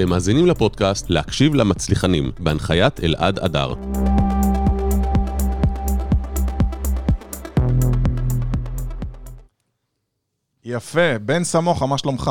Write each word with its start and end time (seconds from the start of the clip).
אתם 0.00 0.08
מאזינים 0.08 0.46
לפודקאסט 0.46 1.10
להקשיב 1.10 1.54
למצליחנים, 1.54 2.30
בהנחיית 2.38 3.00
אלעד 3.04 3.38
אדר. 3.38 3.74
יפה, 10.64 11.18
בן 11.22 11.44
סמוכה, 11.44 11.86
מה 11.86 11.98
שלומך? 11.98 12.30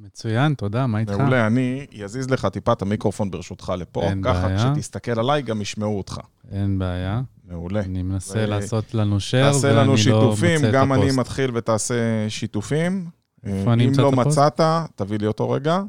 מצוין, 0.00 0.54
תודה, 0.54 0.86
מה 0.86 0.98
איתך? 0.98 1.12
מעולה, 1.12 1.46
אני 1.46 1.86
אזיז 2.04 2.30
לך 2.30 2.46
טיפה 2.46 2.72
את 2.72 2.82
המיקרופון 2.82 3.30
ברשותך 3.30 3.72
לפה, 3.78 4.02
אין 4.02 4.22
ככה 4.22 4.48
בעיה. 4.48 4.72
כשתסתכל 4.74 5.20
עליי 5.20 5.42
גם 5.42 5.60
ישמעו 5.62 5.98
אותך. 5.98 6.18
אין 6.52 6.78
בעיה. 6.78 7.20
מעולה. 7.48 7.80
אני 7.80 8.02
מנסה 8.02 8.38
ו- 8.38 8.46
לעשות 8.46 8.94
לנו 8.94 9.16
תעשה 9.30 9.66
ואני 9.66 9.76
לנו 9.76 9.90
לא 9.92 9.96
שיתופים, 9.96 10.54
מוצא 10.54 10.68
את 10.68 10.72
גם 10.72 10.92
אני 10.92 11.02
הפוסט. 11.02 11.18
מתחיל 11.18 11.50
ותעשה 11.54 11.94
שיתופים. 12.28 13.06
איפה 13.44 13.72
אני 13.72 13.84
אם 13.84 13.88
אמצא 13.88 14.02
לא 14.02 14.08
את 14.08 14.12
הפוסט? 14.12 14.38
מצאת, 14.38 14.60
תביא 14.94 15.18
לי 15.18 15.26
אותו 15.26 15.50
רגע. 15.50 15.82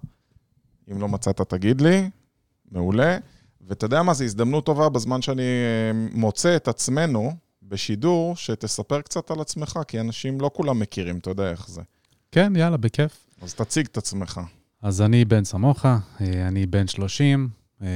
אם 0.92 1.02
לא 1.02 1.08
מצאת, 1.08 1.42
תגיד 1.42 1.82
לי. 1.82 2.10
מעולה. 2.72 3.18
ואתה 3.68 3.86
יודע 3.86 4.04
מה, 4.04 4.14
זו 4.14 4.24
הזדמנות 4.24 4.66
טובה 4.66 4.90
בזמן 4.90 5.22
שאני 5.22 5.42
אה, 5.42 5.92
מוצא 6.14 6.56
את 6.56 6.68
עצמנו 6.68 7.34
בשידור, 7.64 8.36
שתספר 8.36 9.02
קצת 9.02 9.32
על 9.32 9.42
עצמך, 9.42 9.80
כי 9.88 10.00
אנשים 10.00 10.42
לא 10.42 10.52
כולם 10.54 10.80
מכירים, 10.80 11.18
אתה 11.18 11.30
יודע 11.30 11.52
איך 11.52 11.70
זה. 11.70 11.82
כן, 12.32 12.54
יאללה, 12.56 12.78
בכיף. 12.78 13.28
אז 13.42 13.54
תציג 13.54 13.86
את 13.92 13.98
עצמך. 13.98 14.42
אז 14.82 15.02
אני 15.02 15.26
בן 15.26 15.44
סמוכה, 15.44 15.98
אה, 16.22 16.48
אני 16.48 16.66
בן 16.66 16.88
30, 16.88 17.50
אה, 17.82 17.88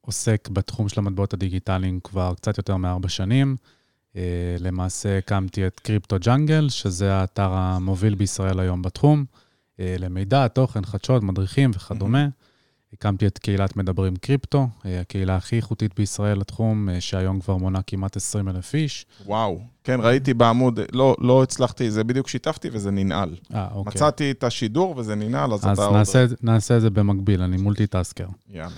עוסק 0.00 0.48
בתחום 0.52 0.88
של 0.88 1.00
המטבעות 1.00 1.34
הדיגיטליים 1.34 2.00
כבר 2.04 2.34
קצת 2.34 2.58
יותר 2.58 2.76
מארבע 2.76 3.08
שנים. 3.08 3.56
למעשה 4.58 5.18
הקמתי 5.18 5.66
את 5.66 5.80
קריפטו 5.80 6.16
ג'אנגל, 6.20 6.68
שזה 6.68 7.12
האתר 7.14 7.50
המוביל 7.52 8.14
בישראל 8.14 8.60
היום 8.60 8.82
בתחום, 8.82 9.24
למידע, 9.98 10.48
תוכן, 10.48 10.84
חדשות, 10.84 11.22
מדריכים 11.22 11.70
וכדומה. 11.74 12.28
הקמתי 12.92 13.26
את 13.26 13.38
קהילת 13.38 13.76
מדברים 13.76 14.16
קריפטו, 14.16 14.68
אה, 14.86 15.00
הקהילה 15.00 15.36
הכי 15.36 15.56
איכותית 15.56 15.94
בישראל 15.96 16.38
לתחום, 16.38 16.88
אה, 16.88 17.00
שהיום 17.00 17.40
כבר 17.40 17.56
מונה 17.56 17.82
כמעט 17.82 18.16
20 18.16 18.48
אלף 18.48 18.74
איש. 18.74 19.06
וואו. 19.26 19.60
כן, 19.84 20.00
ראיתי 20.02 20.34
בעמוד, 20.34 20.80
לא, 20.92 21.16
לא 21.20 21.42
הצלחתי, 21.42 21.90
זה 21.90 22.04
בדיוק 22.04 22.28
שיתפתי 22.28 22.68
וזה 22.72 22.90
ננעל. 22.90 23.36
אה, 23.54 23.68
אוקיי. 23.74 23.92
מצאתי 23.94 24.30
את 24.30 24.44
השידור 24.44 24.96
וזה 24.96 25.14
ננעל, 25.14 25.52
אז, 25.52 25.66
אז 25.66 25.78
אתה 25.78 25.90
נעשה, 25.90 26.20
עוד... 26.20 26.34
נעשה 26.42 26.76
את 26.76 26.80
זה 26.80 26.90
במקביל, 26.90 27.42
אני 27.42 27.56
multitasker. 27.56 28.26
יאללה. 28.48 28.70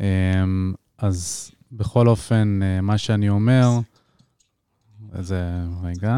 אמ, 0.00 0.74
אז 0.98 1.50
בכל 1.72 2.08
אופן, 2.08 2.60
אה, 2.62 2.80
מה 2.80 2.98
שאני 2.98 3.28
אומר, 3.28 3.68
איזה, 5.18 5.44
רגע, 5.82 6.16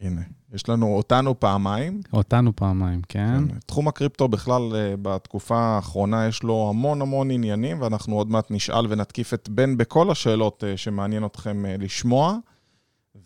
הנה, 0.00 0.20
יש 0.54 0.68
לנו 0.68 0.96
אותנו 0.96 1.40
פעמיים. 1.40 2.00
אותנו 2.12 2.56
פעמיים, 2.56 3.00
כן? 3.08 3.48
כן. 3.48 3.58
תחום 3.66 3.88
הקריפטו 3.88 4.28
בכלל, 4.28 4.62
אה, 4.74 4.94
בתקופה 5.02 5.58
האחרונה 5.58 6.26
יש 6.26 6.42
לו 6.42 6.66
המון 6.70 7.02
המון 7.02 7.30
עניינים, 7.30 7.82
ואנחנו 7.82 8.16
עוד 8.16 8.30
מעט 8.30 8.50
נשאל 8.50 8.86
ונתקיף 8.88 9.34
את 9.34 9.48
בן 9.48 9.76
בכל 9.76 10.10
השאלות 10.10 10.64
אה, 10.66 10.76
שמעניין 10.76 11.24
אתכם 11.24 11.66
אה, 11.66 11.76
לשמוע. 11.78 12.36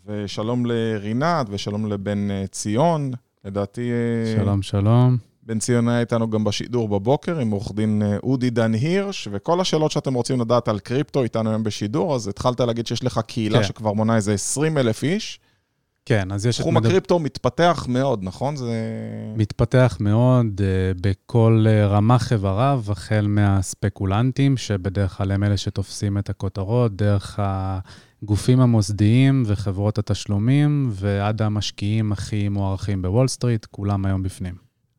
ושלום 0.05 0.65
לרינת, 0.65 1.47
ושלום 1.49 1.85
לבן 1.85 2.27
ציון. 2.51 3.11
לדעתי, 3.45 3.91
שלום, 4.37 4.61
שלום. 4.61 5.17
בן 5.43 5.59
ציון 5.59 5.89
היה 5.89 5.99
איתנו 5.99 6.29
גם 6.29 6.43
בשידור 6.43 6.89
בבוקר 6.89 7.39
עם 7.39 7.51
עורך 7.51 7.71
דין 7.75 8.01
אודי 8.23 8.49
דן 8.49 8.73
הירש, 8.73 9.27
וכל 9.31 9.61
השאלות 9.61 9.91
שאתם 9.91 10.13
רוצים 10.13 10.41
לדעת 10.41 10.67
על 10.67 10.79
קריפטו 10.79 11.23
איתנו 11.23 11.49
היום 11.49 11.63
בשידור, 11.63 12.15
אז 12.15 12.27
התחלת 12.27 12.59
להגיד 12.59 12.87
שיש 12.87 13.03
לך 13.03 13.19
קהילה 13.27 13.57
כן. 13.57 13.63
שכבר 13.63 13.93
מונה 13.93 14.15
איזה 14.15 14.33
20 14.33 14.77
אלף 14.77 15.03
איש. 15.03 15.39
כן, 16.09 16.31
אז 16.31 16.45
יש 16.45 16.57
תחום 16.59 16.75
מדבר... 16.75 16.87
הקריפטו 16.87 17.19
מתפתח 17.19 17.85
מאוד, 17.89 18.19
נכון? 18.23 18.55
זה... 18.55 18.71
מתפתח 19.35 19.97
מאוד 19.99 20.61
אה, 20.63 20.67
בכל 21.01 21.65
אה, 21.67 21.87
רמ"ח 21.87 22.33
איבריו, 22.33 22.83
החל 22.89 23.25
מהספקולנטים, 23.29 24.57
שבדרך 24.57 25.17
כלל 25.17 25.31
הם 25.31 25.43
אלה 25.43 25.57
שתופסים 25.57 26.17
את 26.17 26.29
הכותרות, 26.29 26.95
דרך 26.95 27.39
הגופים 28.23 28.59
המוסדיים 28.61 29.43
וחברות 29.45 29.97
התשלומים, 29.97 30.89
ועד 30.93 31.41
המשקיעים 31.41 32.11
הכי 32.11 32.49
מוערכים 32.49 33.01
בוול 33.01 33.27
סטריט, 33.27 33.65
כולם 33.65 34.05
היום 34.05 34.23
בפנים. 34.23 34.55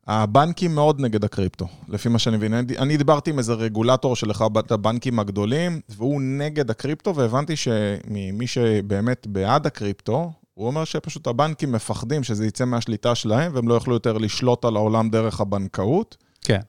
הבנקים 0.07 0.75
מאוד 0.75 0.99
נגד 0.99 1.23
הקריפטו, 1.23 1.67
לפי 1.87 2.09
מה 2.09 2.19
שאני 2.19 2.37
מבין. 2.37 2.53
אני- 2.53 2.77
אני 2.77 2.97
דיברתי 2.97 3.29
עם 3.29 3.37
איזה 3.37 3.53
רגולטור 3.53 4.15
של 4.15 4.31
אחד 4.31 4.45
הבנקים 4.71 5.19
הגדולים, 5.19 5.81
והוא 5.89 6.21
נגד 6.21 6.69
הקריפטו, 6.71 7.15
והבנתי 7.15 7.55
שמי 7.55 8.47
שבאמת 8.47 9.27
בעד 9.27 9.65
הקריפטו, 9.67 10.31
הוא 10.61 10.67
אומר 10.67 10.85
שפשוט 10.85 11.27
הבנקים 11.27 11.71
מפחדים 11.71 12.23
שזה 12.23 12.45
יצא 12.45 12.65
מהשליטה 12.65 13.15
שלהם, 13.15 13.51
והם 13.55 13.67
לא 13.67 13.73
יוכלו 13.73 13.93
יותר 13.93 14.17
לשלוט 14.17 14.65
על 14.65 14.75
העולם 14.75 15.09
דרך 15.09 15.41
הבנקאות. 15.41 16.17
כן. 16.41 16.59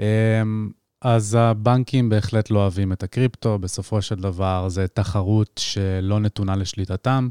אמ, 0.00 0.70
אז 1.02 1.34
הבנקים 1.34 2.08
בהחלט 2.08 2.50
לא 2.50 2.58
אוהבים 2.58 2.92
את 2.92 3.02
הקריפטו, 3.02 3.58
בסופו 3.58 4.02
של 4.02 4.14
דבר 4.14 4.68
זה 4.68 4.88
תחרות 4.88 5.60
שלא 5.64 6.20
נתונה 6.20 6.56
לשליטתם, 6.56 7.28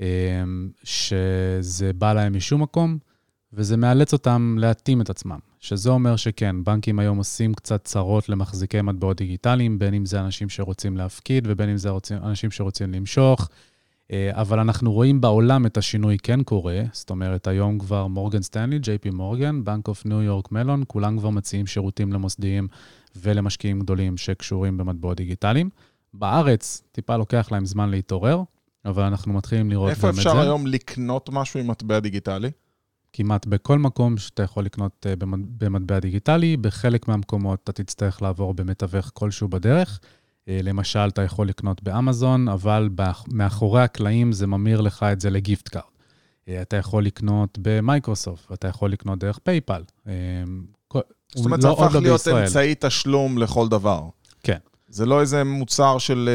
אמ, 0.00 0.06
שזה 0.84 1.92
בא 1.92 2.12
להם 2.12 2.36
משום 2.36 2.62
מקום, 2.62 2.98
וזה 3.52 3.76
מאלץ 3.76 4.12
אותם 4.12 4.56
להתאים 4.58 5.00
את 5.00 5.10
עצמם. 5.10 5.38
שזה 5.60 5.90
אומר 5.90 6.16
שכן, 6.16 6.64
בנקים 6.64 6.98
היום 6.98 7.18
עושים 7.18 7.54
קצת 7.54 7.84
צרות 7.84 8.28
למחזיקי 8.28 8.80
מטבעות 8.80 9.16
דיגיטליים, 9.16 9.78
בין 9.78 9.94
אם 9.94 10.06
זה 10.06 10.20
אנשים 10.20 10.48
שרוצים 10.48 10.96
להפקיד 10.96 11.44
ובין 11.50 11.68
אם 11.68 11.76
זה 11.76 11.90
רוצים, 11.90 12.16
אנשים 12.16 12.50
שרוצים 12.50 12.92
למשוך. 12.92 13.48
אה, 14.12 14.30
אבל 14.32 14.58
אנחנו 14.58 14.92
רואים 14.92 15.20
בעולם 15.20 15.66
את 15.66 15.76
השינוי 15.76 16.16
כן 16.22 16.42
קורה, 16.42 16.82
זאת 16.92 17.10
אומרת, 17.10 17.46
היום 17.46 17.78
כבר 17.78 18.06
מורגן 18.06 18.42
סטנלי, 18.42 18.78
ג'יי 18.78 18.98
פי 18.98 19.10
מורגן, 19.10 19.64
בנק 19.64 19.88
אוף 19.88 20.06
ניו 20.06 20.22
יורק 20.22 20.52
מלון, 20.52 20.82
כולם 20.86 21.18
כבר 21.18 21.30
מציעים 21.30 21.66
שירותים 21.66 22.12
למוסדיים 22.12 22.68
ולמשקיעים 23.16 23.80
גדולים 23.80 24.16
שקשורים 24.16 24.76
במטבעות 24.78 25.16
דיגיטליים. 25.16 25.70
בארץ, 26.14 26.82
טיפה 26.92 27.16
לוקח 27.16 27.48
להם 27.52 27.66
זמן 27.66 27.90
להתעורר, 27.90 28.42
אבל 28.84 29.02
אנחנו 29.02 29.32
מתחילים 29.32 29.70
לראות 29.70 29.90
איפה 29.90 30.06
גם 30.08 30.14
את 30.14 30.18
אפשר 30.18 30.32
זה. 30.34 30.40
היום 30.40 30.66
לקנות 30.66 31.30
משהו 31.32 31.60
עם 31.60 31.66
מטבע 31.70 32.00
דיגיטלי? 32.00 32.50
כמעט 33.12 33.46
בכל 33.46 33.78
מקום 33.78 34.16
שאתה 34.16 34.42
יכול 34.42 34.64
לקנות 34.64 35.06
אה, 35.08 35.16
במט- 35.16 35.46
במטבע 35.58 35.98
דיגיטלי, 35.98 36.56
בחלק 36.56 37.08
מהמקומות 37.08 37.60
אתה 37.64 37.72
תצטרך 37.72 38.22
לעבור 38.22 38.54
במתווך 38.54 39.10
כלשהו 39.14 39.48
בדרך. 39.48 40.00
אה, 40.48 40.60
למשל, 40.62 41.08
אתה 41.08 41.22
יכול 41.22 41.48
לקנות 41.48 41.82
באמזון, 41.82 42.48
אבל 42.48 42.88
מאחורי 43.28 43.82
הקלעים 43.82 44.32
זה 44.32 44.46
ממיר 44.46 44.80
לך 44.80 45.02
את 45.12 45.20
זה 45.20 45.30
ל 45.30 45.38
gift 45.38 45.68
card. 45.68 45.82
אה, 46.48 46.62
אתה 46.62 46.76
יכול 46.76 47.04
לקנות 47.04 47.58
במייקרוסופט, 47.62 48.52
אתה 48.52 48.68
יכול 48.68 48.92
לקנות 48.92 49.18
דרך 49.18 49.38
PayPal. 49.38 49.82
אה, 50.08 50.12
זאת 51.34 51.44
אומרת, 51.44 51.64
לא- 51.64 51.74
זה 51.74 51.84
הפך 51.84 51.94
לא 51.94 52.00
להיות. 52.02 52.28
אמצעי 52.28 52.74
תשלום 52.78 53.38
לכל 53.38 53.68
דבר. 53.68 54.02
כן. 54.42 54.58
זה 54.88 55.06
לא 55.06 55.20
איזה 55.20 55.44
מוצר 55.44 55.98
של, 55.98 56.30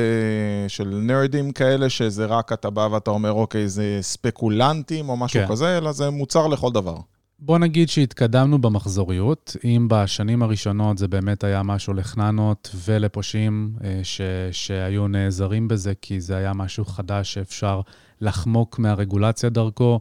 של 0.68 0.88
nerdים 0.88 1.52
כאלה, 1.52 1.90
שזה 1.90 2.26
רק 2.26 2.54
אתה 2.54 2.70
בא 2.70 2.88
ואתה 2.92 3.12
אומר, 3.12 3.32
אוקיי, 3.32 3.68
זה 3.68 3.98
ספקולנטים 4.02 5.10
או 5.10 5.18
משהו 5.18 5.40
כן. 5.40 5.48
כזה, 5.48 5.78
אלא 5.78 5.92
זה 5.92 6.10
מוצר 6.10 6.48
לכל 6.48 6.72
דבר. 6.72 6.98
בוא 7.46 7.58
נגיד 7.58 7.90
שהתקדמנו 7.90 8.62
במחזוריות. 8.62 9.56
אם 9.64 9.88
בשנים 9.90 10.44
הראשונות 10.44 10.98
זה 10.98 11.08
באמת 11.08 11.44
היה 11.44 11.64
משהו 11.64 11.94
לחננות 11.94 12.76
ולפושעים 12.86 13.76
אה, 13.84 14.00
ש, 14.04 14.22
שהיו 14.52 15.08
נעזרים 15.08 15.68
בזה, 15.68 15.94
כי 16.02 16.22
זה 16.22 16.38
היה 16.38 16.54
משהו 16.54 16.86
חדש 16.86 17.34
שאפשר 17.34 17.82
לחמוק 18.22 18.80
מהרגולציה 18.80 19.50
דרכו, 19.50 20.00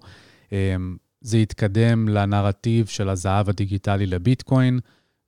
אה, 0.53 0.77
זה 1.21 1.37
התקדם 1.37 2.09
לנרטיב 2.09 2.87
של 2.87 3.09
הזהב 3.09 3.49
הדיגיטלי 3.49 4.07
לביטקוין, 4.07 4.81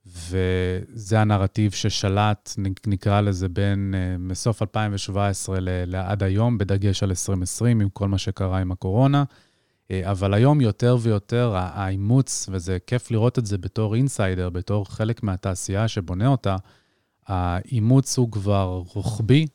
וזה 0.05 1.21
הנרטיב 1.21 1.71
ששלט, 1.71 2.53
נקרא 2.87 3.21
לזה, 3.21 3.49
בין 3.49 3.95
אה, 3.97 4.17
מסוף 4.19 4.61
2017 4.61 5.59
ל- 5.59 5.83
לעד 5.85 6.23
היום, 6.23 6.57
בדגש 6.57 7.03
על 7.03 7.09
2020, 7.09 7.81
עם 7.81 7.89
כל 7.89 8.07
מה 8.07 8.17
שקרה 8.17 8.59
עם 8.59 8.71
הקורונה. 8.71 9.23
אה, 9.91 10.11
אבל 10.11 10.33
היום 10.33 10.61
יותר 10.61 10.97
ויותר 11.01 11.53
האימוץ, 11.55 12.49
וזה 12.51 12.77
כיף 12.87 13.11
לראות 13.11 13.39
את 13.39 13.45
זה 13.45 13.57
בתור 13.57 13.95
אינסיידר, 13.95 14.49
בתור 14.49 14.85
חלק 14.89 15.23
מהתעשייה 15.23 15.87
שבונה 15.87 16.27
אותה, 16.27 16.55
האימוץ 17.27 18.17
הוא 18.17 18.31
כבר 18.31 18.83
רוחבי. 18.93 19.45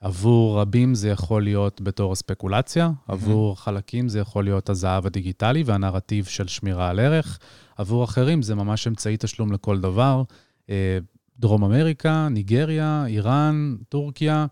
עבור 0.00 0.60
רבים 0.60 0.94
זה 0.94 1.08
יכול 1.08 1.42
להיות 1.42 1.80
בתור 1.80 2.14
ספקולציה, 2.14 2.90
עבור 3.08 3.60
חלקים 3.60 4.08
זה 4.08 4.18
יכול 4.18 4.44
להיות 4.44 4.68
הזהב 4.68 5.06
הדיגיטלי 5.06 5.62
והנרטיב 5.62 6.24
של 6.24 6.48
שמירה 6.48 6.90
על 6.90 7.00
ערך, 7.00 7.38
עבור 7.76 8.04
אחרים 8.04 8.42
זה 8.42 8.54
ממש 8.54 8.86
אמצעי 8.86 9.16
תשלום 9.18 9.52
לכל 9.52 9.80
דבר. 9.80 10.22
אה, 10.70 10.98
דרום 11.38 11.64
אמריקה, 11.64 12.28
ניגריה, 12.30 13.04
איראן, 13.06 13.76
טורקיה, 13.88 14.46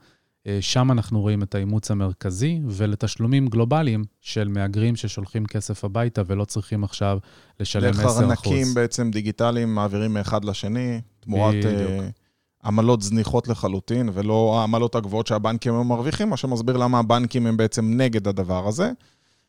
שם 0.61 0.93
אנחנו 0.93 1.21
רואים 1.21 1.43
את 1.43 1.55
האימוץ 1.55 1.91
המרכזי, 1.91 2.61
ולתשלומים 2.69 3.47
גלובליים 3.47 4.05
של 4.21 4.49
מהגרים 4.49 4.97
ששולחים 4.97 5.47
כסף 5.47 5.85
הביתה 5.85 6.23
ולא 6.27 6.45
צריכים 6.45 6.85
עכשיו 6.85 7.19
לשלם 7.61 7.93
10%. 7.93 7.97
דרך 7.97 8.07
ארנקים 8.07 8.67
בעצם 8.75 9.11
דיגיטליים 9.11 9.75
מעבירים 9.75 10.15
מאחד 10.15 10.45
לשני, 10.45 11.01
תמורת. 11.21 11.55
אה, 11.65 12.09
עמלות 12.65 13.03
זניחות 13.03 13.49
לחלוטין, 13.49 14.11
ולא 14.15 14.57
העמלות 14.61 14.95
הגבוהות 14.95 15.27
שהבנקים 15.27 15.75
היום 15.75 15.89
מרוויחים, 15.89 16.31
מה 16.31 16.37
שמסביר 16.37 16.77
למה 16.77 16.99
הבנקים 16.99 17.47
הם 17.47 17.57
בעצם 17.57 17.93
נגד 17.97 18.29
הדבר 18.29 18.69
הזה. 18.69 18.91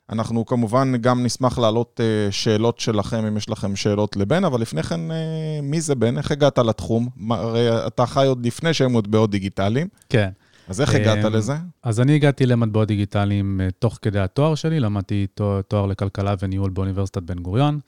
אנחנו 0.10 0.46
כמובן 0.46 0.94
גם 1.02 1.24
נשמח 1.24 1.60
להעלות 1.60 2.02
אה, 2.04 2.32
שאלות 2.32 2.80
שלכם, 2.80 3.26
אם 3.26 3.38
יש 3.38 3.50
לכם 3.50 3.76
שאלות 3.76 4.18
לבן, 4.18 4.44
אבל 4.46 4.62
לפני 4.62 4.84
כן, 4.84 5.12
אה, 5.12 5.60
מי 5.64 5.82
זה 5.82 5.96
בן? 5.96 6.18
איך 6.18 6.32
הגעת 6.32 6.58
לתחום? 6.58 7.10
הרי 7.30 7.88
אתה 7.88 8.06
חי 8.06 8.28
עוד 8.28 8.46
לפני 8.46 8.74
שהם 8.74 8.98
מטבעות 8.98 9.32
דיגיטליים, 9.32 9.88
כן. 10.10 10.30
אז 10.68 10.82
איך 10.82 10.96
הגעת 10.96 11.26
אמ, 11.26 11.34
לזה? 11.34 11.54
אז 11.84 12.00
אני 12.00 12.16
הגעתי 12.16 12.46
למטבעות 12.46 12.88
דיגיטליים 12.88 13.62
אה, 13.62 13.72
תוך 13.80 14.00
כדי 14.02 14.20
התואר 14.20 14.56
שלי, 14.56 14.80
למדתי 14.80 15.28
תואר, 15.68 15.86
לכלכלה 15.86 16.36
וניהול 16.40 16.70
באוניברסיטת 16.70 17.24
בן 17.24 17.40
גוריון. 17.40 17.80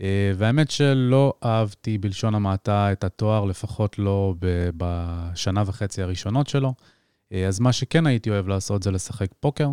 אה, 0.00 0.32
והאמת 0.36 0.70
שלא 0.70 1.34
אהבתי 1.44 1.98
בלשון 1.98 2.34
המעטה 2.34 2.92
את 2.92 3.04
התואר, 3.04 3.44
לפחות 3.44 3.98
לא 3.98 4.34
בשנה 4.76 5.62
וחצי 5.66 6.02
הראשונות 6.02 6.46
שלו. 6.46 6.74
אה, 7.32 7.46
אז 7.46 7.60
מה 7.60 7.72
שכן 7.72 8.06
הייתי 8.06 8.30
אוהב 8.30 8.48
לעשות 8.48 8.82
זה 8.82 8.90
לשחק 8.90 9.28
פוקר, 9.40 9.68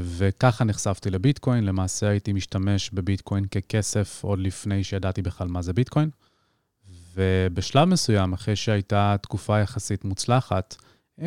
וככה 0.00 0.64
נחשפתי 0.64 1.10
לביטקוין. 1.10 1.64
למעשה 1.64 2.08
הייתי 2.08 2.32
משתמש 2.32 2.90
בביטקוין 2.90 3.44
ככסף 3.44 4.20
עוד 4.24 4.38
לפני 4.38 4.84
שידעתי 4.84 5.22
בכלל 5.22 5.48
מה 5.48 5.62
זה 5.62 5.72
ביטקוין. 5.72 6.10
ובשלב 7.14 7.84
מסוים, 7.84 8.32
אחרי 8.32 8.56
שהייתה 8.56 9.16
תקופה 9.22 9.60
יחסית 9.60 10.04
מוצלחת, 10.04 10.76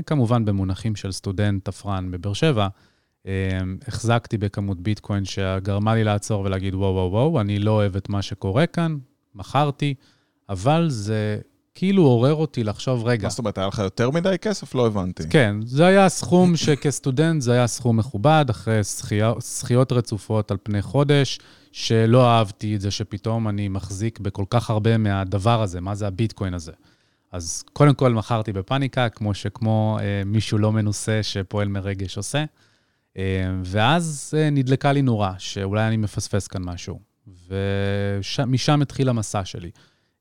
כמובן 0.06 0.46
במונחים 0.46 0.96
של 0.96 1.12
סטודנט 1.12 1.66
תפרן 1.66 2.12
בבאר 2.12 2.34
שבע, 2.34 2.68
אה, 3.28 3.32
החזקתי 3.88 4.38
בכמות 4.38 4.82
ביטקוין 4.82 5.26
שגרמה 5.26 5.96
לי 5.96 6.04
לעצור 6.04 6.42
ולהגיד, 6.42 6.76
וואו, 6.76 6.94
וואו, 6.94 7.12
וואו, 7.12 7.42
אני 7.42 7.60
לא 7.60 7.72
אוהב 7.72 7.96
את 7.96 8.10
מה 8.10 8.22
שקורה 8.22 8.66
כאן, 8.66 8.98
מכרתי, 9.36 9.94
אבל 10.50 10.86
זה 10.90 11.40
כאילו 11.76 12.04
עורר 12.04 12.34
אותי 12.34 12.64
לחשוב, 12.64 13.06
רגע, 13.06 13.24
מה 13.24 13.30
זאת 13.30 13.40
אומרת, 13.40 13.58
היה 13.58 13.68
לך 13.68 13.80
יותר 13.80 14.10
מדי 14.10 14.36
כסף? 14.42 14.76
לא 14.76 14.88
הבנתי. 14.88 15.24
כן, 15.30 15.56
זה 15.66 15.86
היה 15.86 16.10
סכום 16.10 16.56
שכסטודנט 16.56 17.42
זה 17.42 17.52
היה 17.52 17.68
סכום 17.68 17.98
מכובד, 17.98 18.46
אחרי 18.50 18.80
זכיות 19.40 19.92
רצופות 19.92 20.52
על 20.52 20.58
פני 20.64 20.82
חודש, 20.82 21.40
שלא 21.72 22.30
אהבתי 22.30 22.76
את 22.76 22.82
זה 22.82 22.92
שפתאום 22.92 23.48
אני 23.48 23.68
מחזיק 23.68 24.20
בכל 24.20 24.44
כך 24.50 24.70
הרבה 24.70 24.98
מהדבר 24.98 25.62
הזה, 25.62 25.82
מה 25.82 25.96
זה 25.96 26.08
הביטקוין 26.08 26.54
הזה. 26.54 26.72
אז 27.32 27.64
קודם 27.74 27.94
כל 27.94 28.14
מכרתי 28.14 28.54
בפאניקה, 28.54 29.10
כמו 29.10 29.34
שכמו 29.34 29.98
אה, 30.02 30.22
מישהו 30.26 30.58
לא 30.58 30.72
מנוסה 30.72 31.24
שפועל 31.24 31.68
מרגש 31.68 32.18
עושה. 32.18 32.46
אה, 33.18 33.24
ואז 33.64 34.34
אה, 34.38 34.50
נדלקה 34.50 34.92
לי 34.92 35.02
נורה, 35.02 35.34
שאולי 35.38 35.88
אני 35.88 35.98
מפספס 35.98 36.48
כאן 36.48 36.64
משהו. 36.64 37.00
ומשם 37.48 38.82
התחיל 38.82 39.10
המסע 39.10 39.46
שלי. 39.46 39.72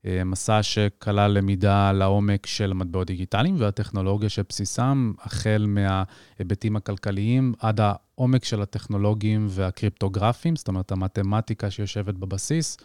אה, 0.05 0.23
מסע 0.23 0.63
שכלל 0.63 1.31
למידה 1.31 1.91
לעומק 1.91 2.45
של 2.45 2.73
מטבעות 2.73 3.07
דיגיטליים 3.07 3.55
והטכנולוגיה 3.59 4.29
שבסיסם, 4.29 5.13
החל 5.19 5.65
מההיבטים 5.67 6.75
הכלכליים 6.75 7.53
עד 7.59 7.79
העומק 7.79 8.45
של 8.45 8.61
הטכנולוגיים 8.61 9.47
והקריפטוגרפיים, 9.49 10.55
זאת 10.55 10.67
אומרת, 10.67 10.91
המתמטיקה 10.91 11.71
שיושבת 11.71 12.13
בבסיס, 12.13 12.77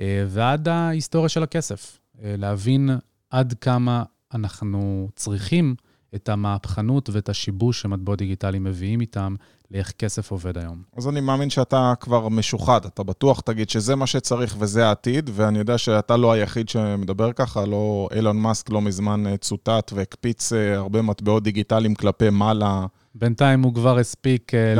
אה, 0.00 0.24
ועד 0.28 0.68
ההיסטוריה 0.68 1.28
של 1.28 1.42
הכסף. 1.42 1.98
אה, 2.22 2.34
להבין 2.38 2.90
עד 3.34 3.54
כמה 3.60 4.02
אנחנו 4.34 5.08
צריכים 5.16 5.74
את 6.14 6.28
המהפכנות 6.28 7.10
ואת 7.12 7.28
השיבוש 7.28 7.82
שמטבעות 7.82 8.18
דיגיטליים 8.18 8.64
מביאים 8.64 9.00
איתם 9.00 9.34
לאיך 9.70 9.92
כסף 9.98 10.30
עובד 10.30 10.58
היום. 10.58 10.82
אז 10.96 11.08
אני 11.08 11.20
מאמין 11.20 11.50
שאתה 11.50 11.94
כבר 12.00 12.28
משוחד, 12.28 12.84
אתה 12.84 13.02
בטוח 13.02 13.40
תגיד 13.40 13.70
שזה 13.70 13.96
מה 13.96 14.06
שצריך 14.06 14.56
וזה 14.58 14.86
העתיד, 14.86 15.30
ואני 15.32 15.58
יודע 15.58 15.78
שאתה 15.78 16.16
לא 16.16 16.32
היחיד 16.32 16.68
שמדבר 16.68 17.32
ככה, 17.32 17.66
לא 17.66 18.08
אילון 18.14 18.36
מאסק 18.36 18.70
לא 18.70 18.80
מזמן 18.80 19.26
אה, 19.26 19.36
צוטט 19.36 19.92
והקפיץ 19.94 20.52
אה, 20.52 20.74
הרבה 20.76 21.02
מטבעות 21.02 21.42
דיגיטליים 21.42 21.94
כלפי 21.94 22.30
מעלה. 22.30 22.86
בינתיים 23.14 23.62
הוא 23.62 23.74
כבר 23.74 23.98
הספיק 23.98 24.54
אה, 24.54 24.74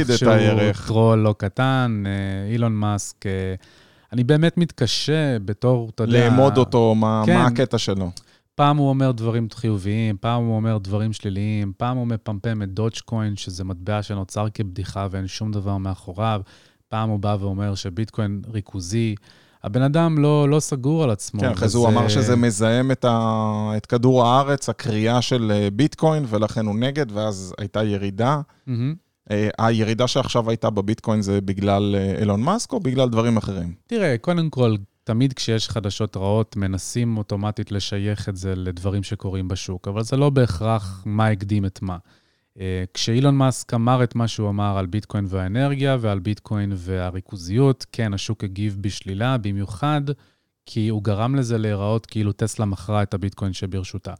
את 0.00 0.18
שהוא. 0.18 0.86
טרול 0.86 1.18
לא 1.18 1.34
קטן, 1.38 2.02
אילון 2.50 2.72
מאסק. 2.72 3.24
אני 4.16 4.24
באמת 4.24 4.58
מתקשה 4.58 5.38
בתור, 5.38 5.90
אתה 5.94 6.02
יודע... 6.02 6.28
לאמוד 6.28 6.58
אותו, 6.58 6.94
מה, 6.94 7.22
כן. 7.26 7.38
מה 7.38 7.46
הקטע 7.46 7.78
שלו. 7.78 8.10
פעם 8.54 8.76
הוא 8.76 8.88
אומר 8.88 9.12
דברים 9.12 9.48
חיוביים, 9.54 10.16
פעם 10.20 10.44
הוא 10.44 10.56
אומר 10.56 10.78
דברים 10.78 11.12
שליליים, 11.12 11.72
פעם 11.76 11.96
הוא 11.96 12.06
מפמפם 12.06 12.62
את 12.62 12.68
דודג'קוין, 12.68 13.36
שזה 13.36 13.64
מטבע 13.64 14.02
שנוצר 14.02 14.46
כבדיחה 14.54 15.06
ואין 15.10 15.26
שום 15.26 15.52
דבר 15.52 15.76
מאחוריו, 15.76 16.40
פעם 16.88 17.08
הוא 17.08 17.20
בא 17.20 17.36
ואומר 17.40 17.74
שביטקוין 17.74 18.42
ריכוזי. 18.52 19.14
הבן 19.64 19.82
אדם 19.82 20.18
לא, 20.18 20.48
לא 20.48 20.60
סגור 20.60 21.04
על 21.04 21.10
עצמו. 21.10 21.40
כן, 21.40 21.50
אחרי 21.50 21.68
זה 21.68 21.78
הוא 21.78 21.88
אמר 21.88 22.08
שזה 22.08 22.36
מזהם 22.36 22.90
את, 22.90 23.04
ה... 23.04 23.70
את 23.76 23.86
כדור 23.86 24.26
הארץ, 24.26 24.68
הקריאה 24.68 25.22
של 25.22 25.52
אה, 25.54 25.68
ביטקוין, 25.72 26.24
ולכן 26.28 26.66
הוא 26.66 26.76
נגד, 26.76 27.06
ואז 27.12 27.54
הייתה 27.58 27.84
ירידה. 27.84 28.40
מהמם. 28.66 29.05
אה, 29.30 29.48
הירידה 29.58 30.08
שעכשיו 30.08 30.50
הייתה 30.50 30.70
בביטקוין 30.70 31.22
זה 31.22 31.40
בגלל 31.40 31.94
אה, 31.98 32.18
אילון 32.20 32.42
מאסק 32.42 32.72
או 32.72 32.80
בגלל 32.80 33.08
דברים 33.08 33.36
אחרים? 33.36 33.74
תראה, 33.86 34.18
קודם 34.18 34.50
כל, 34.50 34.76
תמיד 35.04 35.32
כשיש 35.32 35.68
חדשות 35.68 36.16
רעות, 36.16 36.56
מנסים 36.56 37.16
אוטומטית 37.16 37.72
לשייך 37.72 38.28
את 38.28 38.36
זה 38.36 38.54
לדברים 38.56 39.02
שקורים 39.02 39.48
בשוק, 39.48 39.88
אבל 39.88 40.02
זה 40.02 40.16
לא 40.16 40.30
בהכרח 40.30 41.02
מה 41.06 41.28
הקדים 41.28 41.64
את 41.64 41.82
מה. 41.82 41.96
אה, 42.60 42.84
כשאילון 42.94 43.36
מאסק 43.36 43.74
אמר 43.74 44.04
את 44.04 44.14
מה 44.14 44.28
שהוא 44.28 44.48
אמר 44.48 44.78
על 44.78 44.86
ביטקוין 44.86 45.24
והאנרגיה 45.28 45.96
ועל 46.00 46.18
ביטקוין 46.18 46.72
והריכוזיות, 46.76 47.86
כן, 47.92 48.14
השוק 48.14 48.44
הגיב 48.44 48.76
בשלילה, 48.80 49.38
במיוחד 49.38 50.02
כי 50.66 50.88
הוא 50.88 51.02
גרם 51.02 51.34
לזה 51.34 51.58
להיראות 51.58 52.06
כאילו 52.06 52.32
טסלה 52.32 52.66
מכרה 52.66 53.02
את 53.02 53.14
הביטקוין 53.14 53.52
שברשותה. 53.52 54.14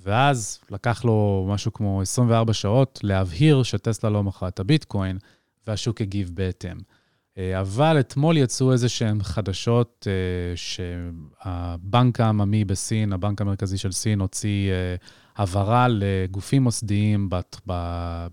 ואז 0.00 0.60
לקח 0.70 1.04
לו 1.04 1.46
משהו 1.48 1.72
כמו 1.72 2.02
24 2.02 2.52
שעות 2.52 3.00
להבהיר 3.02 3.62
שטסלה 3.62 4.10
לא 4.10 4.22
מכרה 4.22 4.48
את 4.48 4.60
הביטקוין, 4.60 5.18
והשוק 5.66 6.00
הגיב 6.00 6.30
בהתאם. 6.34 6.76
אה, 7.38 7.60
אבל 7.60 8.00
אתמול 8.00 8.36
יצאו 8.36 8.72
איזה 8.72 8.88
שהן 8.88 9.22
חדשות 9.22 10.06
אה, 10.10 10.56
שהבנק 10.56 12.20
העממי 12.20 12.64
בסין, 12.64 13.12
הבנק 13.12 13.40
המרכזי 13.40 13.78
של 13.78 13.92
סין, 13.92 14.20
הוציא 14.20 14.70
אה, 14.70 14.94
הבהרה 15.36 15.86
לגופים 15.90 16.62
מוסדיים 16.62 17.28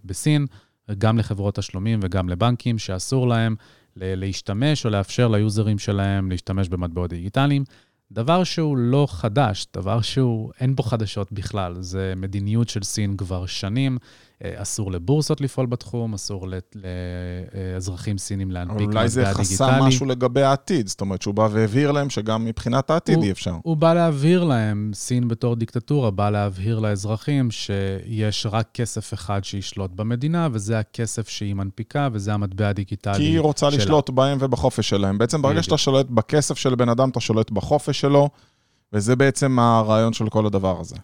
בסין, 0.06 0.46
גם 0.98 1.18
לחברות 1.18 1.56
תשלומים 1.56 2.00
וגם 2.04 2.30
לבנקים, 2.30 2.78
שאסור 2.78 3.28
להם 3.28 3.56
להשתמש 3.96 4.86
או 4.86 4.90
לאפשר 4.90 5.28
ליוזרים 5.28 5.80
שלהם 5.80 6.32
להשתמש 6.32 6.70
במטבעות 6.70 7.10
דיגיטליים. 7.10 7.64
דבר 8.12 8.44
שהוא 8.44 8.78
לא 8.78 9.08
חדש, 9.10 9.68
דבר 9.76 10.02
שהוא, 10.02 10.52
אין 10.60 10.76
בו 10.76 10.84
חדשות 10.84 11.32
בכלל. 11.32 11.82
זה 11.82 12.14
מדיניות 12.16 12.70
של 12.70 12.84
סין 12.84 13.18
כבר 13.18 13.46
שנים. 13.46 13.98
אה, 14.44 14.62
אסור 14.62 14.92
לבורסות 14.92 15.42
לפעול 15.42 15.66
בתחום, 15.68 16.14
אסור 16.14 16.48
לאזרחים 17.76 18.18
סינים 18.18 18.52
אבל 18.52 18.60
להנפיק 18.60 18.88
אולי 18.88 19.10
זה 19.10 19.22
מטבע 19.22 19.34
חסם 19.34 19.66
דיגיטלי. 19.66 19.88
משהו 19.88 20.06
לגבי 20.06 20.42
העתיד, 20.42 20.88
זאת 20.88 21.02
אומרת 21.02 21.22
שהוא 21.22 21.34
בא 21.34 21.48
והבהיר 21.52 21.92
להם 21.92 22.10
שגם 22.10 22.46
מבחינת 22.46 22.90
העתיד 22.90 23.16
הוא- 23.16 23.24
אי 23.24 23.32
אפשר. 23.32 23.56
הוא 23.64 23.78
בא 23.78 23.94
להבהיר 23.94 24.44
להם, 24.44 24.92
סין 24.94 25.28
בתור 25.28 25.56
דיקטטורה, 25.56 26.12
בא 26.12 26.30
להבהיר 26.30 26.80
לאזרחים 26.80 27.52
שיש 27.52 28.46
רק 28.52 28.68
כסף 28.74 29.14
אחד 29.14 29.44
שישלוט 29.44 29.92
במדינה, 29.96 30.48
וזה 30.52 30.80
הכסף 30.80 31.30
שהיא 31.30 31.54
מנפיקה, 31.54 32.10
וזה 32.12 32.34
המטבע 32.34 32.70
הדיגיטלי 32.70 33.14
כי 33.18 33.24
היא 33.24 33.40
רוצה 33.40 33.72
שלה. 33.72 33.80
לשלוט 33.84 34.10
בהם 34.10 34.38
ובחופש 34.42 34.90
שלהם. 34.90 35.18
בעצם 35.18 35.42
ברגע. 35.42 35.64
שאתה 35.64 35.78
שולט 35.78 36.06
בכסף 36.10 36.58
של 36.58 36.76
בן 36.76 36.90
אדם, 36.90 37.10
אתה 37.10 37.20
שולט 37.20 37.52
בחופש 37.52 38.00
שלו, 38.02 38.30
וזה 38.94 39.16
בעצם 39.16 39.60
הרעיון 39.60 40.14
של 40.14 40.30
כל 40.30 40.46
הדבר 40.46 40.80
הזה. 40.80 40.96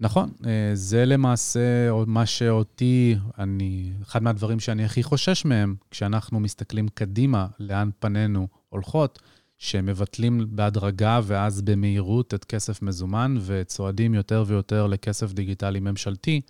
נכון, 0.00 0.30
אה, 0.46 0.70
זה 0.74 1.04
למעשה 1.04 1.60
מה 2.06 2.26
שאותי, 2.26 3.16
אני, 3.38 3.90
אחד 4.02 4.22
מהדברים 4.22 4.60
שאני 4.60 4.84
הכי 4.84 5.02
חושש 5.02 5.44
מהם, 5.44 5.74
כשאנחנו 5.90 6.40
מסתכלים 6.40 6.88
קדימה, 6.94 7.46
לאן 7.58 7.90
פנינו 7.98 8.48
הולכות, 8.68 9.18
שמבטלים 9.58 10.46
בהדרגה 10.50 11.20
ואז 11.24 11.62
במהירות 11.62 12.34
את 12.34 12.44
כסף 12.44 12.82
מזומן 12.82 13.36
וצועדים 13.46 14.14
יותר 14.14 14.44
ויותר 14.46 14.86
לכסף 14.86 15.32
דיגיטלי 15.32 15.80
ממשלתי. 15.80 16.40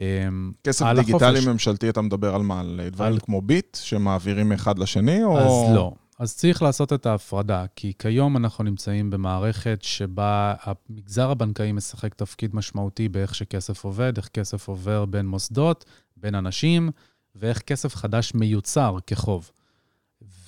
אה, 0.00 0.28
כסף 0.64 0.86
דיגיטלי 0.96 1.28
החופש. 1.28 1.46
ממשלתי, 1.46 1.88
אתה 1.88 2.02
מדבר 2.02 2.34
על 2.34 2.42
מה? 2.42 2.60
על 2.60 2.80
דברים 2.92 3.12
על- 3.12 3.18
כמו 3.22 3.42
ביט, 3.42 3.76
שמעבירים 3.80 4.48
מאחד 4.48 4.78
לשני, 4.78 5.24
או... 5.24 5.38
אז 5.38 5.74
לא. 5.74 5.92
אז 6.18 6.36
צריך 6.36 6.62
לעשות 6.62 6.92
את 6.92 7.06
ההפרדה, 7.06 7.64
כי 7.76 7.92
כיום 7.98 8.36
אנחנו 8.36 8.64
נמצאים 8.64 9.10
במערכת 9.10 9.78
שבה 9.82 10.54
המגזר 10.62 11.30
הבנקאי 11.30 11.72
משחק 11.72 12.14
תפקיד 12.14 12.56
משמעותי 12.56 13.08
באיך 13.08 13.34
שכסף 13.34 13.84
עובד, 13.84 14.12
איך 14.16 14.28
כסף 14.28 14.68
עובר 14.68 15.04
בין 15.04 15.26
מוסדות, 15.26 15.84
בין 16.16 16.34
אנשים, 16.34 16.90
ואיך 17.34 17.58
כסף 17.58 17.94
חדש 17.94 18.34
מיוצר 18.34 18.96
כחוב. 19.06 19.50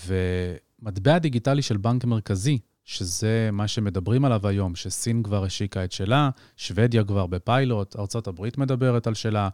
ומטבע 0.07 1.19
דיגיטלי 1.19 1.63
של 1.63 1.77
בנק 1.77 2.05
מרכזי, 2.05 2.59
שזה 2.85 3.49
מה 3.53 3.69
שמדברים 3.69 4.25
עליו 4.25 4.47
היום, 4.47 4.75
שסין 4.75 5.23
כבר 5.23 5.45
השיקה 5.45 5.85
את 5.85 5.93
שלה, 5.93 6.31
שוודיה 6.57 7.05
כבר 7.05 7.27
בפיילוט, 7.27 7.97
ארה"ב 7.97 8.47
מדברת 8.59 9.07
על 9.07 9.15
שלה, 9.15 9.49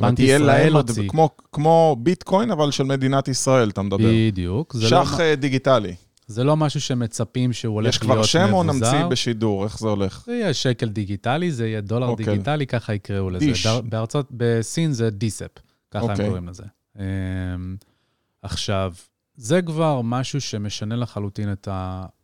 בנק 0.00 0.18
ישראל 0.18 0.72
הוציא. 0.72 1.08
כמו, 1.08 1.30
כמו 1.52 1.96
ביטקוין, 2.02 2.50
אבל 2.50 2.70
של 2.70 2.84
מדינת 2.84 3.28
ישראל, 3.28 3.70
אתה 3.70 3.82
מדבר. 3.82 4.10
בדיוק. 4.12 4.74
לא 4.74 4.88
שח 4.88 5.20
אה, 5.20 5.36
דיגיטלי. 5.36 5.94
זה 6.26 6.44
לא 6.44 6.56
משהו 6.56 6.80
שמצפים 6.80 7.52
שהוא 7.52 7.74
הולך 7.74 7.94
יש 7.94 8.02
להיות 8.02 8.06
כבר 8.06 8.14
מבוזר. 8.14 8.28
שם 8.28 8.52
או 8.52 8.62
נמציא 8.62 9.04
בשידור? 9.10 9.64
איך 9.64 9.78
זה 9.78 9.88
הולך? 9.88 10.22
זה 10.26 10.32
יהיה 10.32 10.54
שקל 10.54 10.88
דיגיטלי, 10.88 11.52
זה 11.52 11.66
יהיה 11.66 11.80
דולר 11.80 12.06
אוקיי. 12.06 12.26
דיגיטלי, 12.26 12.66
ככה 12.66 12.94
יקראו 12.94 13.30
לזה. 13.30 13.46
דיש. 13.46 13.66
בארצות, 13.66 14.26
בסין 14.30 14.92
זה 14.92 15.10
דיספ, 15.10 15.58
ככה 15.90 16.04
הם 16.04 16.10
אוקיי. 16.10 16.26
קוראים 16.26 16.48
לזה. 16.48 16.62
אמ, 16.98 17.02
עכשיו, 18.42 18.92
זה 19.36 19.62
כבר 19.62 20.00
משהו 20.02 20.40
שמשנה 20.40 20.96
לחלוטין 20.96 21.52
את 21.52 21.68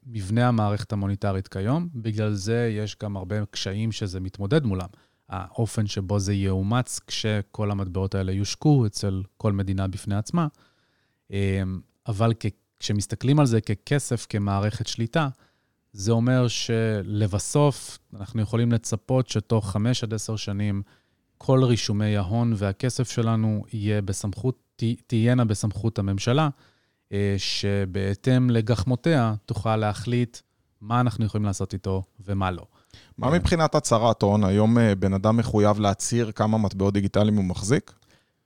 מבנה 0.06 0.48
המערכת 0.48 0.92
המוניטרית 0.92 1.48
כיום, 1.48 1.88
בגלל 1.94 2.32
זה 2.32 2.72
יש 2.72 2.96
גם 3.02 3.16
הרבה 3.16 3.36
קשיים 3.50 3.92
שזה 3.92 4.20
מתמודד 4.20 4.64
מולם. 4.64 4.88
האופן 5.28 5.86
שבו 5.86 6.18
זה 6.18 6.34
יאומץ 6.34 7.00
כשכל 7.06 7.70
המטבעות 7.70 8.14
האלה 8.14 8.32
יושקו 8.32 8.86
אצל 8.86 9.22
כל 9.36 9.52
מדינה 9.52 9.88
בפני 9.88 10.14
עצמה. 10.16 10.46
אמ, 11.30 11.80
אבל 12.08 12.32
כשמסתכלים 12.80 13.40
על 13.40 13.46
זה 13.46 13.60
ככסף, 13.60 14.26
כמערכת 14.28 14.86
שליטה, 14.86 15.28
זה 15.92 16.12
אומר 16.12 16.48
שלבסוף 16.48 17.98
אנחנו 18.16 18.42
יכולים 18.42 18.72
לצפות 18.72 19.28
שתוך 19.28 19.70
חמש 19.70 20.04
עד 20.04 20.14
עשר 20.14 20.36
שנים 20.36 20.82
כל 21.38 21.64
רישומי 21.64 22.16
ההון 22.16 22.52
והכסף 22.56 23.10
שלנו 23.10 23.64
יהיה 23.72 24.02
בסמכות, 24.02 24.82
תהיינה 25.06 25.44
בסמכות 25.44 25.98
הממשלה, 25.98 26.48
אה, 27.12 27.34
שבהתאם 27.38 28.50
לגחמותיה 28.50 29.34
תוכל 29.46 29.76
להחליט 29.76 30.38
מה 30.80 31.00
אנחנו 31.00 31.24
יכולים 31.24 31.44
לעשות 31.44 31.72
איתו 31.72 32.02
ומה 32.20 32.50
לא. 32.50 32.66
מה 33.18 33.30
מבחינת 33.30 33.74
הצהרת 33.74 34.22
הון? 34.22 34.44
היום 34.44 34.78
אה, 34.78 34.94
בן 34.94 35.12
אדם 35.12 35.36
מחויב 35.36 35.80
להצהיר 35.80 36.32
כמה 36.32 36.58
מטבעות 36.58 36.94
דיגיטליים 36.94 37.36
הוא 37.36 37.44
מחזיק? 37.44 37.92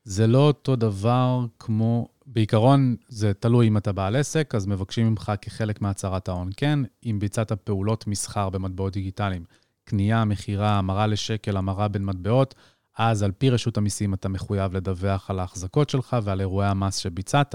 זה 0.05 0.27
לא 0.27 0.39
אותו 0.39 0.77
דבר 0.77 1.47
כמו, 1.59 2.09
בעיקרון 2.27 2.97
זה 3.09 3.33
תלוי 3.35 3.69
אם 3.69 3.77
אתה 3.77 3.93
בעל 3.93 4.17
עסק, 4.17 4.55
אז 4.55 4.67
מבקשים 4.67 5.07
ממך 5.07 5.33
כחלק 5.43 5.83
מהצהרת 5.83 6.29
ההון. 6.29 6.51
כן, 6.57 6.79
אם 7.07 7.19
ביצעת 7.21 7.53
פעולות 7.53 8.07
מסחר 8.07 8.51
במטבעות 8.51 8.93
דיגיטליים, 8.93 9.45
קנייה, 9.85 10.25
מכירה, 10.25 10.79
המרה 10.79 11.07
לשקל, 11.07 11.57
המרה 11.57 11.89
בין 11.89 12.05
מטבעות, 12.05 12.55
אז 12.99 13.23
על 13.23 13.33
פי 13.33 13.51
רשות 13.51 13.77
המיסים 13.77 14.15
אתה 14.15 14.29
מחויב 14.29 14.77
לדווח 14.77 15.31
על 15.31 15.39
ההחזקות 15.39 15.91
שלך 15.91 16.17
ועל 16.23 16.41
אירועי 16.41 16.69
המס 16.69 16.97
שביצעת. 16.97 17.55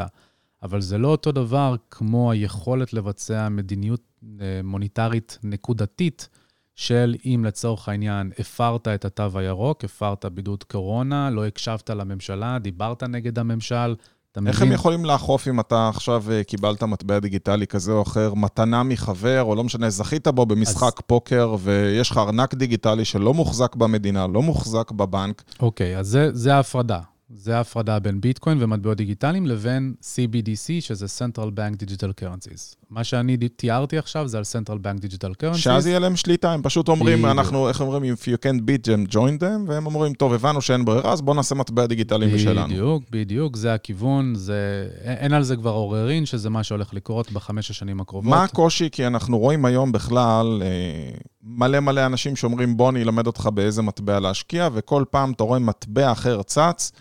אבל 0.63 0.81
זה 0.81 0.97
לא 0.97 1.07
אותו 1.07 1.31
דבר 1.31 1.75
כמו 1.91 2.31
היכולת 2.31 2.93
לבצע 2.93 3.49
מדיניות 3.49 4.01
אה, 4.41 4.61
מוניטרית 4.63 5.39
נקודתית, 5.43 6.29
של 6.75 7.15
אם 7.25 7.43
לצורך 7.45 7.89
העניין 7.89 8.31
הפרת 8.39 8.87
את 8.87 9.05
התו 9.05 9.39
הירוק, 9.39 9.83
הפרת 9.83 10.25
בידוד 10.25 10.63
קורונה, 10.63 11.29
לא 11.29 11.45
הקשבת 11.45 11.89
לממשלה, 11.89 12.59
דיברת 12.59 13.03
נגד 13.03 13.39
הממשל, 13.39 13.95
אתה 14.31 14.41
מבין? 14.41 14.53
איך 14.53 14.61
הם 14.61 14.71
יכולים 14.71 15.05
לאכוף 15.05 15.47
אם 15.47 15.59
אתה 15.59 15.89
עכשיו 15.89 16.23
אה, 16.31 16.43
קיבלת 16.43 16.83
מטבע 16.83 17.19
דיגיטלי 17.19 17.67
כזה 17.67 17.91
או 17.91 18.01
אחר, 18.01 18.33
מתנה 18.33 18.83
מחבר, 18.83 19.43
או 19.43 19.55
לא 19.55 19.63
משנה, 19.63 19.89
זכית 19.89 20.27
בו 20.27 20.45
במשחק 20.45 20.97
אז... 20.97 21.03
פוקר, 21.07 21.55
ויש 21.59 22.11
לך 22.11 22.17
ארנק 22.17 22.53
דיגיטלי 22.53 23.05
שלא 23.05 23.33
מוחזק 23.33 23.75
במדינה, 23.75 24.27
לא 24.27 24.41
מוחזק 24.41 24.91
בבנק? 24.91 25.43
אוקיי, 25.59 25.97
אז 25.97 26.07
זה, 26.07 26.29
זה 26.33 26.55
ההפרדה. 26.55 26.99
זה 27.29 27.57
ההפרדה 27.57 27.99
בין 27.99 28.21
ביטקוין 28.21 28.63
ומטבעות 28.63 28.97
דיגיטליים 28.97 29.47
לבין 29.47 29.93
CBDC, 30.01 30.67
שזה 30.79 31.05
Central 31.05 31.49
Bank 31.57 31.85
Digital 31.85 32.23
Currencies. 32.23 32.75
מה 32.95 33.03
שאני 33.03 33.37
תיארתי 33.37 33.97
עכשיו 33.97 34.27
זה 34.27 34.37
על 34.37 34.43
Central 34.43 34.75
Bank 34.75 35.01
Digital 35.01 35.43
Currencies. 35.43 35.57
שאז 35.57 35.87
יהיה 35.87 35.99
להם 35.99 36.15
שליטה, 36.15 36.51
הם 36.51 36.61
פשוט 36.61 36.87
אומרים. 36.87 37.25
אנחנו, 37.25 37.69
איך 37.69 37.81
אומרים, 37.81 38.13
if 38.13 38.25
you 38.25 38.45
can't 38.45 38.61
beat 38.61 38.87
them, 38.87 39.13
join 39.13 39.41
them, 39.41 39.67
והם 39.67 39.85
אומרים, 39.85 40.13
טוב, 40.13 40.33
הבנו 40.33 40.61
שאין 40.61 40.85
ברירה, 40.85 41.13
אז 41.13 41.21
בואו 41.21 41.35
נעשה 41.35 41.55
מטבע 41.55 41.85
דיגיטלי 41.85 42.35
משלנו. 42.35 42.67
בדיוק, 42.67 43.03
בדיוק, 43.11 43.55
זה 43.55 43.73
הכיוון, 43.73 44.35
זה, 44.35 44.87
אין 45.01 45.33
על 45.33 45.43
זה 45.43 45.55
כבר 45.55 45.69
עוררין, 45.69 46.25
שזה 46.25 46.49
מה 46.49 46.63
שהולך 46.63 46.93
לקרות 46.93 47.31
בחמש 47.31 47.71
השנים 47.71 47.99
הקרובות. 48.01 48.29
מה 48.29 48.43
הקושי? 48.43 48.89
כי 48.91 49.07
אנחנו 49.07 49.39
רואים 49.39 49.65
היום 49.65 49.91
בכלל 49.91 50.61
אה, 50.65 51.17
מלא 51.43 51.79
מלא 51.79 52.05
אנשים 52.05 52.35
שאומרים, 52.35 52.77
בוא 52.77 52.89
אני 52.89 53.03
אלמד 53.03 53.27
אותך 53.27 53.49
באיזה 53.53 53.81
מטבע 53.81 54.19
להשקיע, 54.19 54.69
וכל 54.73 55.03
פעם 55.09 55.31
אתה 55.31 55.43
רואה 55.43 55.59
מטבע 55.59 56.11
אחר 56.11 56.41
צץ. 56.41 56.91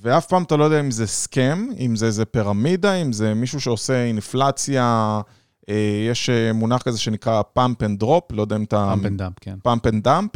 ואף 0.00 0.26
פעם 0.26 0.42
אתה 0.42 0.56
לא 0.56 0.64
יודע 0.64 0.80
אם 0.80 0.90
זה 0.90 1.06
scam, 1.06 1.68
אם 1.78 1.96
זה 1.96 2.06
איזה 2.06 2.24
פירמידה, 2.24 2.94
אם 2.94 3.12
זה 3.12 3.34
מישהו 3.34 3.60
שעושה 3.60 4.04
אינפלציה, 4.04 5.20
אה, 5.68 6.06
יש 6.10 6.30
אה, 6.30 6.52
מונח 6.52 6.82
כזה 6.82 6.98
שנקרא 6.98 7.42
pump 7.52 7.82
and 7.82 7.98
drop, 7.98 8.32
לא 8.32 8.42
יודע 8.42 8.56
אם 8.56 8.64
אתה... 8.64 8.86
pump 8.90 9.06
and 9.06 9.18
dump, 9.18 9.34
כן. 9.40 9.54
pump 9.62 9.86
and 9.86 10.04
dump, 10.04 10.30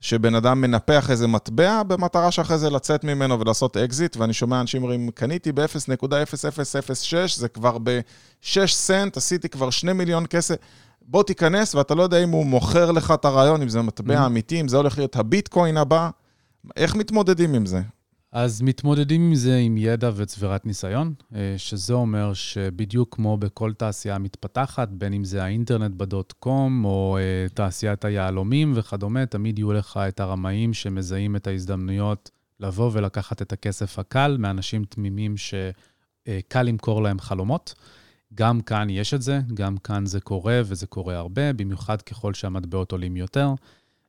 שבן 0.00 0.34
אדם 0.34 0.60
מנפח 0.60 1.10
איזה 1.10 1.26
מטבע 1.26 1.82
במטרה 1.82 2.30
שאחרי 2.30 2.58
זה 2.58 2.70
לצאת 2.70 3.04
ממנו 3.04 3.40
ולעשות 3.40 3.76
אקזיט, 3.76 4.16
ואני 4.16 4.32
שומע 4.32 4.60
אנשים 4.60 4.82
אומרים, 4.82 5.10
קניתי 5.10 5.52
ב-0.0006, 5.52 7.16
זה 7.36 7.48
כבר 7.48 7.78
ב-6 7.78 8.66
סנט, 8.66 9.16
עשיתי 9.16 9.48
כבר 9.48 9.70
2 9.70 9.98
מיליון 9.98 10.26
כסף. 10.26 10.54
בוא 11.02 11.22
תיכנס, 11.22 11.74
ואתה 11.74 11.94
לא 11.94 12.02
יודע 12.02 12.24
אם 12.24 12.30
הוא 12.30 12.46
מוכר 12.46 12.90
לך 12.90 13.10
את 13.10 13.24
הרעיון, 13.24 13.62
אם 13.62 13.68
זה 13.68 13.82
מטבע 13.82 14.22
mm-hmm. 14.22 14.26
אמיתי, 14.26 14.60
אם 14.60 14.68
זה 14.68 14.76
הולך 14.76 14.98
להיות 14.98 15.16
הביטקוין 15.16 15.76
הבא. 15.76 16.10
איך 16.76 16.94
מתמודדים 16.94 17.54
עם 17.54 17.66
זה? 17.66 17.80
אז 18.32 18.62
מתמודדים 18.62 19.22
עם 19.22 19.34
זה 19.34 19.56
עם 19.56 19.76
ידע 19.76 20.10
וצבירת 20.16 20.66
ניסיון, 20.66 21.14
אה, 21.34 21.54
שזה 21.56 21.94
אומר 21.94 22.34
שבדיוק 22.34 23.14
כמו 23.14 23.36
בכל 23.36 23.72
תעשייה 23.72 24.18
מתפתחת, 24.18 24.88
בין 24.88 25.12
אם 25.12 25.24
זה 25.24 25.44
האינטרנט 25.44 25.94
בדוט 25.94 26.32
קום 26.32 26.84
או 26.84 27.18
אה, 27.20 27.48
תעשיית 27.54 28.04
היהלומים 28.04 28.72
וכדומה, 28.76 29.26
תמיד 29.26 29.58
יהיו 29.58 29.72
לך 29.72 30.00
את 30.08 30.20
הרמאים 30.20 30.74
שמזהים 30.74 31.36
את 31.36 31.46
ההזדמנויות 31.46 32.30
לבוא 32.60 32.90
ולקחת 32.92 33.42
את 33.42 33.52
הכסף 33.52 33.98
הקל 33.98 34.36
מאנשים 34.38 34.84
תמימים 34.84 35.34
שקל 35.36 36.62
למכור 36.62 37.02
להם 37.02 37.20
חלומות. 37.20 37.74
גם 38.34 38.60
כאן 38.60 38.90
יש 38.90 39.14
את 39.14 39.22
זה, 39.22 39.40
גם 39.54 39.76
כאן 39.76 40.06
זה 40.06 40.20
קורה 40.20 40.60
וזה 40.64 40.86
קורה 40.86 41.16
הרבה, 41.16 41.52
במיוחד 41.52 42.02
ככל 42.02 42.34
שהמטבעות 42.34 42.92
עולים 42.92 43.16
יותר. 43.16 43.48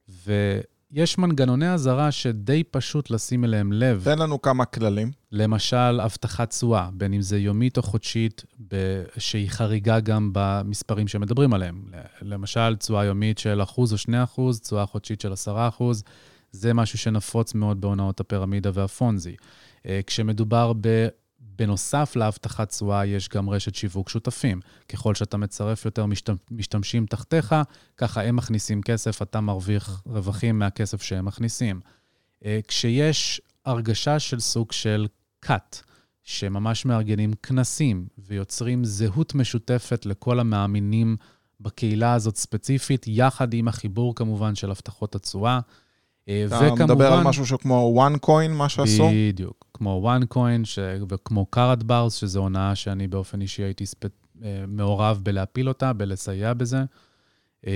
ו... 0.09 0.59
יש 0.91 1.17
מנגנוני 1.17 1.73
אזהרה 1.73 2.11
שדי 2.11 2.63
פשוט 2.63 3.09
לשים 3.09 3.43
אליהם 3.43 3.73
לב. 3.73 4.01
תן 4.03 4.19
לנו 4.19 4.41
כמה 4.41 4.65
כללים. 4.65 5.11
למשל, 5.31 5.99
הבטחת 5.99 6.49
תשואה, 6.49 6.89
בין 6.93 7.13
אם 7.13 7.21
זה 7.21 7.37
יומית 7.37 7.77
או 7.77 7.81
חודשית, 7.81 8.45
שהיא 9.17 9.49
חריגה 9.49 9.99
גם 9.99 10.29
במספרים 10.33 11.07
שמדברים 11.07 11.53
עליהם. 11.53 11.83
למשל, 12.21 12.75
תשואה 12.75 13.05
יומית 13.05 13.37
של 13.37 13.63
אחוז 13.63 13.93
או 13.93 13.97
שני 13.97 14.23
אחוז, 14.23 14.59
תשואה 14.59 14.85
חודשית 14.85 15.21
של 15.21 15.33
עשרה 15.33 15.67
אחוז, 15.67 16.03
זה 16.51 16.73
משהו 16.73 16.97
שנפוץ 16.97 17.53
מאוד 17.53 17.81
בהונאות 17.81 18.19
הפירמידה 18.19 18.69
והפונזי. 18.73 19.35
אה, 19.85 19.99
כשמדובר 20.07 20.73
ב... 20.81 21.07
בנוסף 21.61 22.15
להבטחת 22.15 22.69
תשואה, 22.69 23.05
יש 23.05 23.29
גם 23.29 23.49
רשת 23.49 23.75
שיווק 23.75 24.09
שותפים. 24.09 24.59
ככל 24.89 25.15
שאתה 25.15 25.37
מצרף 25.37 25.85
יותר 25.85 26.05
משתמשים 26.51 27.05
תחתיך, 27.05 27.55
ככה 27.97 28.23
הם 28.23 28.35
מכניסים 28.35 28.81
כסף, 28.81 29.21
אתה 29.21 29.41
מרוויח 29.41 30.01
רווחים 30.05 30.59
מהכסף 30.59 31.01
שהם 31.01 31.25
מכניסים. 31.25 31.81
אה, 32.45 32.59
כשיש 32.67 33.41
הרגשה 33.65 34.19
של 34.19 34.39
סוג 34.39 34.71
של 34.71 35.07
cut, 35.45 35.83
שממש 36.23 36.85
מארגנים 36.85 37.33
כנסים 37.33 38.07
ויוצרים 38.17 38.85
זהות 38.85 39.35
משותפת 39.35 40.05
לכל 40.05 40.39
המאמינים 40.39 41.17
בקהילה 41.59 42.13
הזאת 42.13 42.35
ספציפית, 42.35 43.05
יחד 43.07 43.53
עם 43.53 43.67
החיבור 43.67 44.15
כמובן 44.15 44.55
של 44.55 44.71
הבטחות 44.71 45.15
התשואה. 45.15 45.59
אה, 46.29 46.45
אתה 46.47 46.55
וכמובן... 46.55 46.83
מדבר 46.83 47.13
על 47.13 47.23
משהו 47.23 47.45
שכמו 47.45 48.07
OneCoin, 48.07 48.49
מה 48.49 48.69
שעשו? 48.69 49.09
בדיוק, 49.13 49.65
כמו 49.73 50.11
OneCoin 50.15 50.65
ש... 50.65 50.79
וכמו 51.09 51.45
קארטבארס, 51.45 52.15
שזו 52.15 52.39
הונאה 52.39 52.75
שאני 52.75 53.07
באופן 53.07 53.41
אישי 53.41 53.63
הייתי 53.63 53.85
ספ... 53.85 54.03
אה, 54.43 54.63
מעורב 54.67 55.19
בלהפיל 55.23 55.67
אותה, 55.67 55.93
בלסייע 55.93 56.53
בזה. 56.53 56.83
אה, 57.67 57.71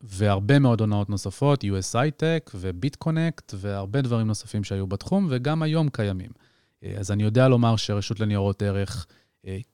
והרבה 0.00 0.58
מאוד 0.58 0.80
הונאות 0.80 1.10
נוספות, 1.10 1.64
USI 1.64 2.22
Tech 2.22 2.50
ו 2.54 2.63
BitConnect 2.63 3.54
והרבה 3.56 4.00
דברים 4.00 4.26
נוספים 4.26 4.64
שהיו 4.64 4.86
בתחום, 4.86 5.26
וגם 5.30 5.62
היום 5.62 5.88
קיימים. 5.88 6.30
אז 6.98 7.10
אני 7.10 7.22
יודע 7.22 7.48
לומר 7.48 7.76
שהרשות 7.76 8.20
לניירות 8.20 8.62
ערך 8.62 9.06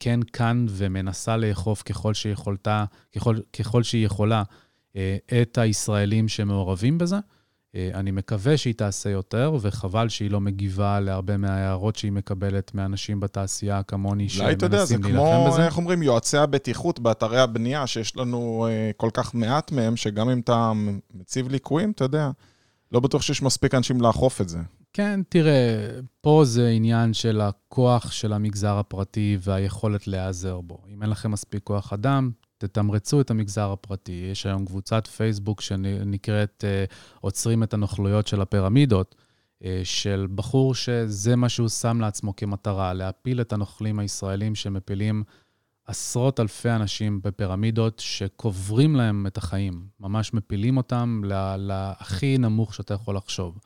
כן 0.00 0.21
כאן 0.33 0.66
ומנסה 0.68 1.37
לאכוף 1.37 1.83
ככל 1.83 2.14
שיכולתה, 2.14 2.85
ככל, 3.16 3.37
ככל 3.52 3.83
שהיא 3.83 4.06
יכולה, 4.06 4.42
את 5.42 5.59
הישראלים 5.59 6.28
שמעורבים 6.28 6.99
בזה. 6.99 7.16
אה, 7.76 7.90
אני 7.95 8.11
מקווה 8.11 8.56
שהיא 8.56 8.75
תעשה 8.75 9.11
יותר, 9.11 9.56
וחבל 9.61 10.09
שהיא 10.09 10.30
לא 10.30 10.40
מגיבה 10.40 11.00
להרבה 11.00 11.37
מההערות 11.37 11.97
שהיא 11.97 12.12
מקבלת 12.12 12.75
מאנשים 12.75 13.21
בתעשייה 13.21 13.83
כמוני, 13.83 14.28
שמנסים 14.28 14.47
להילחם 14.47 14.66
בזה. 14.68 14.76
אולי 14.76 14.95
אתה 14.95 15.06
יודע, 15.06 15.49
זה 15.49 15.59
כמו, 15.59 15.64
איך 15.66 15.76
אומרים, 15.76 16.02
יועצי 16.02 16.38
הבטיחות 16.38 17.00
באתרי 17.00 17.40
הבנייה, 17.40 17.87
שיש 17.87 18.16
לנו 18.16 18.68
uh, 18.68 18.92
כל 18.97 19.11
כך 19.12 19.35
מעט 19.35 19.73
מהם, 19.73 19.97
שגם 19.97 20.30
אם 20.30 20.40
אתה 20.40 20.73
מציב 21.14 21.49
ליקויים, 21.49 21.90
אתה 21.90 22.04
יודע, 22.04 22.30
לא 22.92 23.00
בטוח 23.00 23.23
שיש 23.23 23.42
מספיק 23.42 23.75
אנשים 23.75 24.00
לאכוף 24.00 24.40
את 24.40 24.49
זה. 24.49 24.59
כן, 24.92 25.21
תראה, 25.28 25.88
פה 26.21 26.42
זה 26.45 26.68
עניין 26.68 27.14
של 27.14 27.40
הכוח 27.40 28.12
של 28.12 28.33
המגזר 28.33 28.78
הפרטי 28.78 29.38
והיכולת 29.40 30.09
להיעזר 30.09 30.61
בו. 30.61 30.78
אם 30.88 31.02
אין 31.02 31.11
לכם 31.11 31.30
מספיק 31.30 31.62
כוח 31.64 31.92
אדם, 31.92 32.30
תתמרצו 32.58 33.20
את 33.20 33.30
המגזר 33.30 33.72
הפרטי. 33.72 34.28
יש 34.32 34.46
היום 34.46 34.66
קבוצת 34.66 35.06
פייסבוק 35.06 35.60
שנקראת 35.60 36.64
uh, 36.64 36.94
עוצרים 37.20 37.62
את 37.62 37.75
הנוכלויות 37.75 38.26
של 38.26 38.40
הפירמידות, 38.40 39.14
uh, 39.62 39.64
של 39.84 40.26
בחור 40.34 40.75
שזה 40.75 41.36
מה 41.36 41.48
שהוא 41.48 41.68
שם 41.68 42.00
לעצמו 42.00 42.36
כמטרה, 42.36 42.94
להפיל 42.94 43.40
את 43.40 43.52
הנוכלים 43.52 43.98
הישראלים 43.98 44.54
שמפילים 44.54 45.22
עשרות 45.86 46.40
אלפי 46.40 46.70
אנשים 46.70 47.20
בפירמידות 47.22 47.98
שקוברים 47.98 48.96
להם 48.96 49.26
את 49.26 49.36
החיים, 49.36 49.86
ממש 50.00 50.34
מפילים 50.34 50.76
אותם 50.76 51.22
להכי 51.58 52.38
נמוך 52.38 52.75
שאתה 52.75 52.94
יכול 52.94 53.16
לחשוב. 53.16 53.58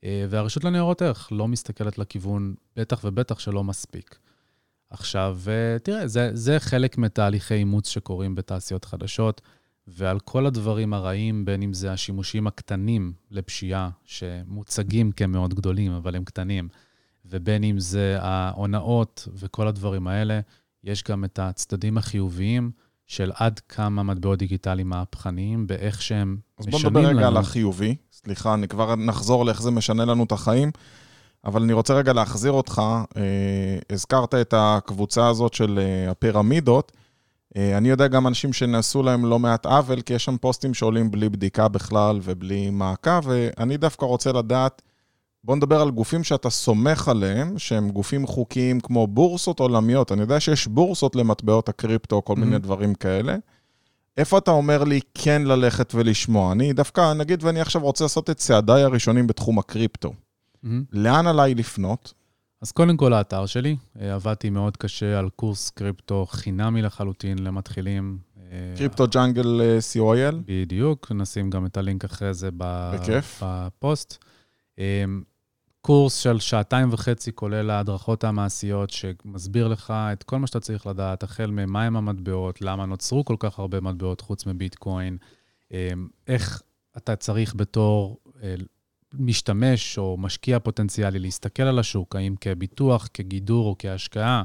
Uh, 0.00 0.04
והרשות 0.28 0.64
לניירות 0.64 1.02
ערך 1.02 1.28
לא 1.32 1.48
מסתכלת 1.48 1.98
לכיוון, 1.98 2.54
בטח 2.76 3.00
ובטח 3.04 3.38
שלא 3.38 3.64
מספיק. 3.64 4.18
עכשיו, 4.90 5.38
אה, 5.48 5.78
תראה, 5.78 6.06
זה, 6.06 6.30
זה 6.34 6.60
חלק 6.60 6.98
מתהליכי 6.98 7.54
אימוץ 7.54 7.88
שקורים 7.88 8.34
בתעשיות 8.34 8.84
חדשות, 8.84 9.40
ועל 9.86 10.20
כל 10.20 10.46
הדברים 10.46 10.94
הרעים, 10.94 11.44
בין 11.44 11.62
אם 11.62 11.74
זה 11.74 11.92
השימושים 11.92 12.46
הקטנים 12.46 13.12
לפשיעה, 13.30 13.90
שמוצגים 14.04 15.12
כמאוד 15.12 15.54
גדולים, 15.54 15.92
אבל 15.92 16.16
הם 16.16 16.24
קטנים, 16.24 16.68
ובין 17.24 17.64
אם 17.64 17.78
זה 17.78 18.18
ההונאות 18.20 19.28
וכל 19.34 19.68
הדברים 19.68 20.06
האלה, 20.06 20.40
יש 20.84 21.02
גם 21.02 21.24
את 21.24 21.38
הצדדים 21.38 21.98
החיוביים 21.98 22.70
של 23.06 23.32
עד 23.34 23.58
כמה 23.58 24.02
מטבעות 24.02 24.38
דיגיטליים 24.38 24.88
מהפכניים, 24.88 25.66
באיך 25.66 26.02
שהם 26.02 26.36
משנים 26.60 26.74
לנו. 26.74 26.88
אז 26.88 26.92
בוא 26.92 27.00
נדבר 27.00 27.18
רגע 27.18 27.26
על 27.26 27.36
החיובי. 27.36 27.96
סליחה, 28.12 28.54
אני 28.54 28.68
כבר 28.68 28.96
נחזור 28.96 29.44
לאיך 29.44 29.62
זה 29.62 29.70
משנה 29.70 30.04
לנו 30.04 30.24
את 30.24 30.32
החיים. 30.32 30.70
אבל 31.44 31.62
אני 31.62 31.72
רוצה 31.72 31.94
רגע 31.94 32.12
להחזיר 32.12 32.52
אותך. 32.52 32.82
אה, 33.16 33.22
הזכרת 33.92 34.34
את 34.34 34.54
הקבוצה 34.56 35.28
הזאת 35.28 35.54
של 35.54 35.78
אה, 35.78 36.10
הפירמידות. 36.10 36.92
אה, 37.56 37.78
אני 37.78 37.88
יודע 37.88 38.06
גם 38.06 38.26
אנשים 38.26 38.52
שנעשו 38.52 39.02
להם 39.02 39.24
לא 39.24 39.38
מעט 39.38 39.66
עוול, 39.66 40.00
כי 40.00 40.14
יש 40.14 40.24
שם 40.24 40.36
פוסטים 40.36 40.74
שעולים 40.74 41.10
בלי 41.10 41.28
בדיקה 41.28 41.68
בכלל 41.68 42.20
ובלי 42.22 42.70
מעקב, 42.70 43.20
ואני 43.22 43.76
דווקא 43.76 44.04
רוצה 44.04 44.32
לדעת, 44.32 44.82
בוא 45.44 45.56
נדבר 45.56 45.80
על 45.80 45.90
גופים 45.90 46.24
שאתה 46.24 46.50
סומך 46.50 47.08
עליהם, 47.08 47.58
שהם 47.58 47.90
גופים 47.90 48.26
חוקיים 48.26 48.80
כמו 48.80 49.06
בורסות 49.06 49.60
עולמיות. 49.60 50.12
אני 50.12 50.20
יודע 50.20 50.40
שיש 50.40 50.66
בורסות 50.66 51.16
למטבעות 51.16 51.68
הקריפטו, 51.68 52.22
כל 52.24 52.32
mm-hmm. 52.32 52.38
מיני 52.38 52.58
דברים 52.58 52.94
כאלה. 52.94 53.36
איפה 54.16 54.38
אתה 54.38 54.50
אומר 54.50 54.84
לי 54.84 55.00
כן 55.14 55.42
ללכת 55.42 55.92
ולשמוע? 55.94 56.52
אני 56.52 56.72
דווקא, 56.72 57.12
נגיד 57.12 57.44
ואני 57.44 57.60
עכשיו 57.60 57.82
רוצה 57.82 58.04
לעשות 58.04 58.30
את 58.30 58.36
צעדיי 58.36 58.82
הראשונים 58.82 59.26
בתחום 59.26 59.58
הקריפטו. 59.58 60.12
Mm-hmm. 60.64 60.68
לאן 60.92 61.26
עליי 61.26 61.54
לפנות? 61.54 62.14
אז 62.62 62.72
קודם 62.72 62.96
כל 62.96 63.12
האתר 63.12 63.46
שלי, 63.46 63.76
אה, 64.00 64.14
עבדתי 64.14 64.50
מאוד 64.50 64.76
קשה 64.76 65.18
על 65.18 65.28
קורס 65.36 65.70
קריפטו 65.70 66.26
חינמי 66.26 66.82
לחלוטין 66.82 67.38
למתחילים. 67.38 68.18
קריפטו 68.76 69.06
ג'אנגל 69.08 69.60
co.il? 69.94 70.34
בדיוק, 70.46 71.12
נשים 71.12 71.50
גם 71.50 71.66
את 71.66 71.76
הלינק 71.76 72.04
אחרי 72.04 72.34
זה 72.34 72.48
בכיף. 72.56 73.42
בפוסט. 73.44 74.24
אה, 74.78 75.04
קורס 75.80 76.16
של 76.16 76.38
שעתיים 76.38 76.92
וחצי, 76.92 77.32
כולל 77.32 77.70
ההדרכות 77.70 78.24
המעשיות, 78.24 78.90
שמסביר 78.90 79.68
לך 79.68 79.90
את 80.12 80.22
כל 80.22 80.38
מה 80.38 80.46
שאתה 80.46 80.60
צריך 80.60 80.86
לדעת, 80.86 81.22
החל 81.22 81.50
מהם 81.50 81.96
המטבעות, 81.96 82.62
למה 82.62 82.86
נוצרו 82.86 83.24
כל 83.24 83.36
כך 83.38 83.58
הרבה 83.58 83.80
מטבעות 83.80 84.20
חוץ 84.20 84.46
מביטקוין, 84.46 85.16
אה, 85.72 85.90
איך 86.26 86.62
אתה 86.96 87.16
צריך 87.16 87.54
בתור 87.54 88.18
משתמש 89.14 89.98
או 89.98 90.16
משקיע 90.18 90.58
פוטנציאלי 90.58 91.18
להסתכל 91.18 91.62
על 91.62 91.78
השוק, 91.78 92.16
האם 92.16 92.34
כביטוח, 92.40 93.08
כגידור 93.14 93.68
או 93.68 93.76
כהשקעה, 93.78 94.42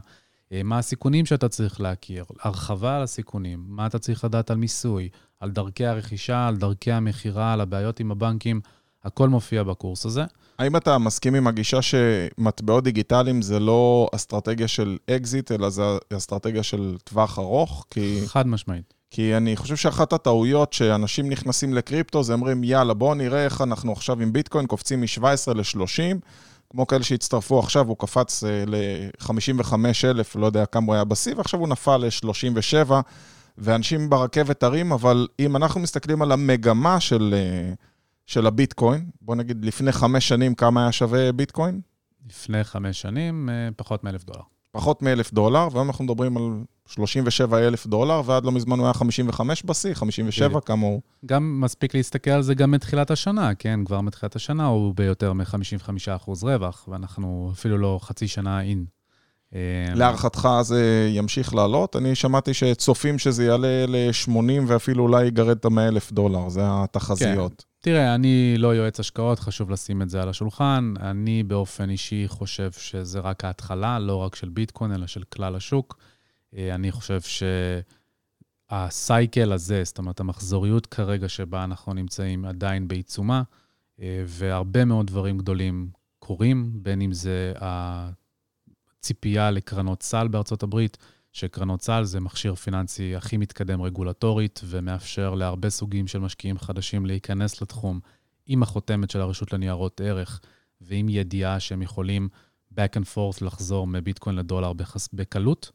אה, 0.51 0.63
מה 0.63 0.77
הסיכונים 0.77 1.25
שאתה 1.25 1.50
צריך 1.50 1.82
להכיר, 1.82 2.25
הרחבה 2.41 2.96
על 2.96 3.03
הסיכונים, 3.03 3.63
מה 3.67 3.86
אתה 3.86 4.00
צריך 4.00 4.24
לדעת 4.24 4.51
על 4.51 4.58
מיסוי, 4.58 5.10
על 5.39 5.51
דרכי 5.51 5.86
הרכישה, 5.86 6.48
על 6.48 6.58
דרכי 6.58 6.91
המכירה, 6.91 7.53
על 7.53 7.62
הבעיות 7.62 8.00
עם 8.00 8.12
הבנקים, 8.12 8.62
הכל 9.03 9.29
מופיע 9.29 9.63
בקורס 9.63 10.05
הזה. 10.05 10.24
האם 10.60 10.75
אתה 10.75 10.98
מסכים 10.98 11.36
עם 11.36 11.48
הגישה 11.48 11.82
שמטבעות 11.82 12.84
דיגיטליים 12.84 13.41
זה 13.41 13.60
לא 13.60 14.08
אסטרטגיה 14.15 14.67
של 14.67 14.98
אקזיט, 15.10 15.51
אלא 15.51 15.70
זה 15.70 15.84
אסטרטגיה 16.17 16.63
של 16.63 16.98
טווח 17.03 17.39
ארוך? 17.39 17.86
כי... 17.89 18.22
חד 18.25 18.48
משמעית. 18.48 18.93
כי 19.15 19.38
אני 19.38 19.55
חושב 19.55 19.75
שאחת 19.75 20.13
הטעויות 20.13 20.74
שאנשים 20.74 21.29
נכנסים 21.29 21.74
לקריפטו, 21.74 22.24
זה 22.24 22.34
אומרים, 22.34 22.63
יאללה, 22.63 22.93
בואו 22.93 23.13
נראה 23.13 23.46
איך 23.46 23.62
אנחנו 23.62 23.91
עכשיו 23.91 24.22
עם 24.22 24.34
ביטקוין 24.34 24.65
קופצים 24.67 25.01
מ-17 25.01 25.53
ל-30, 25.53 26.17
כמו 26.70 26.88
כאלה 26.88 27.03
שהצטרפו 27.03 27.60
עכשיו, 27.60 27.88
הוא 27.88 27.98
קפץ 27.98 28.43
אה, 28.43 28.63
ל-55 28.67 29.74
אלף, 30.03 30.36
לא 30.36 30.46
יודע 30.46 30.65
כמה 30.65 30.86
הוא 30.86 30.96
היה 30.96 31.03
בשיא, 31.03 31.36
ועכשיו 31.36 31.60
הוא 31.60 31.67
נפל 31.67 31.98
ל-37, 31.98 32.91
ואנשים 33.58 34.10
ברכבת 34.10 34.63
הרים, 34.63 34.91
אבל 34.91 35.27
אם 35.39 35.55
אנחנו 35.55 35.79
מסתכלים 35.79 36.22
על 36.22 36.32
המגמה 36.32 36.99
של, 36.99 37.36
אה, 37.38 37.73
של 38.26 38.47
הביטקוין, 38.47 39.10
בואו 39.21 39.38
נגיד 39.38 39.65
לפני 39.65 39.91
חמש 39.91 40.28
שנים, 40.28 40.56
כמה 40.56 40.82
היה 40.82 40.91
שווה 40.91 41.32
ביטקוין? 41.32 41.82
לפני 42.30 42.63
חמש 42.63 43.02
שנים, 43.02 43.49
אה, 43.49 43.69
פחות 43.76 44.04
מאלף 44.04 44.23
דולר. 44.23 44.43
פחות 44.71 45.02
מאלף 45.02 45.34
דולר, 45.34 45.67
והיום 45.71 45.88
אנחנו 45.88 46.04
מדברים 46.04 46.38
על 46.38 46.43
37 46.88 47.67
אלף 47.67 47.88
דולר, 47.88 48.22
ועד 48.26 48.46
לא 48.46 48.52
מזמן 48.52 48.80
הוא 48.80 48.86
היה 48.86 48.93
55 48.93 49.63
בשיא, 49.63 49.93
57, 49.93 50.60
כמה 50.62 50.86
הוא? 50.88 51.02
גם 51.26 51.62
מספיק 51.62 51.96
להסתכל 51.96 52.32
על 52.32 52.41
זה 52.41 52.54
גם 52.54 52.72
מתחילת 52.72 53.12
השנה, 53.12 53.56
כן? 53.56 53.80
כבר 53.86 54.02
מתחילת 54.02 54.36
השנה 54.36 54.65
הוא 54.65 54.93
ביותר 54.96 55.34
מ-55% 55.34 56.30
רווח, 56.43 56.88
ואנחנו 56.88 57.50
אפילו 57.54 57.78
לא 57.78 58.00
חצי 58.02 58.28
שנה 58.28 58.62
אין. 58.62 58.86
אה, 59.56 59.60
להערכתך 59.96 60.50
זה 60.62 61.10
ימשיך 61.12 61.56
לעלות? 61.56 61.96
אני 61.96 62.15
שמעתי 62.15 62.54
שצופים 62.54 63.19
שזה 63.19 63.46
יעלה 63.46 63.86
ל-80 63.88 64.62
ואפילו 64.67 65.04
אולי 65.04 65.26
יגרד 65.26 65.58
את 65.58 65.65
ה-100 65.65 65.80
אלף 65.80 66.12
דולר, 66.12 66.50
זה 66.50 66.62
התחזיות. 66.63 67.54
כן. 67.58 67.74
תראה, 67.84 68.15
אני 68.15 68.56
לא 68.58 68.76
יועץ 68.76 69.00
השקעות, 69.00 69.39
חשוב 69.39 69.72
לשים 69.72 70.02
את 70.02 70.10
זה 70.10 70.22
על 70.22 70.30
השולחן. 70.30 70.93
אני 71.00 71.43
באופן 71.43 71.89
אישי 71.89 72.24
חושב 72.28 72.72
שזה 72.72 73.19
רק 73.19 73.46
ההתחלה, 73.46 74.00
לא 74.00 74.15
רק 74.15 74.36
של 74.36 74.50
ביטקוין, 74.50 74.91
אלא 74.91 75.08
של 75.08 75.24
כלל 75.24 75.56
השוק. 75.56 75.98
אה, 76.58 76.76
אני 76.76 76.92
חושב 76.92 77.20
שהסייקל 78.72 79.52
הזה, 79.52 79.84
זאת 79.84 79.98
אומרת, 79.98 80.20
המחזוריות 80.20 80.86
כרגע 80.86 81.30
שבה 81.30 81.63
אנחנו 81.63 81.94
נמצאים 81.94 82.46
עדיין 82.46 82.88
בעיצומה, 82.88 83.44
אה, 84.00 84.24
והרבה 84.28 84.86
מאוד 84.86 85.08
דברים 85.08 85.38
גדולים 85.38 85.89
קורים, 86.20 86.72
בין 86.74 87.02
אם 87.02 87.13
זה 87.13 87.54
הציפייה 89.00 89.52
לקרנות 89.52 90.04
סל 90.04 90.28
בארצות 90.28 90.63
הברית, 90.63 90.98
שקרנות 91.32 91.82
סל 91.82 92.04
זה 92.04 92.20
מכשיר 92.20 92.56
פיננסי 92.56 93.16
הכי 93.16 93.38
מתקדם 93.38 93.82
רגולטורית, 93.82 94.62
ומאפשר 94.66 95.36
להרבה 95.36 95.70
סוגים 95.70 96.08
של 96.08 96.20
משקיעים 96.20 96.58
חדשים 96.58 97.06
להיכנס 97.06 97.62
לתחום 97.62 98.00
עם 98.46 98.63
החותמת 98.63 99.10
של 99.10 99.22
הרשות 99.22 99.54
לניירות 99.54 100.02
ערך, 100.02 100.42
ועם 100.82 101.10
ידיעה 101.10 101.60
שהם 101.60 101.82
יכולים 101.82 102.30
back 102.74 102.98
and 102.98 103.06
forth 103.16 103.46
לחזור 103.46 103.88
מביטקוין 103.88 104.36
לדולר. 104.36 104.72
בקלות. 105.13 105.72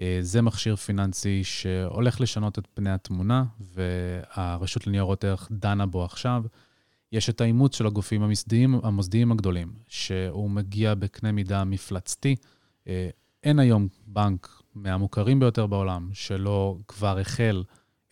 אה, 0.00 0.18
זה 0.20 0.42
מכשיר 0.42 0.76
פיננסי 0.76 1.44
שהולך 1.44 2.20
לשנות 2.20 2.58
את 2.58 2.66
פני 2.74 2.90
התמונה, 2.90 3.44
והרשות 3.60 4.86
לניירות 4.86 5.24
ערך 5.24 5.48
דנה 5.50 5.86
בו 5.86 6.04
עכשיו. 6.04 6.42
יש 7.12 7.30
את 7.30 7.40
האימוץ 7.40 7.76
של 7.76 7.86
הגופים 7.86 8.22
המוסדיים, 8.22 8.80
המוסדיים 8.82 9.32
הגדולים, 9.32 9.72
שהוא 9.88 10.50
מגיע 10.50 10.94
בקנה 10.94 11.32
מידה 11.32 11.64
מפלצתי. 11.64 12.36
אה, 12.88 13.08
אין 13.44 13.58
היום 13.58 13.88
בנק 14.06 14.62
מהמוכרים 14.74 15.40
ביותר 15.40 15.66
בעולם 15.66 16.08
שלא 16.12 16.76
כבר 16.88 17.18
החל 17.18 17.62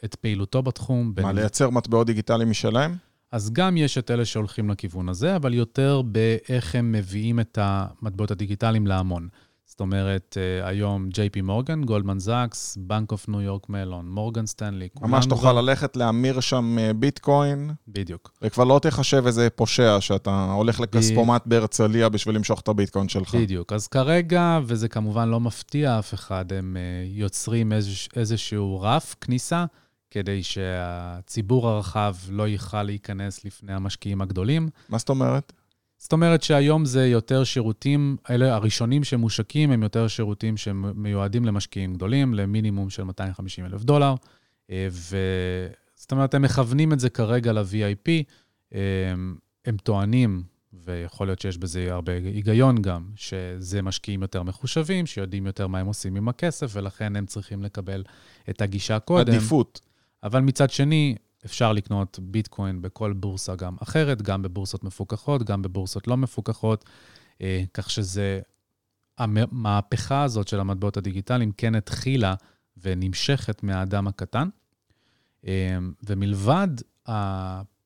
את 0.05 0.15
פעילותו 0.15 0.63
בתחום. 0.63 1.07
מה, 1.07 1.13
בין... 1.13 1.37
לייצר 1.37 1.71
מטבעות 1.71 2.07
דיגיטליים 2.07 2.51
משלהם? 2.51 2.97
אז 3.33 3.51
גם 3.53 3.77
יש 3.77 3.99
את 3.99 4.11
אלה 4.11 4.25
שהולכים 4.25 4.71
לכיוון 4.71 5.09
הזה, 5.09 5.37
אבל 5.37 5.55
יותר 5.55 6.03
באיך 6.03 6.75
הם 6.75 6.93
מביאים 6.93 7.41
את 7.41 7.59
המטבעות 7.61 8.31
הדיגיטליים 8.31 8.87
להמון. 8.87 9.29
זאת 9.69 9.81
אומרת, 9.81 10.37
אה, 10.41 10.69
היום 10.69 11.09
JP 11.13 11.43
Morgan, 11.43 11.85
Goldman 11.85 12.19
Sachs, 12.19 12.79
Bank 12.81 13.13
of 13.13 13.29
New 13.29 13.41
York 13.41 13.69
Mellon, 13.69 14.09
Morgan 14.09 14.47
Stanley. 14.47 14.89
ממש 15.01 15.27
תוכל. 15.27 15.53
ללכת 15.53 15.97
להמיר 15.97 16.41
שם 16.41 16.77
אה, 16.79 16.93
ביטקוין. 16.93 17.71
בדיוק. 17.89 18.33
וכבר 18.43 18.65
לא 18.65 18.79
תחשב 18.83 19.23
איזה 19.27 19.51
פושע 19.51 20.01
שאתה 20.01 20.53
הולך 20.53 20.81
לכספומט 20.81 21.43
ב... 21.47 21.49
בהרצליה 21.51 22.09
בשביל 22.09 22.35
למשוך 22.35 22.61
את 22.61 22.69
הביטקוין 22.69 23.09
שלך. 23.09 23.35
בדיוק. 23.35 23.73
אז 23.73 23.89
כרגע, 23.89 24.59
וזה 24.65 24.89
כמובן 24.89 25.29
לא 25.29 25.41
מפתיע 25.41 25.99
אף 25.99 26.15
אחד, 26.15 26.53
הם 26.53 26.77
אה, 26.77 26.83
יוצרים 27.07 27.73
איזוש, 27.73 28.09
איזשהו 28.17 28.81
רף 28.81 29.15
כניסה. 29.21 29.65
כדי 30.11 30.43
שהציבור 30.43 31.69
הרחב 31.69 32.15
לא 32.29 32.49
יוכל 32.49 32.83
להיכנס 32.83 33.45
לפני 33.45 33.73
המשקיעים 33.73 34.21
הגדולים. 34.21 34.69
מה 34.89 34.99
זאת 34.99 35.09
אומרת? 35.09 35.53
זאת 35.99 36.13
אומרת 36.13 36.43
שהיום 36.43 36.85
זה 36.85 37.07
יותר 37.07 37.45
שירותים, 37.45 38.17
אלה 38.31 38.55
הראשונים 38.55 39.05
שמושקים 39.05 39.71
הם 39.71 39.83
יותר 39.83 40.09
שירותים 40.09 40.57
שמיועדים 40.57 41.45
למשקיעים 41.45 41.95
גדולים, 41.95 42.35
למינימום 42.35 42.91
של 42.91 43.05
250 43.05 43.65
אלף 43.65 43.83
דולר. 43.83 44.15
אה, 44.71 44.89
וזאת 44.91 46.13
אומרת, 46.13 46.35
הם 46.35 46.43
מכוונים 46.43 46.93
את 46.93 47.01
זה 47.01 47.11
כרגע 47.11 47.53
ל-VIP. 47.53 48.09
אה, 48.75 48.81
הם 49.65 49.77
טוענים, 49.77 50.43
ויכול 50.73 51.27
להיות 51.27 51.41
שיש 51.41 51.59
בזה 51.59 51.93
הרבה 51.93 52.13
היגיון 52.13 52.83
גם, 52.83 53.05
שזה 53.17 53.83
משקיעים 53.83 54.23
יותר 54.23 54.43
מחושבים, 54.43 55.07
שיודעים 55.07 55.47
יותר 55.47 55.67
מה 55.67 55.79
הם 55.79 55.87
עושים 55.87 56.17
עם 56.17 56.29
הכסף, 56.29 56.71
ולכן 56.73 57.17
הם 57.17 57.27
צריכים 57.27 57.63
לקבל 57.63 58.05
את 58.51 58.63
הגישה 58.63 58.99
קודם. 58.99 59.35
עדיפות. 59.35 59.81
אבל 60.23 60.41
מצד 60.41 60.71
שני, 60.71 61.15
אפשר 61.45 61.73
לקנות 61.73 62.19
ביטקוין 62.23 62.83
בכל 62.83 63.13
בורסה 63.13 63.57
גם 63.57 63.77
אחרת, 63.83 64.23
גם 64.23 64.43
בבורסות 64.43 64.85
מפוקחות, 64.85 65.43
גם 65.43 65.63
בבורסות 65.63 66.09
לא 66.09 66.17
מפוקחות, 66.17 66.85
אה, 67.41 67.65
כך 67.75 67.91
שזה, 67.91 68.41
המהפכה 69.19 70.23
הזאת 70.23 70.49
של 70.49 70.61
המטבעות 70.61 70.97
הדיגיטליים 70.97 71.53
כן 71.57 71.75
התחילה 71.75 72.35
ונמשכת 72.83 73.63
מהאדם 73.63 74.07
הקטן. 74.07 74.49
אה, 75.47 75.79
ומלבד 76.07 76.69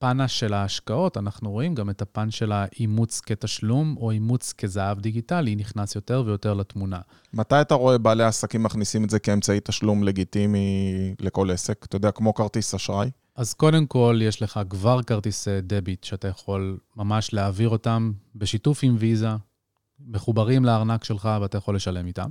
בפן 0.02 0.28
של 0.28 0.54
ההשקעות, 0.54 1.16
אנחנו 1.16 1.50
רואים 1.50 1.74
גם 1.74 1.90
את 1.90 2.02
הפן 2.02 2.30
של 2.30 2.52
האימוץ 2.52 3.20
כתשלום, 3.20 3.96
או 3.96 4.10
אימוץ 4.10 4.52
כזהב 4.52 5.00
דיגיטלי, 5.00 5.56
נכנס 5.56 5.94
יותר 5.94 6.22
ויותר 6.26 6.54
לתמונה. 6.54 7.00
מתי 7.34 7.60
אתה 7.60 7.74
רואה 7.74 7.98
בעלי 7.98 8.24
עסקים 8.24 8.62
מכניסים 8.62 9.04
את 9.04 9.10
זה 9.10 9.18
כאמצעי 9.18 9.60
תשלום 9.64 10.04
לגיטימי 10.04 10.94
לכל 11.20 11.50
עסק? 11.50 11.84
אתה 11.84 11.96
יודע, 11.96 12.10
כמו 12.10 12.34
כרטיס 12.34 12.74
אשראי? 12.74 13.10
אז 13.36 13.54
קודם 13.54 13.86
כל, 13.86 14.18
יש 14.22 14.42
לך 14.42 14.60
כבר 14.70 15.02
כרטיסי 15.02 15.60
דביט 15.60 16.04
שאתה 16.04 16.28
יכול 16.28 16.78
ממש 16.96 17.32
להעביר 17.32 17.68
אותם 17.68 18.12
בשיתוף 18.34 18.80
עם 18.82 18.96
ויזה, 18.98 19.28
מחוברים 20.06 20.64
לארנק 20.64 21.04
שלך 21.04 21.28
ואתה 21.40 21.58
יכול 21.58 21.76
לשלם 21.76 22.06
איתם. 22.06 22.28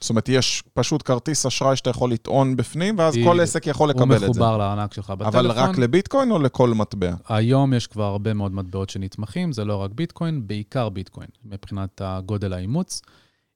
זאת 0.00 0.10
אומרת, 0.10 0.28
יש 0.28 0.62
פשוט 0.74 1.02
כרטיס 1.04 1.46
אשראי 1.46 1.76
שאתה 1.76 1.90
יכול 1.90 2.12
לטעון 2.12 2.56
בפנים, 2.56 2.98
ואז 2.98 3.14
כל 3.24 3.40
עסק 3.40 3.66
יכול 3.66 3.90
לקבל 3.90 4.14
את 4.14 4.20
זה. 4.20 4.26
הוא 4.26 4.32
מחובר 4.32 4.58
לארנק 4.58 4.94
שלך 4.94 5.10
בטלפון. 5.10 5.46
אבל 5.46 5.50
רק 5.50 5.78
לביטקוין 5.78 6.30
או 6.30 6.38
לכל 6.38 6.70
מטבע? 6.70 7.14
היום 7.28 7.74
יש 7.74 7.86
כבר 7.86 8.04
הרבה 8.04 8.34
מאוד 8.34 8.54
מטבעות 8.54 8.90
שנתמכים, 8.90 9.52
זה 9.52 9.64
לא 9.64 9.76
רק 9.76 9.90
ביטקוין, 9.90 10.46
בעיקר 10.46 10.88
ביטקוין, 10.88 11.28
מבחינת 11.44 12.00
הגודל 12.04 12.52
האימוץ. 12.52 13.02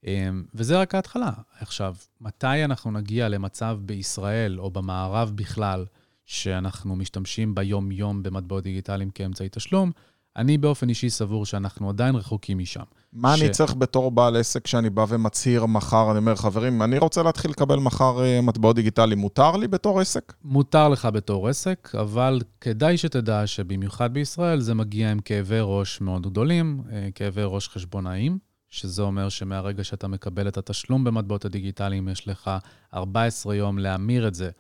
אמ, 0.07 0.45
וזה 0.55 0.81
רק 0.81 0.95
ההתחלה. 0.95 1.31
עכשיו, 1.61 1.95
מתי 2.21 2.65
אנחנו 2.65 2.91
נגיע 2.91 3.29
למצב 3.29 3.79
בישראל 3.81 4.61
או 4.61 4.71
במערב 4.71 5.33
בכלל, 5.35 5.85
שאנחנו 6.27 6.97
משתמשים 6.97 7.55
ביום-יום 7.55 8.23
במטבעות 8.23 8.65
דיגיטליים 8.65 9.11
כאמצעי 9.11 9.49
תשלום? 9.53 9.91
אני 10.37 10.59
באופן 10.59 10.89
אישי 10.89 11.11
סבור 11.11 11.47
שאנחנו 11.47 11.89
עדיין 11.89 12.15
רחוקים 12.15 12.59
משם. 12.59 12.83
מה 13.13 13.37
ש... 13.37 13.43
אני 13.43 13.51
צריך 13.51 13.75
בתור 13.75 14.11
בעל 14.11 14.37
עסק 14.37 14.65
כשאני 14.65 14.91
בא 14.91 15.05
ומצהיר 15.09 15.67
מחר, 15.67 16.11
אני 16.11 16.19
אומר, 16.19 16.37
חברים, 16.37 16.83
אני 16.83 16.99
רוצה 16.99 17.23
להתחיל 17.23 17.51
לקבל 17.51 17.79
מחר 17.79 18.25
אה, 18.25 18.41
מטבעות 18.41 18.77
דיגיטליים, 18.77 19.19
מותר 19.19 19.57
לי 19.57 19.69
בתור 19.69 20.01
עסק? 20.01 20.33
מותר 20.45 20.89
לך 20.89 21.09
בתור 21.13 21.49
עסק, 21.49 21.93
אבל 22.01 22.41
כדאי 22.61 22.97
שתדע 22.97 23.47
שבמיוחד 23.47 24.15
בישראל 24.15 24.61
זה 24.61 24.75
מגיע 24.75 25.11
עם 25.11 25.21
כאבי 25.21 25.59
ראש 25.61 26.01
מאוד 26.01 26.27
גדולים, 26.27 26.83
אה, 26.93 27.09
כאבי 27.15 27.43
ראש 27.45 27.69
חשבונאיים, 27.69 28.39
שזה 28.71 29.03
אומר 29.03 29.29
שמהרגע 29.29 29.85
שאתה 29.85 30.09
מקבל 30.09 30.49
את 30.49 30.57
התשלום 30.57 31.05
במטבעות 31.05 31.45
הדיגיטליים, 31.45 32.09
יש 32.09 32.29
לך 32.29 32.51
14 32.95 33.55
יום 33.55 33.79
להמיר 33.79 34.29
את 34.29 34.35
זה 34.35 34.51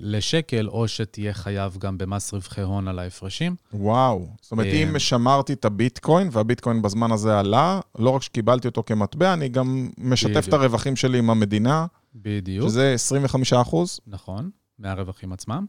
לשקל, 0.00 0.68
או 0.68 0.88
שתהיה 0.88 1.32
חייב 1.34 1.76
גם 1.78 1.98
במס 1.98 2.34
רווחי 2.34 2.60
הון 2.60 2.88
על 2.88 2.98
ההפרשים. 2.98 3.56
וואו. 3.72 4.26
זאת 4.40 4.52
אומרת, 4.52 4.66
אם 4.66 4.94
אה, 4.94 4.98
שמרתי 4.98 5.52
את 5.52 5.64
הביטקוין, 5.64 6.28
והביטקוין 6.32 6.82
בזמן 6.82 7.12
הזה 7.12 7.38
עלה, 7.38 7.80
לא 7.98 8.10
רק 8.10 8.22
שקיבלתי 8.22 8.68
אותו 8.68 8.82
כמטבע, 8.86 9.32
אני 9.32 9.48
גם 9.48 9.90
משתף 9.98 10.30
בדיוק. 10.30 10.48
את 10.48 10.52
הרווחים 10.52 10.96
שלי 10.96 11.18
עם 11.18 11.30
המדינה. 11.30 11.86
בדיוק. 12.14 12.68
שזה 12.68 12.92
25 12.94 13.52
אחוז. 13.52 14.00
נכון, 14.06 14.50
מהרווחים 14.78 15.32
עצמם. 15.32 15.66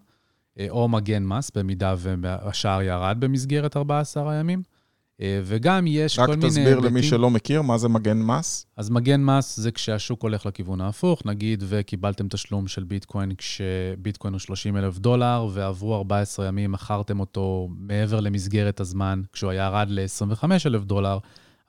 אה, 0.59 0.67
או 0.69 0.87
מגן 0.87 1.23
מס, 1.23 1.51
במידה 1.55 1.95
והשער 1.97 2.81
ירד 2.81 3.17
במסגרת 3.19 3.77
14 3.77 4.31
הימים. 4.31 4.61
אה, 5.21 5.41
וגם 5.43 5.87
יש 5.87 6.19
כל 6.19 6.27
מיני... 6.27 6.45
רק 6.45 6.51
תסביר 6.51 6.79
למי 6.79 7.03
שלא 7.03 7.29
מכיר, 7.29 7.61
מה 7.61 7.77
זה 7.77 7.89
מגן 7.89 8.17
מס? 8.17 8.65
אז 8.77 8.89
מגן 8.89 9.23
מס 9.23 9.57
זה 9.57 9.71
כשהשוק 9.71 10.23
הולך 10.23 10.45
לכיוון 10.45 10.81
ההפוך, 10.81 11.25
נגיד 11.25 11.63
וקיבלתם 11.67 12.27
תשלום 12.27 12.67
של 12.67 12.83
ביטקוין 12.83 13.35
כשביטקוין 13.35 14.33
הוא 14.33 14.39
30 14.39 14.77
אלף 14.77 14.97
דולר, 14.97 15.47
ועברו 15.53 15.95
14 15.95 16.47
ימים, 16.47 16.71
מכרתם 16.71 17.19
אותו 17.19 17.69
מעבר 17.77 18.19
למסגרת 18.19 18.79
הזמן, 18.79 19.21
כשהוא 19.33 19.51
היה 19.51 19.63
ירד 19.63 19.87
ל-25 19.89 20.43
אלף 20.65 20.83
דולר, 20.83 21.17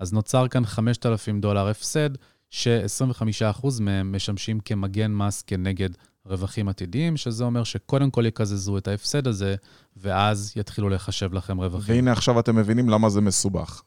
אז 0.00 0.12
נוצר 0.12 0.48
כאן 0.48 0.64
5,000 0.64 1.40
דולר 1.40 1.68
הפסד, 1.68 2.10
ש-25% 2.50 3.66
מהם 3.80 4.12
משמשים 4.12 4.60
כמגן 4.60 5.12
מס 5.12 5.42
כנגד 5.42 5.90
רווחים 6.28 6.68
עתידיים, 6.68 7.16
שזה 7.16 7.44
אומר 7.44 7.64
שקודם 7.64 8.10
כל 8.10 8.26
יקזזו 8.26 8.78
את 8.78 8.88
ההפסד 8.88 9.26
הזה, 9.26 9.54
ואז 9.96 10.52
יתחילו 10.56 10.88
לחשב 10.88 11.34
לכם 11.34 11.60
רווחים. 11.60 11.94
והנה 11.94 12.12
עכשיו 12.12 12.40
אתם 12.40 12.56
מבינים 12.56 12.88
למה 12.88 13.08
זה 13.08 13.20
מסובך. 13.20 13.82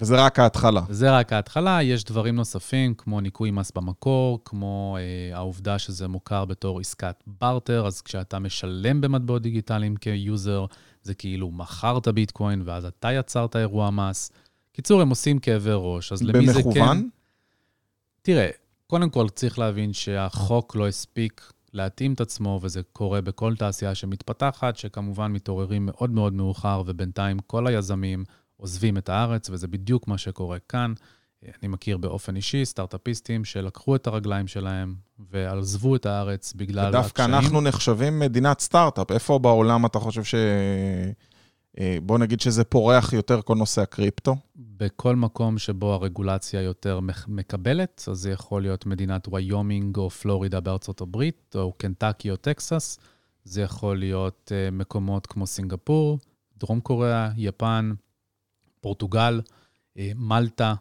וזה 0.00 0.24
רק 0.24 0.38
ההתחלה. 0.38 0.80
זה 0.90 1.10
רק 1.10 1.32
ההתחלה, 1.32 1.82
יש 1.82 2.04
דברים 2.04 2.36
נוספים, 2.36 2.94
כמו 2.94 3.20
ניכוי 3.20 3.50
מס 3.50 3.72
במקור, 3.74 4.40
כמו 4.44 4.96
אה, 5.00 5.36
העובדה 5.36 5.78
שזה 5.78 6.08
מוכר 6.08 6.44
בתור 6.44 6.80
עסקת 6.80 7.22
בארטר, 7.26 7.86
אז 7.86 8.02
כשאתה 8.02 8.38
משלם 8.38 9.00
במטבעות 9.00 9.42
דיגיטליים 9.42 9.96
כיוזר, 9.96 10.66
זה 11.02 11.14
כאילו 11.14 11.50
מכרת 11.50 12.08
ביטקוין, 12.08 12.62
ואז 12.64 12.84
אתה 12.84 13.12
יצרת 13.12 13.56
אירוע 13.56 13.90
מס. 13.90 14.30
קיצור, 14.72 15.02
הם 15.02 15.08
עושים 15.08 15.38
כאבי 15.38 15.70
ראש, 15.72 16.12
אז 16.12 16.22
למי 16.22 16.46
זה 16.46 16.62
כן... 16.62 16.68
במכוון? 16.68 17.08
תראה, 18.22 18.50
קודם 18.90 19.10
כל, 19.10 19.28
צריך 19.28 19.58
להבין 19.58 19.92
שהחוק 19.92 20.76
לא 20.76 20.88
הספיק 20.88 21.52
להתאים 21.72 22.12
את 22.12 22.20
עצמו, 22.20 22.60
וזה 22.62 22.80
קורה 22.92 23.20
בכל 23.20 23.56
תעשייה 23.56 23.94
שמתפתחת, 23.94 24.76
שכמובן 24.76 25.32
מתעוררים 25.32 25.86
מאוד 25.86 26.10
מאוד 26.10 26.32
מאוחר, 26.32 26.82
ובינתיים 26.86 27.38
כל 27.38 27.66
היזמים 27.66 28.24
עוזבים 28.56 28.98
את 28.98 29.08
הארץ, 29.08 29.50
וזה 29.50 29.68
בדיוק 29.68 30.08
מה 30.08 30.18
שקורה 30.18 30.58
כאן. 30.68 30.92
אני 31.62 31.68
מכיר 31.68 31.96
באופן 31.96 32.36
אישי 32.36 32.64
סטארט-אפיסטים 32.64 33.44
שלקחו 33.44 33.96
את 33.96 34.06
הרגליים 34.06 34.46
שלהם 34.46 34.94
ועזבו 35.30 35.96
את 35.96 36.06
הארץ 36.06 36.52
בגלל 36.52 36.86
הקשיים. 36.86 37.00
ודווקא 37.00 37.24
אנחנו 37.24 37.60
נחשבים 37.60 38.18
מדינת 38.18 38.60
סטארט-אפ. 38.60 39.10
איפה 39.10 39.38
בעולם 39.38 39.86
אתה 39.86 39.98
חושב 39.98 40.24
ש... 40.24 40.34
אה, 41.80 41.98
בוא 42.02 42.18
נגיד 42.18 42.40
שזה 42.40 42.64
פורח 42.64 43.12
יותר 43.12 43.42
כל 43.42 43.54
נושא 43.54 43.82
הקריפטו? 43.82 44.36
בכל 44.80 45.16
מקום 45.16 45.58
שבו 45.58 45.92
הרגולציה 45.92 46.62
יותר 46.62 47.00
מקבלת, 47.28 48.04
אז 48.10 48.18
זה 48.18 48.30
יכול 48.30 48.62
להיות 48.62 48.86
מדינת 48.86 49.28
ויומינג 49.32 49.96
או 49.96 50.10
פלורידה 50.10 50.60
בארצות 50.60 51.00
הברית, 51.00 51.56
או 51.58 51.72
קנטקי 51.72 52.30
או 52.30 52.36
טקסס. 52.36 52.98
זה 53.44 53.62
יכול 53.62 53.98
להיות 53.98 54.52
אה, 54.54 54.74
מקומות 54.74 55.26
כמו 55.26 55.46
סינגפור, 55.46 56.18
דרום 56.58 56.80
קוריאה, 56.80 57.30
יפן, 57.36 57.92
פורטוגל, 58.80 59.40
אה, 59.40 60.00
מלטה. 60.16 60.74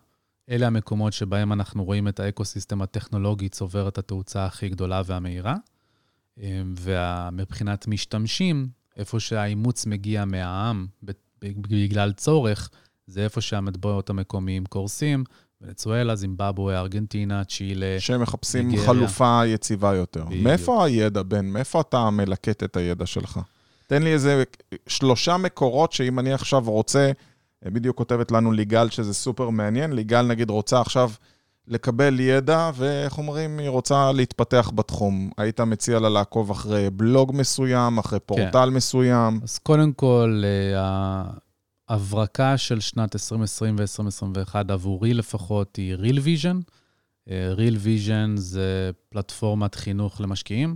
אלה 0.50 0.68
המקומות 0.68 1.14
שבהם 1.14 1.54
אנחנו 1.54 1.86
רואים 1.86 2.08
את 2.08 2.20
האקוסיסטם 2.20 2.82
הטכנולוגי 2.82 3.50
צובר 3.50 3.88
את 3.88 3.98
התאוצה 3.98 4.46
הכי 4.46 4.70
גדולה 4.70 5.02
והמהירה. 5.06 5.56
ומבחינת 6.78 7.88
משתמשים, 7.88 8.68
איפה 8.98 9.20
שהאימוץ 9.20 9.86
מגיע 9.86 10.26
מהעם 10.26 10.88
בגלל 11.42 12.14
צורך, 12.14 12.70
זה 13.08 13.24
איפה 13.24 13.42
שהמטבעות 13.42 14.10
המקומיים 14.10 14.66
קורסים. 14.66 15.24
ונצואלה, 15.62 16.16
זימבבואה, 16.16 16.80
ארגנטינה, 16.80 17.44
צ'ילה, 17.44 17.96
שהם 18.00 18.22
מחפשים 18.22 18.68
ניגריה. 18.68 18.88
חלופה 18.88 19.42
יציבה 19.46 19.96
יותר. 19.96 20.26
בדיוק. 20.26 20.44
מאיפה 20.44 20.86
הידע, 20.86 21.24
בן? 21.24 21.46
מאיפה 21.46 21.82
אתה 21.82 22.10
מלקט 22.10 22.64
את 22.64 22.78
הידע 22.78 23.06
שלך? 23.06 23.40
תן 23.88 24.04
לי 24.04 24.14
איזה 24.14 24.44
שלושה 24.88 25.38
מקורות 25.38 25.94
שאם 25.94 26.20
אני 26.20 26.34
עכשיו 26.34 26.64
רוצה, 26.66 27.12
בדיוק 27.66 27.98
כותבת 27.98 28.32
לנו 28.32 28.52
ליגל 28.52 28.90
שזה 28.90 29.14
סופר 29.14 29.50
מעניין, 29.50 29.94
ליגל 29.94 30.22
נגיד 30.22 30.50
רוצה 30.50 30.82
עכשיו 30.82 31.12
לקבל 31.68 32.20
ידע, 32.20 32.72
ואיך 32.76 33.18
אומרים, 33.18 33.60
היא 33.60 33.70
רוצה 33.70 34.12
להתפתח 34.12 34.72
בתחום. 34.76 35.30
היית 35.38 35.60
מציע 35.60 36.00
לה 36.00 36.10
לעקוב 36.10 36.52
אחרי 36.52 36.90
בלוג 36.90 37.32
מסוים, 37.36 37.98
אחרי 37.98 38.20
כן. 38.20 38.26
פורטל 38.26 38.70
כן. 38.70 38.76
מסוים? 38.76 39.40
אז 39.44 39.58
קודם 39.58 39.94
כל, 39.94 40.44
אה, 40.76 41.24
ההברקה 41.90 42.58
של 42.58 42.80
שנת 42.80 43.16
2020 43.16 43.76
ו-2021 43.80 44.56
עבורי 44.68 45.14
לפחות 45.14 45.76
היא 45.76 45.96
real 45.96 46.18
vision. 46.18 46.72
אה, 47.30 47.54
real 47.56 47.76
vision 47.86 48.36
זה 48.36 48.92
פלטפורמת 49.10 49.76
חינוך 49.76 50.22
למשקיעים, 50.22 50.76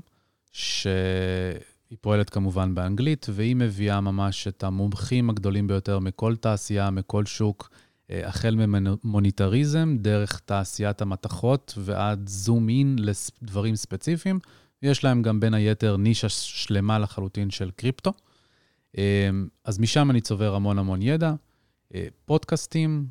שהיא 0.52 1.98
פועלת 2.02 2.30
כמובן 2.30 2.76
באנגלית, 2.76 3.28
והיא 3.30 3.56
מביאה 3.56 4.02
ממש 4.02 4.48
את 4.48 4.64
המומחים 4.64 5.30
הגדולים 5.30 5.68
ביותר 5.68 6.00
מכל 6.00 6.36
תעשייה, 6.36 6.90
מכל 6.90 7.26
שוק. 7.26 7.70
אה, 8.12 8.28
החל 8.28 8.56
ממוניטריזם, 8.56 9.98
דרך 10.00 10.40
תעשיית 10.46 11.02
המתכות 11.02 11.74
ועד 11.78 12.28
זום 12.28 12.70
אין 12.70 12.96
לדברים 13.00 13.76
ספציפיים. 13.76 14.40
יש 14.82 15.04
להם 15.04 15.22
גם 15.22 15.40
בין 15.40 15.54
היתר 15.54 15.98
נישה 15.98 16.30
שלמה 16.30 17.00
לחלוטין 17.00 17.50
של 17.50 17.72
קריפטו. 17.76 18.14
אה, 18.98 19.30
אז 19.64 19.80
משם 19.80 20.12
אני 20.12 20.22
צובר 20.22 20.56
המון 20.56 20.80
המון 20.80 21.02
ידע. 21.02 21.34
אה, 21.96 22.08
פודקאסטים, 22.26 23.06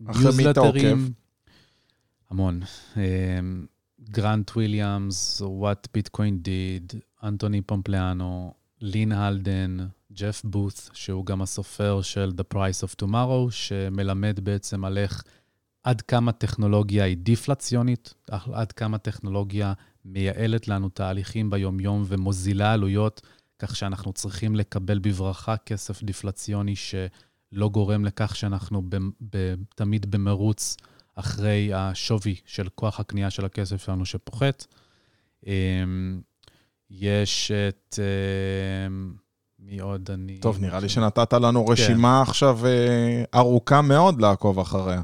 ניוזלטרים. 0.00 1.12
המון. 2.30 2.60
גרנט 4.10 4.50
וויליאמס, 4.50 5.42
What 5.42 5.98
Bitcoin 5.98 6.46
Did, 6.46 6.96
אנטוני 7.24 7.62
פומפליאנו, 7.62 8.54
לין 8.80 9.12
אלדן, 9.12 9.76
ג'ף 10.12 10.42
בות', 10.44 10.80
שהוא 10.92 11.26
גם 11.26 11.42
הסופר 11.42 12.02
של 12.02 12.32
The 12.38 12.54
Price 12.54 12.86
of 12.86 13.04
Tomorrow, 13.04 13.50
שמלמד 13.50 14.40
בעצם 14.40 14.84
על 14.84 14.98
איך 14.98 15.24
עד 15.82 16.00
כמה 16.00 16.32
טכנולוגיה 16.32 17.04
היא 17.04 17.16
דיפלציונית, 17.16 18.14
עד 18.30 18.72
כמה 18.72 18.98
טכנולוגיה 18.98 19.72
מייעלת 20.04 20.68
לנו 20.68 20.88
תהליכים 20.88 21.50
ביומיום 21.50 22.04
ומוזילה 22.06 22.72
עלויות, 22.72 23.20
כך 23.60 23.76
שאנחנו 23.76 24.12
צריכים 24.12 24.56
לקבל 24.56 24.98
בברכה 24.98 25.56
כסף 25.56 26.02
דיפלציוני 26.02 26.74
שלא 26.76 27.68
גורם 27.68 28.04
לכך 28.04 28.36
שאנחנו 28.36 28.82
ב, 28.88 28.96
ב, 29.30 29.54
תמיד 29.74 30.10
במרוץ 30.10 30.76
אחרי 31.14 31.74
השווי 31.74 32.34
של 32.46 32.68
כוח 32.74 33.00
הקנייה 33.00 33.30
של 33.30 33.44
הכסף 33.44 33.84
שלנו 33.84 34.06
שפוחת. 34.06 34.66
אמ, 35.46 36.20
יש 36.90 37.50
את... 37.68 37.98
אמ, 38.88 39.12
מי 39.58 39.80
עוד 39.80 40.10
אני... 40.10 40.38
טוב, 40.38 40.60
נראה 40.60 40.80
לי 40.80 40.88
שנתת 40.88 41.32
לנו 41.32 41.66
רשימה 41.66 42.22
כן. 42.24 42.30
עכשיו 42.30 42.66
אה, 42.66 43.22
ארוכה 43.34 43.82
מאוד 43.82 44.20
לעקוב 44.20 44.58
אחריה. 44.58 45.02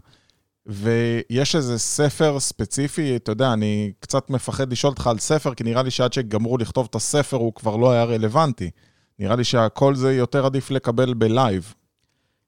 ויש 0.67 1.57
איזה 1.57 1.79
ספר 1.79 2.41
ספציפי, 2.41 3.17
אתה 3.17 3.33
יודע, 3.33 3.53
אני 3.53 3.93
קצת 4.01 4.31
מפחד 4.31 4.73
לשאול 4.73 4.91
אותך 4.91 5.07
על 5.07 5.19
ספר, 5.19 5.55
כי 5.55 5.65
נראה 5.65 5.83
לי 5.83 5.91
שעד 5.91 6.13
שגמרו 6.13 6.59
לכתוב 6.59 6.87
את 6.91 6.95
הספר 6.95 7.37
הוא 7.37 7.53
כבר 7.53 7.77
לא 7.77 7.93
היה 7.93 8.05
רלוונטי. 8.05 8.71
נראה 9.19 9.37
לי 9.37 9.45
שהכל 9.45 9.95
זה 9.95 10.15
יותר 10.15 10.47
עדיף 10.47 10.71
לקבל 10.71 11.15
בלייב. 11.15 11.75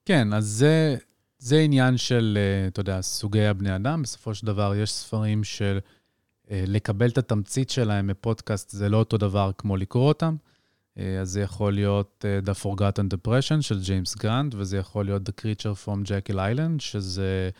כן, 0.05 0.33
אז 0.33 0.47
זה, 0.47 0.97
זה 1.39 1.59
עניין 1.59 1.97
של, 1.97 2.39
אה, 2.41 2.69
אתה 2.69 2.81
יודע, 2.81 3.03
סוגי 3.03 3.47
הבני 3.47 3.77
אדם. 3.77 4.03
בסופו 4.03 4.35
של 4.35 4.47
דבר, 4.47 4.75
יש 4.75 4.93
ספרים 4.93 5.45
של 5.45 5.79
אה, 6.51 6.65
לקבל 6.67 7.09
את 7.09 7.19
התמצית 7.19 7.71
שלהם 7.71 8.07
מפודקאסט, 8.07 8.71
זה 8.71 8.89
לא 8.89 8.97
אותו 8.97 9.17
דבר 9.17 9.51
כמו 9.59 9.77
לקרוא 9.77 10.09
אותם. 10.09 10.37
אה, 10.99 11.21
אז 11.21 11.31
זה 11.31 11.41
יכול 11.41 11.73
להיות 11.73 12.25
The 12.45 12.65
Forgotten 12.65 13.15
Depression 13.15 13.61
של 13.61 13.81
ג'יימס 13.81 14.17
גרנט, 14.17 14.55
וזה 14.59 14.77
יכול 14.77 15.05
להיות 15.05 15.29
The 15.29 15.33
Creature 15.41 15.87
from 15.87 16.07
Jekyll 16.07 16.37
Island, 16.37 16.79
שזה 16.79 17.51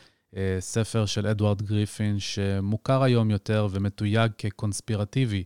ספר 0.61 1.07
של 1.07 1.27
אדוארד 1.27 1.63
גריפין, 1.63 2.19
שמוכר 2.19 3.03
היום 3.03 3.31
יותר 3.31 3.69
ומתויג 3.71 4.33
כקונספירטיבי. 4.39 5.45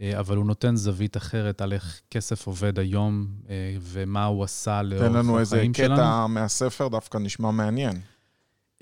אה, 0.00 0.20
אבל 0.20 0.36
הוא 0.36 0.46
נותן 0.46 0.76
זווית 0.76 1.16
אחרת 1.16 1.60
על 1.60 1.72
איך 1.72 2.00
כסף 2.10 2.46
עובד 2.46 2.78
היום 2.78 3.26
אה, 3.48 3.76
ומה 3.80 4.24
הוא 4.24 4.44
עשה 4.44 4.82
לאורך 4.82 5.02
החיים 5.02 5.14
שלנו. 5.14 5.22
תן 5.22 5.28
לנו 5.28 5.38
איזה 5.38 5.64
קטע 5.72 6.26
מהספר, 6.26 6.88
דווקא 6.88 7.18
נשמע 7.18 7.50
מעניין. 7.50 8.00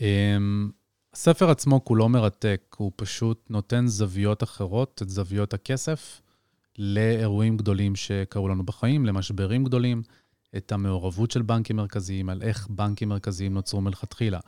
אמ, 0.00 0.70
הספר 1.14 1.50
עצמו 1.50 1.84
כולו 1.84 2.08
מרתק, 2.08 2.76
הוא 2.78 2.92
פשוט 2.96 3.46
נותן 3.50 3.86
זוויות 3.86 4.42
אחרות, 4.42 5.02
את 5.02 5.08
זוויות 5.08 5.54
הכסף, 5.54 6.20
לאירועים 6.78 7.56
גדולים 7.56 7.96
שקרו 7.96 8.48
לנו 8.48 8.66
בחיים, 8.66 9.06
למשברים 9.06 9.64
גדולים, 9.64 10.02
את 10.56 10.72
המעורבות 10.72 11.30
של 11.30 11.42
בנקים 11.42 11.76
מרכזיים, 11.76 12.28
על 12.28 12.42
איך 12.42 12.66
בנקים 12.70 13.08
מרכזיים 13.08 13.54
נוצרו 13.54 13.80
מלכתחילה. 13.80 14.40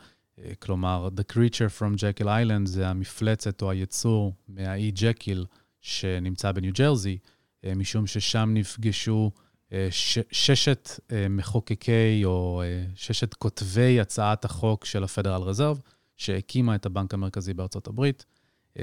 אה, 0.44 0.55
כלומר, 0.55 1.09
The 1.16 1.33
Creature 1.33 1.81
from 1.81 1.96
Jekyll 1.96 2.27
Island 2.27 2.66
זה 2.66 2.88
המפלצת 2.88 3.62
או 3.62 3.70
היצור 3.70 4.35
מהאי 4.48 4.90
ג'קיל, 4.90 5.46
שנמצא 5.81 6.53
בניו 6.53 6.72
ג'רזי, 6.72 7.18
אה, 7.64 7.74
משום 7.74 8.07
ששם 8.07 8.51
נפגשו 8.55 9.31
אה, 9.72 9.88
ששת 10.33 11.01
מחוקקי 11.31 12.24
או 12.24 12.62
ששת 12.94 13.35
כותבי 13.35 14.01
הצעת 14.01 14.44
החוק 14.44 14.85
של 14.85 15.05
ה-Federal 15.05 15.42
Reserve, 15.42 15.81
שהקימה 16.16 16.74
את 16.74 16.87
הבנק 16.87 17.14
המרכזי 17.14 17.55
בארצות 17.55 17.87
הברית. 17.87 18.24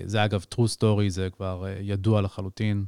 זה 0.03 0.25
אגב 0.25 0.45
true 0.55 0.77
story, 0.77 1.09
זה 1.09 1.29
כבר 1.29 1.65
ידוע 1.79 2.21
לחלוטין, 2.21 2.85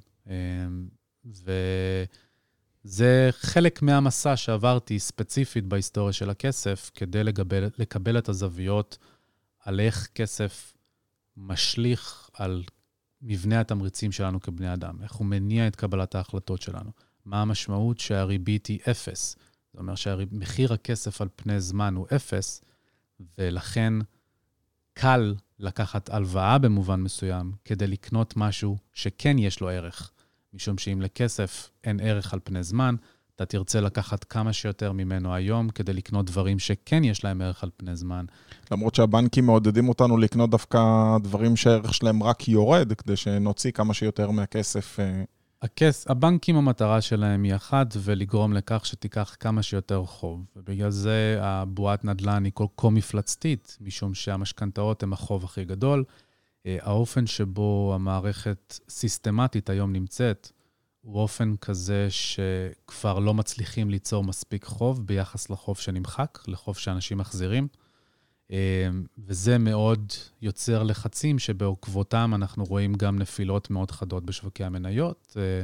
וזה 2.87 3.29
חלק 3.31 3.81
מהמסע 3.81 4.35
שעברתי 4.35 4.99
ספציפית 4.99 5.65
בהיסטוריה 5.65 6.13
של 6.13 6.29
הכסף, 6.29 6.91
כדי 6.93 7.23
לגבל, 7.23 7.69
לקבל 7.77 8.17
את 8.17 8.29
הזוויות 8.29 8.97
על 9.59 9.79
איך 9.79 10.07
כסף 10.15 10.73
משליך 11.37 12.29
על 12.33 12.63
מבנה 13.21 13.59
התמריצים 13.59 14.11
שלנו 14.11 14.41
כבני 14.41 14.73
אדם, 14.73 15.01
איך 15.03 15.13
הוא 15.13 15.27
מניע 15.27 15.67
את 15.67 15.75
קבלת 15.75 16.15
ההחלטות 16.15 16.61
שלנו, 16.61 16.91
מה 17.25 17.41
המשמעות 17.41 17.99
שהריבית 17.99 18.65
היא 18.65 18.79
אפס. 18.91 19.35
זאת 19.71 19.79
אומרת 19.79 19.97
שמחיר 19.97 20.73
הכסף 20.73 21.21
על 21.21 21.27
פני 21.35 21.61
זמן 21.61 21.95
הוא 21.95 22.07
אפס, 22.15 22.61
ולכן 23.37 23.93
קל 24.93 25.35
לקחת 25.59 26.09
הלוואה 26.09 26.57
במובן 26.57 27.01
מסוים 27.01 27.51
כדי 27.65 27.87
לקנות 27.87 28.33
משהו 28.37 28.77
שכן 28.93 29.39
יש 29.39 29.59
לו 29.59 29.69
ערך. 29.69 30.11
משום 30.53 30.77
שאם 30.77 31.01
לכסף 31.01 31.69
אין 31.83 31.99
ערך 31.99 32.33
על 32.33 32.39
פני 32.43 32.63
זמן, 32.63 32.95
אתה 33.35 33.45
תרצה 33.45 33.81
לקחת 33.81 34.23
כמה 34.23 34.53
שיותר 34.53 34.91
ממנו 34.91 35.33
היום 35.33 35.69
כדי 35.69 35.93
לקנות 35.93 36.25
דברים 36.25 36.59
שכן 36.59 37.03
יש 37.03 37.23
להם 37.23 37.41
ערך 37.41 37.63
על 37.63 37.69
פני 37.77 37.95
זמן. 37.95 38.25
למרות 38.71 38.95
שהבנקים 38.95 39.45
מעודדים 39.45 39.89
אותנו 39.89 40.17
לקנות 40.17 40.49
דווקא 40.49 40.79
דברים 41.23 41.55
שהערך 41.55 41.93
שלהם 41.93 42.23
רק 42.23 42.47
יורד, 42.47 42.93
כדי 42.93 43.15
שנוציא 43.15 43.71
כמה 43.71 43.93
שיותר 43.93 44.31
מהכסף. 44.31 44.99
אה, 44.99 45.23
הכס, 45.61 46.07
הבנקים, 46.09 46.55
המטרה 46.55 47.01
שלהם 47.01 47.43
היא 47.43 47.55
אחת, 47.55 47.87
ולגרום 47.97 48.53
לכך 48.53 48.85
שתיקח 48.85 49.35
כמה 49.39 49.63
שיותר 49.63 50.05
חוב. 50.05 50.45
ובגלל 50.55 50.89
זה 50.89 51.37
הבועת 51.41 52.05
נדל"ן 52.05 52.43
היא 52.43 52.51
כל 52.55 52.65
כה 52.77 52.89
מפלצתית, 52.89 53.77
משום 53.81 54.13
שהמשכנתאות 54.13 55.03
הן 55.03 55.13
החוב 55.13 55.43
הכי 55.43 55.65
גדול. 55.65 56.03
אה, 56.67 56.77
האופן 56.81 57.27
שבו 57.27 57.91
המערכת 57.95 58.79
סיסטמטית 58.89 59.69
היום 59.69 59.93
נמצאת, 59.93 60.51
הוא 61.01 61.21
אופן 61.21 61.55
כזה 61.55 62.07
שכבר 62.09 63.19
לא 63.19 63.33
מצליחים 63.33 63.89
ליצור 63.89 64.23
מספיק 64.23 64.65
חוב 64.65 65.07
ביחס 65.07 65.49
לחוב 65.49 65.77
שנמחק, 65.77 66.39
לחוב 66.47 66.77
שאנשים 66.77 67.17
מחזירים. 67.17 67.67
אה, 68.51 68.89
וזה 69.17 69.57
מאוד 69.57 70.13
יוצר 70.41 70.83
לחצים 70.83 71.39
שבעקבותם 71.39 72.31
אנחנו 72.35 72.63
רואים 72.63 72.93
גם 72.93 73.19
נפילות 73.19 73.69
מאוד 73.69 73.91
חדות 73.91 74.25
בשווקי 74.25 74.63
המניות, 74.63 75.37
אה, 75.39 75.63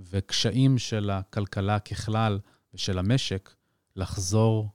וקשיים 0.00 0.78
של 0.78 1.10
הכלכלה 1.10 1.78
ככלל 1.78 2.38
ושל 2.74 2.98
המשק 2.98 3.54
לחזור 3.96 4.68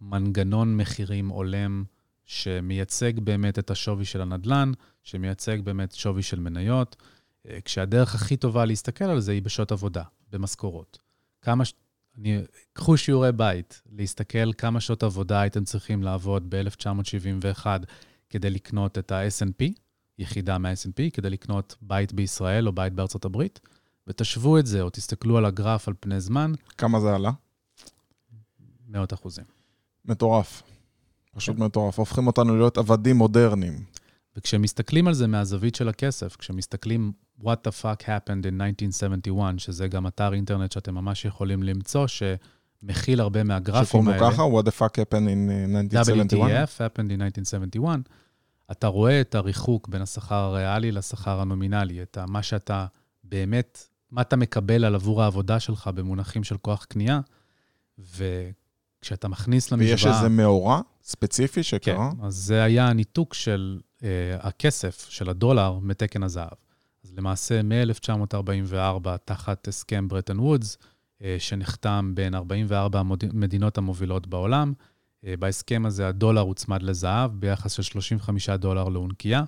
למנגנון 0.00 0.76
מחירים 0.76 1.28
הולם 1.28 1.84
שמייצג 2.28 3.20
באמת 3.20 3.58
את 3.58 3.70
השווי 3.70 4.04
של 4.04 4.20
הנדל"ן, 4.20 4.72
שמייצג 5.02 5.60
באמת 5.60 5.92
שווי 5.92 6.22
של 6.22 6.40
מניות. 6.40 6.96
אה, 7.48 7.58
כשהדרך 7.64 8.14
הכי 8.14 8.36
טובה 8.36 8.64
להסתכל 8.64 9.04
על 9.04 9.20
זה 9.20 9.32
היא 9.32 9.42
בשעות 9.42 9.72
עבודה, 9.72 10.02
במשכורות. 10.30 10.98
כמה, 11.42 11.64
ש... 11.64 11.74
אני, 12.18 12.40
קחו 12.72 12.96
שיעורי 12.96 13.32
בית, 13.32 13.82
להסתכל 13.92 14.52
כמה 14.52 14.80
שעות 14.80 15.02
עבודה 15.02 15.40
הייתם 15.40 15.64
צריכים 15.64 16.02
לעבוד 16.02 16.54
ב-1971 16.54 17.66
כדי 18.30 18.50
לקנות 18.50 18.98
את 18.98 19.12
ה-S&P, 19.12 19.72
יחידה 20.18 20.58
מה 20.58 20.72
snp 20.72 21.10
כדי 21.12 21.30
לקנות 21.30 21.76
בית 21.82 22.12
בישראל 22.12 22.66
או 22.66 22.72
בית 22.72 22.92
בארצות 22.92 23.24
הברית, 23.24 23.60
ותשוו 24.06 24.58
את 24.58 24.66
זה, 24.66 24.82
או 24.82 24.90
תסתכלו 24.90 25.38
על 25.38 25.44
הגרף 25.44 25.88
על 25.88 25.94
פני 26.00 26.20
זמן. 26.20 26.52
כמה 26.78 27.00
זה 27.00 27.14
עלה? 27.14 27.30
מאות 28.88 29.12
אחוזים. 29.12 29.44
מטורף. 30.04 30.62
פשוט 31.34 31.56
כן. 31.56 31.62
מטורף. 31.62 31.98
הופכים 31.98 32.26
אותנו 32.26 32.56
להיות 32.56 32.78
עבדים 32.78 33.16
מודרניים. 33.16 33.84
וכשמסתכלים 34.36 35.08
על 35.08 35.14
זה 35.14 35.26
מהזווית 35.26 35.74
של 35.74 35.88
הכסף, 35.88 36.36
כשמסתכלים 36.36 37.12
What 37.40 37.68
the 37.68 37.82
fuck 37.82 38.02
happened 38.02 38.44
in 38.44 38.62
1971, 38.62 39.58
שזה 39.58 39.88
גם 39.88 40.06
אתר 40.06 40.34
אינטרנט 40.34 40.72
שאתם 40.72 40.94
ממש 40.94 41.24
יכולים 41.24 41.62
למצוא, 41.62 42.06
שמכיל 42.06 43.20
הרבה 43.20 43.44
מהגרפים 43.44 43.78
האלה. 43.78 43.86
שקוראים 43.86 44.08
לו 44.08 44.30
ככה? 44.30 44.42
What 44.42 44.72
the 44.72 44.78
fuck 44.78 44.94
happened 44.94 45.28
in 45.28 45.50
1971? 45.76 46.32
WTF, 46.32 46.78
happened 46.78 47.10
in 47.10 47.22
1971. 47.22 48.00
אתה 48.70 48.86
רואה 48.86 49.20
את 49.20 49.34
הריחוק 49.34 49.88
בין 49.88 50.02
השכר 50.02 50.34
הריאלי 50.34 50.92
לשכר 50.92 51.40
הנומינלי, 51.40 52.02
את 52.02 52.18
מה 52.28 52.42
שאתה 52.42 52.86
באמת, 53.24 53.88
מה 54.10 54.20
אתה 54.20 54.36
מקבל 54.36 54.84
על 54.84 54.94
עבור 54.94 55.22
העבודה 55.22 55.60
שלך 55.60 55.90
במונחים 55.94 56.44
של 56.44 56.56
כוח 56.56 56.84
קנייה, 56.84 57.20
וכשאתה 59.00 59.28
מכניס 59.28 59.72
למשוואה... 59.72 59.92
ויש 59.92 60.06
איזה 60.06 60.28
מאורע 60.28 60.80
ספציפי 61.02 61.62
שקרה? 61.62 62.10
כן, 62.12 62.24
אז 62.24 62.34
זה 62.34 62.62
היה 62.62 62.88
הניתוק 62.88 63.34
של 63.34 63.80
uh, 63.98 64.02
הכסף, 64.40 65.06
של 65.08 65.30
הדולר, 65.30 65.78
מתקן 65.82 66.22
הזהב. 66.22 66.52
אז 67.04 67.12
למעשה, 67.16 67.62
מ-1944, 67.62 69.08
תחת 69.24 69.68
הסכם 69.68 70.08
ברטן 70.08 70.40
וודס, 70.40 70.78
אה, 71.22 71.36
שנחתם 71.38 72.12
בין 72.14 72.34
44 72.34 72.98
המדינות 73.00 73.78
המובילות 73.78 74.26
בעולם, 74.26 74.72
אה, 75.26 75.34
בהסכם 75.38 75.86
הזה 75.86 76.08
הדולר 76.08 76.40
הוצמד 76.40 76.82
לזהב 76.82 77.30
ביחס 77.30 77.72
של 77.72 77.82
35 77.82 78.50
דולר 78.50 78.88
לאונקייה, 78.88 79.44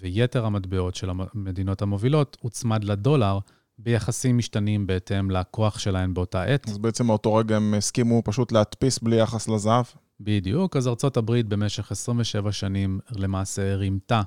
ויתר 0.00 0.44
המטבעות 0.44 0.94
של 0.94 1.10
המדינות 1.10 1.82
המובילות 1.82 2.36
הוצמד 2.40 2.84
לדולר 2.84 3.38
ביחסים 3.78 4.38
משתנים 4.38 4.86
בהתאם 4.86 5.30
לכוח 5.30 5.78
שלהן 5.78 6.14
באותה 6.14 6.42
עת. 6.42 6.68
אז 6.68 6.78
בעצם 6.78 7.06
מאותו 7.06 7.34
רגע 7.34 7.56
הם 7.56 7.74
הסכימו 7.74 8.22
פשוט 8.24 8.52
להדפיס 8.52 8.98
בלי 8.98 9.16
יחס 9.16 9.48
לזהב? 9.48 9.84
בדיוק, 10.20 10.76
אז 10.76 10.88
ארצות 10.88 11.16
הברית 11.16 11.46
במשך 11.46 11.92
27 11.92 12.52
שנים 12.52 13.00
למעשה 13.10 13.74
רימתה 13.74 14.22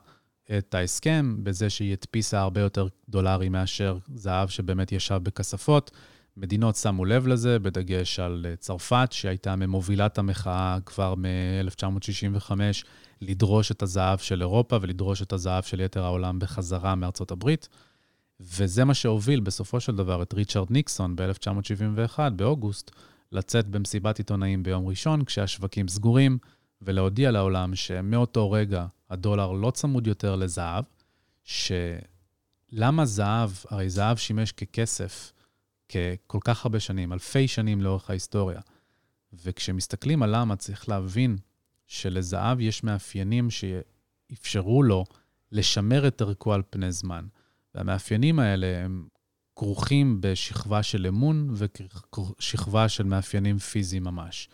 את 0.58 0.74
ההסכם 0.74 1.36
בזה 1.44 1.70
שהיא 1.70 1.94
הדפיסה 1.94 2.40
הרבה 2.40 2.62
יותר 2.62 2.88
דולרים 3.10 3.52
מאשר 3.52 3.98
זהב 4.16 4.50
שבאמת 4.50 4.92
ישב 4.92 5.20
בכספות. 5.24 5.92
מדינות 6.38 6.76
שמו 6.76 7.06
לב 7.06 7.28
לזה, 7.28 7.60
בדגש 7.60 8.20
על 8.20 8.46
אה, 8.50 8.56
צרפת, 8.56 9.08
שהייתה 9.12 9.56
ממובילת 9.56 10.18
המחאה 10.18 10.78
כבר 10.86 11.16
מ-1965, 11.16 12.52
לדרוש 13.22 13.72
את 13.72 13.82
הזהב 13.82 14.20
של 14.20 14.42
אירופה 14.42 14.78
ולדרוש 14.82 15.22
את 15.22 15.34
הזהב 15.34 15.64
של 15.64 15.80
יתר 15.80 16.04
העולם 16.04 16.40
בחזרה 16.40 16.96
מארצות 16.96 17.32
הברית. 17.32 17.70
וזה 18.40 18.86
מה 18.86 18.94
שהוביל 18.94 19.40
בסופו 19.40 19.80
של 19.80 19.96
דבר 19.96 20.22
את 20.22 20.34
ריצ'רד 20.34 20.72
ניקסון 20.72 21.16
ב-1971, 21.16 22.20
באוגוסט, 22.36 22.92
לצאת 23.32 23.68
במסיבת 23.68 24.18
עיתונאים 24.18 24.64
ביום 24.64 24.88
ראשון, 24.88 25.26
כשהשווקים 25.26 25.88
סגורים, 25.88 26.38
ולהודיע 26.82 27.32
לעולם 27.32 27.76
שמאותו 27.76 28.52
רגע 28.52 28.86
הדולר 29.10 29.52
לא 29.52 29.72
צמוד 29.72 30.08
יותר 30.08 30.36
לזהב, 30.36 30.84
שלמה 31.44 33.06
זהב, 33.06 33.50
הרי 33.70 33.90
זהב 33.90 34.18
שימש 34.18 34.52
ככסף 34.52 35.34
ככל 35.90 36.40
כך 36.44 36.66
הרבה 36.66 36.80
שנים, 36.80 37.14
אלפי 37.14 37.48
שנים 37.48 37.82
לאורך 37.82 38.10
ההיסטוריה. 38.10 38.60
וכשמסתכלים 39.34 40.24
על 40.24 40.36
למה, 40.36 40.56
צריך 40.56 40.90
להבין 40.90 41.38
שלזהב 41.88 42.60
יש 42.60 42.84
מאפיינים 42.84 43.48
שאפשרו 43.50 44.84
לו 44.84 45.06
לשמר 45.52 46.08
את 46.08 46.22
ערכו 46.22 46.54
על 46.54 46.62
פני 46.70 46.92
זמן. 46.92 47.28
והמאפיינים 47.76 48.40
האלה 48.40 48.86
הם 48.86 49.08
כרוכים 49.56 50.18
בשכבה 50.22 50.84
של 50.84 51.08
אמון 51.08 51.50
ושכבה 51.54 52.90
של 52.90 53.04
מאפיינים 53.04 53.58
פיזיים 53.58 54.04
ממש. 54.04 54.50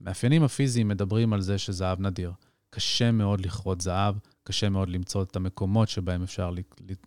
המאפיינים 0.00 0.42
הפיזיים 0.42 0.88
מדברים 0.88 1.32
על 1.32 1.40
זה 1.40 1.58
שזהב 1.58 2.00
נדיר. 2.00 2.32
קשה 2.70 3.12
מאוד 3.12 3.40
לכרות 3.40 3.80
זהב, 3.80 4.14
קשה 4.42 4.68
מאוד 4.68 4.88
למצוא 4.88 5.22
את 5.22 5.36
המקומות 5.36 5.88
שבהם 5.88 6.22
אפשר 6.22 6.50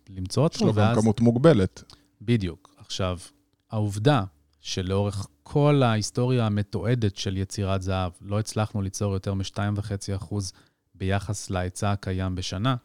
למצוא 0.08 0.42
אותו, 0.42 0.56
יש 0.56 0.62
לו 0.62 0.74
ואז... 0.74 0.96
גם 0.96 1.02
כמות 1.02 1.20
מוגבלת. 1.20 1.84
בדיוק. 2.20 2.74
עכשיו, 2.78 3.18
העובדה 3.70 4.24
שלאורך 4.60 5.26
כל 5.42 5.82
ההיסטוריה 5.84 6.46
המתועדת 6.46 7.16
של 7.16 7.36
יצירת 7.36 7.82
זהב, 7.82 8.12
לא 8.20 8.38
הצלחנו 8.38 8.82
ליצור 8.82 9.12
יותר 9.12 9.34
מ-2.5% 9.34 10.34
ביחס 10.94 11.50
להיצע 11.50 11.92
הקיים 11.92 12.34
בשנה, 12.34 12.76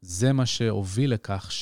זה 0.00 0.32
מה 0.32 0.46
שהוביל 0.46 1.12
לכך 1.12 1.52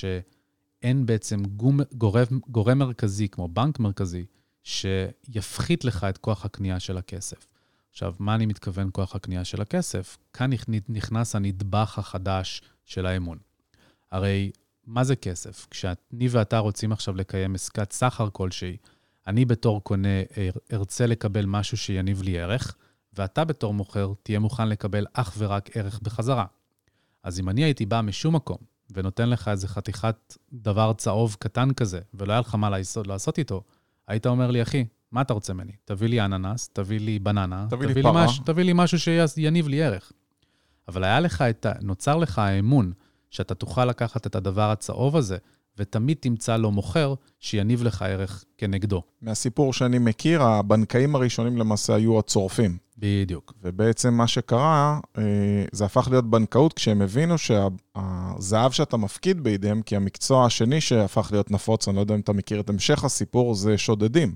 שאין 0.85 1.07
בעצם 1.07 1.43
גום, 1.45 1.81
גורם, 1.93 2.25
גורם 2.49 2.79
מרכזי, 2.79 3.29
כמו 3.29 3.49
בנק 3.49 3.79
מרכזי, 3.79 4.25
שיפחית 4.63 5.85
לך 5.85 6.05
את 6.05 6.19
כוח 6.19 6.45
הקנייה 6.45 6.81
של 6.81 6.99
הכסף. 6.99 7.47
עכשיו, 7.91 8.15
מה 8.19 8.35
אני 8.35 8.47
מתכוון 8.47 8.91
כוח 8.93 9.17
הקנייה 9.17 9.45
של 9.45 9.63
הכסף? 9.63 10.19
כאן 10.33 10.51
נכנס 10.89 11.37
הנדבך 11.37 11.99
החדש 11.99 12.63
של 12.85 13.07
האמון. 13.07 13.39
הרי 14.11 14.51
מה 14.87 15.05
זה 15.05 15.17
כסף? 15.17 15.67
כשאני 15.71 16.29
ואתה 16.31 16.59
רוצים 16.59 16.93
עכשיו 16.93 17.17
לקיים 17.17 17.55
עסקת 17.55 17.93
סחר 17.93 18.29
כלשהי, 18.33 18.77
אני 19.27 19.45
בתור 19.45 19.85
קונה 19.85 20.23
ארצה 20.73 21.07
לקבל 21.07 21.47
משהו 21.47 21.77
שיניב 21.77 22.23
לי 22.23 22.39
ערך, 22.39 22.77
ואתה 23.13 23.45
בתור 23.45 23.75
מוכר 23.75 24.13
תהיה 24.23 24.39
מוכן 24.39 24.69
לקבל 24.69 25.07
אך 25.13 25.35
ורק 25.39 25.77
ערך 25.77 26.01
בחזרה. 26.03 26.47
אז 27.23 27.41
אם 27.41 27.49
אני 27.49 27.65
הייתי 27.65 27.87
בא 27.87 28.01
משום 28.01 28.37
מקום 28.37 28.74
ונותן 28.91 29.29
לך 29.29 29.49
איזה 29.49 29.69
חתיכת 29.69 30.37
דבר 30.53 30.93
צהוב 30.93 31.37
קטן 31.39 31.73
כזה, 31.73 32.01
ולא 32.15 32.33
היה 32.33 32.41
לך 32.41 32.55
מה 32.55 32.71
לעשות, 32.71 33.07
לעשות 33.07 33.39
איתו, 33.39 33.63
היית 34.09 34.27
אומר 34.27 34.51
לי, 34.51 34.63
אחי, 34.63 34.85
מה 35.13 35.21
אתה 35.21 35.35
רוצה 35.35 35.53
ממני? 35.53 35.73
תביא 35.85 36.09
לי 36.09 36.21
אננס, 36.21 36.71
תביא 36.73 37.01
לי 37.01 37.19
בננה, 37.19 37.67
תביא, 37.71 37.89
תביא, 37.89 38.03
לי, 38.03 38.03
לי, 38.03 38.25
מש, 38.25 38.41
תביא 38.45 38.65
לי 38.65 38.73
משהו 38.75 38.99
שיניב 38.99 39.69
לי 39.69 39.83
ערך. 39.83 40.13
אבל 40.89 41.05
היה 41.05 41.21
לך 41.21 41.43
את 41.43 41.67
ה... 41.67 41.73
נוצר 41.81 42.17
לך 42.17 42.39
האמון 42.39 42.93
שאתה 43.31 43.55
תוכל 43.55 43.85
לקחת 43.85 44.27
את 44.27 44.37
הדבר 44.37 44.71
הצהוב 44.71 45.17
הזה, 45.17 45.37
ותמיד 45.79 46.17
תמצא 46.21 46.57
לו 46.57 46.71
מוכר 46.71 47.15
שיניב 47.41 47.83
לך 47.83 48.03
ערך 48.03 48.45
כנגדו. 48.59 49.03
מהסיפור 49.23 49.73
שאני 49.73 49.99
מכיר, 49.99 50.43
הבנקאים 50.43 51.15
הראשונים 51.15 51.57
למעשה 51.57 51.95
היו 51.95 52.19
הצורפים. 52.19 52.84
בדיוק. 52.99 53.53
ובעצם 53.63 54.15
מה 54.15 54.27
שקרה, 54.27 55.01
אה, 55.19 55.23
זה 55.73 55.85
הפך 55.85 56.09
להיות 56.11 56.31
בנקאות 56.31 56.73
כשהם 56.73 57.03
הבינו 57.03 57.35
שהזהב 57.39 58.73
שאתה 58.73 58.97
מפקיד 58.97 59.41
בידיהם, 59.41 59.83
כי 59.83 59.97
המקצוע 59.97 60.47
השני 60.47 60.81
שהפך 60.81 61.29
להיות 61.33 61.51
נפוץ, 61.51 61.89
אני 61.89 61.97
לא 61.97 62.01
יודע 62.01 62.15
אם 62.15 62.21
אתה 62.21 62.33
מכיר 62.33 62.61
את 62.61 62.71
המשך 62.71 63.05
הסיפור, 63.05 63.55
זה 63.55 63.79
שודדים. 63.79 64.35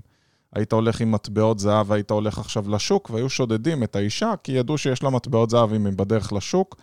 היית 0.53 0.73
הולך 0.73 1.01
עם 1.01 1.11
מטבעות 1.11 1.59
זהב, 1.59 1.91
היית 1.91 2.11
הולך 2.11 2.39
עכשיו 2.39 2.69
לשוק, 2.69 3.09
והיו 3.09 3.29
שודדים 3.29 3.83
את 3.83 3.95
האישה, 3.95 4.33
כי 4.43 4.51
ידעו 4.51 4.77
שיש 4.77 5.03
לה 5.03 5.09
מטבעות 5.09 5.49
זהב 5.49 5.73
אם 5.73 5.85
היא 5.85 5.93
בדרך 5.97 6.33
לשוק. 6.33 6.75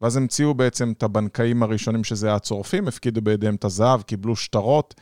ואז 0.00 0.16
המציאו 0.16 0.54
בעצם 0.54 0.92
את 0.92 1.02
הבנקאים 1.02 1.62
הראשונים, 1.62 2.04
שזה 2.04 2.34
הצורפים, 2.34 2.88
הפקידו 2.88 3.22
בידיהם 3.22 3.54
את 3.54 3.64
הזהב, 3.64 4.02
קיבלו 4.02 4.36
שטרות, 4.36 4.94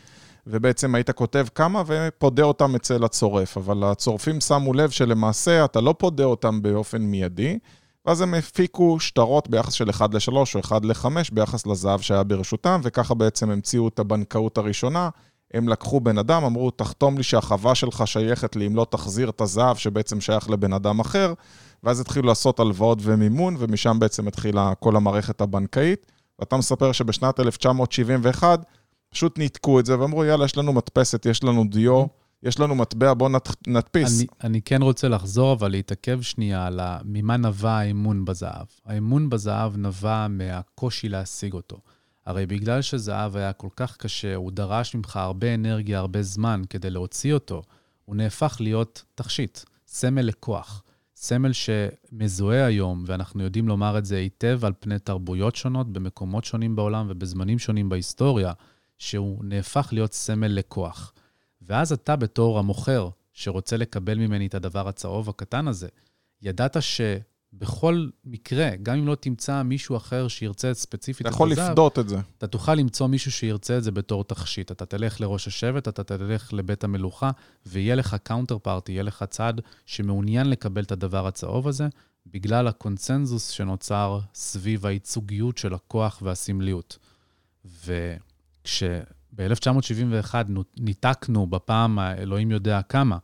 ובעצם 0.50 0.94
היית 0.94 1.11
כותב 1.11 1.46
כמה 1.54 1.82
ופודה 1.87 2.42
אותם 2.42 2.74
אצל 2.74 3.04
הצורף. 3.04 3.56
אבל 3.56 3.84
הצורפים 3.84 4.40
שמו 4.40 4.72
לב 4.72 4.90
שלמעשה 4.90 5.64
אתה 5.64 5.80
לא 5.80 5.94
פודה 5.98 6.24
אותם 6.24 6.62
באופן 6.62 7.02
מיידי, 7.02 7.58
ואז 8.06 8.20
הם 8.20 8.34
הפיקו 8.34 9.00
שטרות 9.00 9.48
ביחס 9.50 9.72
של 9.72 9.90
1 9.90 10.14
ל-3 10.14 10.32
או 10.34 10.61
1 10.61 10.84
ל-5 10.84 11.06
ביחס 11.32 11.66
לזהב 11.66 12.00
שהיה 12.00 12.22
ברשותם, 12.22 12.80
וככה 12.82 13.14
בעצם 13.14 13.50
המציאו 13.50 13.88
את 13.88 13.98
הבנקאות 13.98 14.58
הראשונה. 14.58 15.08
הם 15.54 15.68
לקחו 15.68 16.00
בן 16.00 16.18
אדם, 16.18 16.44
אמרו, 16.44 16.70
תחתום 16.70 17.16
לי 17.16 17.22
שהחווה 17.22 17.74
שלך 17.74 18.02
שייכת 18.06 18.56
לי 18.56 18.66
אם 18.66 18.76
לא 18.76 18.87
תחזיר 18.90 19.28
את 19.28 19.40
הזהב 19.40 19.76
שבעצם 19.76 20.20
שייך 20.20 20.50
לבן 20.50 20.72
אדם 20.72 21.00
אחר, 21.00 21.34
ואז 21.82 22.00
התחילו 22.00 22.26
לעשות 22.26 22.61
הלוואות 22.61 22.98
ומימון, 23.02 23.56
ומשם 23.58 23.96
בעצם 24.00 24.28
התחילה 24.28 24.72
כל 24.80 24.96
המערכת 24.96 25.40
הבנקאית. 25.40 26.06
ואתה 26.38 26.56
מספר 26.56 26.92
שבשנת 26.92 27.40
1971 27.40 28.64
פשוט 29.11 29.38
ניתקו 29.38 29.81
את 29.81 29.87
זה 29.87 30.01
ואמרו, 30.01 30.25
יאללה, 30.25 30.44
יש 30.44 30.57
לנו 30.57 30.73
מדפסת, 30.73 31.27
יש 31.27 31.44
לנו 31.44 31.64
דיו, 31.64 32.07
יש 32.42 32.61
לנו 32.61 32.75
מטבע, 32.75 33.14
בואו 33.14 33.31
נדפיס. 33.66 34.18
אני, 34.18 34.27
אני 34.44 34.62
כן 34.62 34.83
רוצה 34.83 35.09
לחזור, 35.09 35.53
אבל 35.53 35.71
להתעכב 35.71 36.21
שנייה 36.23 36.66
על 36.66 36.81
ממה 37.05 37.37
נבע 37.37 37.71
האמון 37.71 38.25
בזהב. 38.25 38.66
האמון 38.85 39.31
בזהב 39.31 39.77
נבע 39.77 40.27
מהקושי 40.29 41.09
להשיג 41.09 41.53
אותו. 41.53 41.81
הרי 42.27 42.47
בגלל 42.47 42.83
שזהב 42.83 43.37
היה 43.37 43.53
כל 43.53 43.68
כך 43.77 43.97
קשה, 43.97 44.35
הוא 44.35 44.53
דרש 44.53 44.94
ממך 44.94 45.16
הרבה 45.16 45.55
אנרגיה, 45.55 45.99
הרבה 45.99 46.23
זמן 46.23 46.62
כדי 46.71 46.90
להוציא 46.90 47.35
אותו, 47.35 47.62
הוא 48.05 48.16
נהפך 48.16 48.57
להיות 48.61 49.05
תכשיט, 49.14 49.59
סמל 49.87 50.23
לכוח. 50.23 50.83
סמל 51.16 51.53
שמזוהה 51.53 52.66
היום, 52.66 53.05
ואנחנו 53.07 53.42
יודעים 53.42 53.68
לומר 53.68 53.99
את 53.99 54.05
זה 54.05 54.16
היטב 54.16 54.64
על 54.64 54.73
פני 54.81 54.99
תרבויות 54.99 55.57
שונות, 55.57 55.92
במקומות 55.92 56.44
שונים 56.44 56.77
בעולם 56.77 57.07
ובזמנים 57.11 57.59
שונים 57.59 57.88
בהיסטוריה, 57.88 58.53
שהוא 58.98 59.44
נהפך 59.44 59.88
להיות 59.92 60.14
סמל 60.14 60.46
לכוח. 60.46 61.12
ואז 61.62 61.92
אתה 61.92 62.16
בתור 62.16 62.58
המוכר, 62.58 63.08
שרוצה 63.32 63.76
לקבל 63.76 64.18
ממני 64.18 64.46
את 64.46 64.54
הדבר 64.54 64.88
הצהוב 64.88 65.28
הקטן 65.28 65.68
הזה, 65.68 65.88
ידעת 66.42 66.76
ש... 66.80 67.00
בכל 67.52 68.08
מקרה, 68.24 68.70
גם 68.82 68.98
אם 68.98 69.06
לא 69.06 69.14
תמצא 69.14 69.62
מישהו 69.62 69.96
אחר 69.96 70.28
שירצה 70.28 70.74
ספציפית 70.74 71.26
את 71.26 71.32
הזהב, 71.32 71.52
אתה 71.52 71.52
יכול 71.61 71.66
לפדות 71.70 71.98
את 71.98 72.08
זה. 72.08 72.16
אתה 72.38 72.46
תוכל 72.46 72.74
למצוא 72.74 73.06
מישהו 73.06 73.32
שירצה 73.32 73.78
את 73.78 73.84
זה 73.84 73.90
בתור 73.90 74.24
תכשיט. 74.24 74.72
אתה 74.72 74.87
תלך 74.87 75.20
לראש 75.20 75.46
השבט, 75.46 75.88
אתה 75.88 76.04
תלך 76.04 76.52
לבית 76.52 76.84
המלוכה, 76.84 77.30
ויהיה 77.66 77.94
לך 77.94 78.16
counterparty, 78.22 78.92
יהיה 78.92 79.02
לך 79.02 79.24
צד 79.30 79.54
שמעוניין 79.87 80.50
לקבל 80.50 80.82
את 80.82 80.92
הדבר 80.92 81.26
הצהוב 81.26 81.68
הזה, 81.68 81.88
בגלל 82.26 82.68
הקונצנזוס 82.68 83.48
שנוצר 83.48 84.20
סביב 84.34 84.87
הייצוגיות 84.87 85.58
של 85.58 85.74
הכוח 85.74 86.18
והסמליות. 86.22 86.98
וכשב-1971 88.68 90.35
ניתקנו 90.78 91.46
בפעם 91.46 91.98
האלוהים 91.98 92.50
יודע 92.50 92.83
כמה 92.83 93.18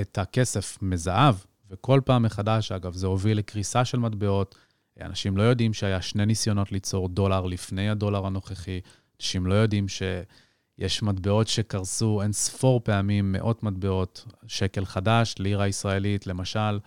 את 0.00 0.18
הכסף 0.18 0.78
מזהב, 0.82 1.34
וכל 1.70 2.00
פעם 2.04 2.22
מחדש, 2.22 2.72
אגב, 2.72 2.92
זה 2.92 3.06
הוביל 3.06 3.38
לקריסה 3.38 3.84
של 3.84 3.98
מטבעות. 3.98 4.54
אנשים 5.00 5.36
לא 5.36 5.42
יודעים 5.42 5.74
שהיה 5.74 6.02
שני 6.02 6.26
ניסיונות 6.26 6.72
ליצור 6.72 7.08
דולר 7.08 7.46
לפני 7.46 7.90
הדולר 7.90 8.26
הנוכחי. 8.26 8.80
אנשים 9.20 9.46
לא 9.46 9.54
יודעים 9.54 9.86
שיש 9.88 11.02
מטבעות 11.02 11.48
שקרסו 11.48 12.22
אין 12.22 12.32
ספור 12.32 12.80
פעמים, 12.84 13.32
מאות 13.32 13.62
מטבעות, 13.62 14.24
שקל 14.46 14.84
חדש, 14.84 15.34
לירה 15.38 15.68
ישראלית, 15.68 16.26
למשל. 16.26 16.78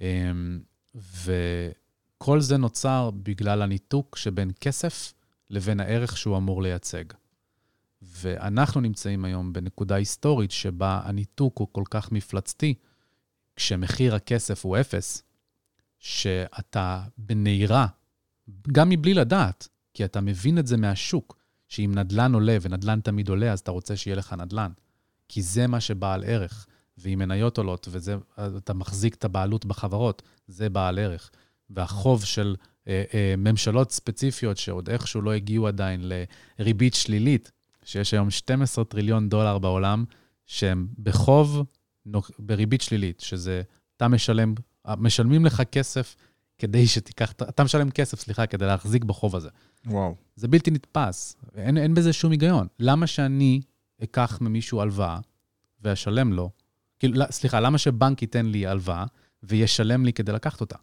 אמ, 0.00 0.60
וכל 0.94 2.40
זה 2.40 2.56
נוצר 2.56 3.10
בגלל 3.22 3.62
הניתוק 3.62 4.16
שבין 4.16 4.50
כסף 4.60 5.14
לבין 5.50 5.80
הערך 5.80 6.16
שהוא 6.16 6.36
אמור 6.36 6.62
לייצג. 6.62 7.04
ואנחנו 8.14 8.80
נמצאים 8.80 9.24
היום 9.24 9.52
בנקודה 9.52 9.94
היסטורית 9.94 10.50
שבה 10.50 11.00
הניתוק 11.04 11.58
הוא 11.58 11.68
כל 11.72 11.82
כך 11.90 12.12
מפלצתי, 12.12 12.74
כשמחיר 13.56 14.14
הכסף 14.14 14.64
הוא 14.64 14.76
אפס, 14.80 15.22
שאתה 15.98 17.02
בנהירה, 17.18 17.86
גם 18.72 18.88
מבלי 18.88 19.14
לדעת, 19.14 19.68
כי 19.94 20.04
אתה 20.04 20.20
מבין 20.20 20.58
את 20.58 20.66
זה 20.66 20.76
מהשוק, 20.76 21.38
שאם 21.68 21.92
נדל"ן 21.94 22.34
עולה, 22.34 22.56
ונדל"ן 22.62 23.00
תמיד 23.00 23.28
עולה, 23.28 23.52
אז 23.52 23.60
אתה 23.60 23.70
רוצה 23.70 23.96
שיהיה 23.96 24.16
לך 24.16 24.32
נדל"ן. 24.32 24.72
כי 25.28 25.42
זה 25.42 25.66
מה 25.66 25.80
שבעל 25.80 26.24
ערך. 26.24 26.66
ואם 26.98 27.18
מניות 27.18 27.58
עולות, 27.58 27.88
ואתה 28.38 28.74
מחזיק 28.74 29.14
את 29.14 29.24
הבעלות 29.24 29.64
בחברות, 29.64 30.22
זה 30.48 30.70
בעל 30.70 30.98
ערך. 30.98 31.30
והחוב 31.70 32.24
של 32.24 32.56
אה, 32.88 33.04
אה, 33.14 33.34
ממשלות 33.38 33.90
ספציפיות, 33.90 34.56
שעוד 34.56 34.90
איכשהו 34.90 35.22
לא 35.22 35.32
הגיעו 35.32 35.66
עדיין 35.66 36.10
לריבית 36.58 36.94
שלילית, 36.94 37.52
שיש 37.84 38.14
היום 38.14 38.30
12 38.30 38.84
טריליון 38.84 39.28
דולר 39.28 39.58
בעולם, 39.58 40.04
שהם 40.46 40.86
בחוב 40.98 41.64
בריבית 42.38 42.80
שלילית, 42.80 43.20
שזה, 43.20 43.62
אתה 43.96 44.08
משלם, 44.08 44.54
משלמים 44.86 45.44
לך 45.46 45.62
כסף 45.72 46.16
כדי 46.58 46.86
שתיקח, 46.86 47.32
אתה 47.32 47.64
משלם 47.64 47.90
כסף, 47.90 48.20
סליחה, 48.20 48.46
כדי 48.46 48.66
להחזיק 48.66 49.04
בחוב 49.04 49.36
הזה. 49.36 49.48
וואו. 49.86 50.14
זה 50.36 50.48
בלתי 50.48 50.70
נתפס, 50.70 51.36
אין, 51.54 51.78
אין 51.78 51.94
בזה 51.94 52.12
שום 52.12 52.30
היגיון. 52.30 52.66
למה 52.78 53.06
שאני 53.06 53.60
אקח 54.02 54.38
ממישהו 54.40 54.80
הלוואה 54.80 55.18
ואשלם 55.82 56.32
לו, 56.32 56.50
כאילו, 56.98 57.14
לא, 57.14 57.24
סליחה, 57.30 57.60
למה 57.60 57.78
שבנק 57.78 58.22
ייתן 58.22 58.46
לי 58.46 58.66
הלוואה 58.66 59.04
וישלם 59.42 60.04
לי 60.04 60.12
כדי 60.12 60.32
לקחת 60.32 60.60
אותה? 60.60 60.76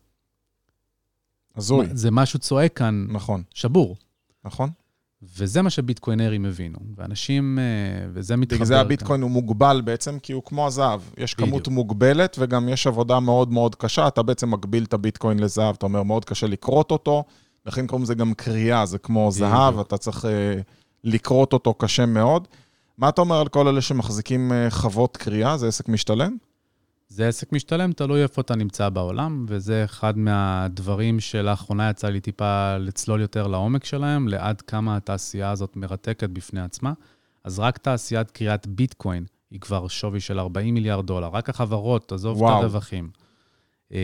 הזוי. 1.55 1.87
זה 1.91 2.11
משהו 2.11 2.39
צועק 2.39 2.77
כאן, 2.77 3.07
נכון. 3.09 3.43
שבור. 3.53 3.97
נכון. 4.43 4.69
וזה 5.37 5.61
מה 5.61 5.69
שביטקוינרים 5.69 6.45
הבינו. 6.45 6.79
ואנשים, 6.97 7.59
אה, 7.59 7.63
וזה 8.13 8.35
מתחבר... 8.35 8.55
בגלל 8.55 8.65
זה 8.65 8.79
הביטקוין 8.79 9.21
הוא 9.21 9.31
מוגבל 9.31 9.81
בעצם, 9.85 10.19
כי 10.19 10.33
הוא 10.33 10.43
כמו 10.45 10.67
הזהב. 10.67 11.01
יש 11.17 11.33
בדיוק. 11.33 11.49
כמות 11.49 11.67
מוגבלת, 11.67 12.35
וגם 12.39 12.69
יש 12.69 12.87
עבודה 12.87 13.19
מאוד 13.19 13.51
מאוד 13.51 13.75
קשה. 13.75 14.07
אתה 14.07 14.23
בעצם 14.23 14.51
מגביל 14.51 14.83
את 14.83 14.93
הביטקוין 14.93 15.39
לזהב, 15.39 15.75
אתה 15.77 15.85
אומר, 15.85 16.03
מאוד 16.03 16.25
קשה 16.25 16.47
לכרות 16.47 16.91
אותו, 16.91 17.23
לכן 17.65 17.87
קוראים 17.87 18.03
לזה 18.03 18.15
גם 18.15 18.33
קריאה, 18.33 18.85
זה 18.85 18.97
כמו 18.97 19.31
זהב, 19.31 19.79
אתה 19.79 19.97
צריך 19.97 20.25
אה, 20.25 20.61
לכרות 21.03 21.53
אותו 21.53 21.73
קשה 21.73 22.05
מאוד. 22.05 22.47
מה 22.97 23.09
אתה 23.09 23.21
אומר 23.21 23.39
על 23.39 23.47
כל 23.47 23.67
אלה 23.67 23.81
שמחזיקים 23.81 24.51
אה, 24.51 24.69
חוות 24.69 25.17
קריאה? 25.17 25.57
זה 25.57 25.67
עסק 25.67 25.89
משתלם? 25.89 26.37
זה 27.11 27.27
עסק 27.27 27.53
משתלם, 27.53 27.91
תלוי 27.91 28.23
איפה 28.23 28.41
אתה 28.41 28.55
נמצא 28.55 28.89
בעולם, 28.89 29.45
וזה 29.47 29.83
אחד 29.85 30.17
מהדברים 30.17 31.19
שלאחרונה 31.19 31.89
יצא 31.89 32.09
לי 32.09 32.19
טיפה 32.19 32.77
לצלול 32.77 33.21
יותר 33.21 33.47
לעומק 33.47 33.85
שלהם, 33.85 34.27
לעד 34.27 34.61
כמה 34.61 34.97
התעשייה 34.97 35.51
הזאת 35.51 35.75
מרתקת 35.75 36.29
בפני 36.29 36.61
עצמה. 36.61 36.93
אז 37.43 37.59
רק 37.59 37.77
תעשיית 37.77 38.31
קריאת 38.31 38.67
ביטקוין 38.67 39.25
היא 39.51 39.59
כבר 39.59 39.87
שווי 39.87 40.19
של 40.19 40.39
40 40.39 40.73
מיליארד 40.73 41.07
דולר, 41.07 41.27
רק 41.27 41.49
החברות, 41.49 42.11
עזוב 42.11 42.41
וואו. 42.41 42.57
את 42.57 42.63
הרווחים. 42.63 43.09
אמ, 43.91 43.97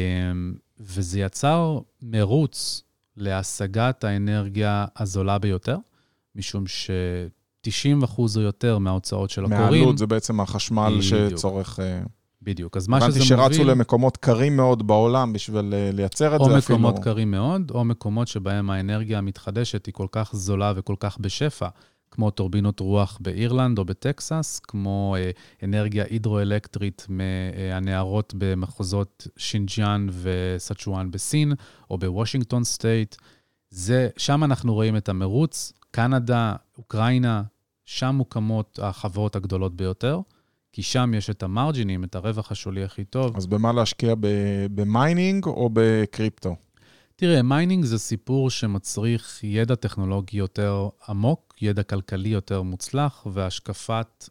וזה 0.80 1.20
יצר 1.20 1.80
מרוץ 2.02 2.84
להשגת 3.18 4.04
האנרגיה 4.04 4.86
הזולה 4.98 5.38
ביותר, 5.38 5.78
משום 6.36 6.68
ש-90% 6.68 8.20
או 8.36 8.42
יותר 8.42 8.78
מההוצאות 8.78 9.30
של 9.30 9.46
הקוראים... 9.46 9.82
מהעלות 9.82 9.98
זה 9.98 10.08
בעצם 10.08 10.40
החשמל. 10.40 11.02
שצורך... 11.02 11.80
אה, 12.48 12.54
בדיוק. 12.54 12.78
אז 12.78 12.88
מה 12.88 12.98
שזה 12.98 13.20
הבנתי 13.20 13.34
מוביל... 13.34 13.58
שרצו 13.58 13.64
למקומות 13.64 14.18
קרים 14.18 14.58
מאוד 14.58 14.88
בעולם 14.88 15.34
בשביל 15.34 15.74
אה, 15.74 15.90
לייצר 15.94 16.36
את 16.36 16.40
או 16.40 16.50
זה 16.50 16.58
אפילו. 16.58 16.80
מקומות 16.80 17.04
קרים 17.04 17.32
מאוד, 17.32 17.72
או 17.72 17.86
מקומות 17.86 18.28
שבהם 18.28 18.70
האנרגיה 18.70 19.18
המתחדשת 19.18 19.86
היא 19.86 19.94
כל 19.94 20.08
כך 20.12 20.30
זולה 20.34 20.74
וכל 20.76 20.96
כך 21.00 21.18
בשפע, 21.18 21.68
כמו 22.12 22.32
טורבינות 22.32 22.80
רוח 22.80 23.18
באירלנד 23.22 23.78
או 23.78 23.86
בטקסס, 23.86 24.60
כמו 24.60 25.16
אה, 25.20 25.32
אנרגיה 25.64 26.06
הידרואלקטרית 26.10 27.06
מהנהרות 27.10 28.34
במחוזות 28.38 29.28
שינג'יאנג 29.38 30.08
וסצ'ואן 30.12 31.12
בסין, 31.12 31.54
או 31.90 31.98
בוושינגטון 31.98 32.64
State. 32.64 33.16
זה, 33.70 34.10
שם 34.18 34.44
אנחנו 34.44 34.74
רואים 34.74 34.98
את 34.98 35.10
המרוץ. 35.10 35.74
קנדה, 35.92 36.56
אוקראינה, 36.78 37.44
שם 37.86 38.16
מוקמות 38.16 38.80
החברות 38.82 39.36
הגדולות 39.36 39.76
ביותר, 39.76 40.20
כי 40.72 40.84
שם 40.84 41.12
יש 41.18 41.30
את 41.30 41.44
המרג'ינים, 41.44 42.04
את 42.04 42.16
הרווח 42.16 42.52
השולי 42.52 42.84
הכי 42.84 43.06
טוב. 43.06 43.38
אז 43.38 43.48
במה 43.48 43.72
להשקיע? 43.74 44.16
ב- 44.20 44.68
ב 44.76 44.86
mining 44.86 45.46
או 45.46 45.70
בקריפטו? 45.74 46.56
תראה, 47.16 47.42
mining 47.42 47.86
זה 47.86 48.00
סיפור 48.00 48.50
שמצריך 48.50 49.44
ידע 49.44 49.76
טכנולוגי 49.76 50.38
יותר 50.38 50.90
עמוק, 51.08 51.56
ידע 51.62 51.84
כלכלי 51.84 52.30
יותר 52.30 52.62
מוצלח 52.62 53.28
והשקפת, 53.34 54.30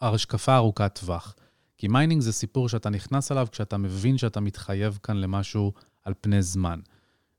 השקפה 0.00 0.56
ארוכת 0.56 0.98
טווח. 1.00 1.34
כי 1.78 1.88
mining 1.88 2.22
זה 2.22 2.32
סיפור 2.32 2.68
שאתה 2.68 2.90
נכנס 2.90 3.32
אליו 3.32 3.46
כשאתה 3.52 3.76
מבין 3.76 4.18
שאתה 4.18 4.40
מתחייב 4.40 4.98
כאן 5.02 5.16
למשהו 5.16 5.72
על 6.02 6.14
פני 6.20 6.42
זמן. 6.42 6.80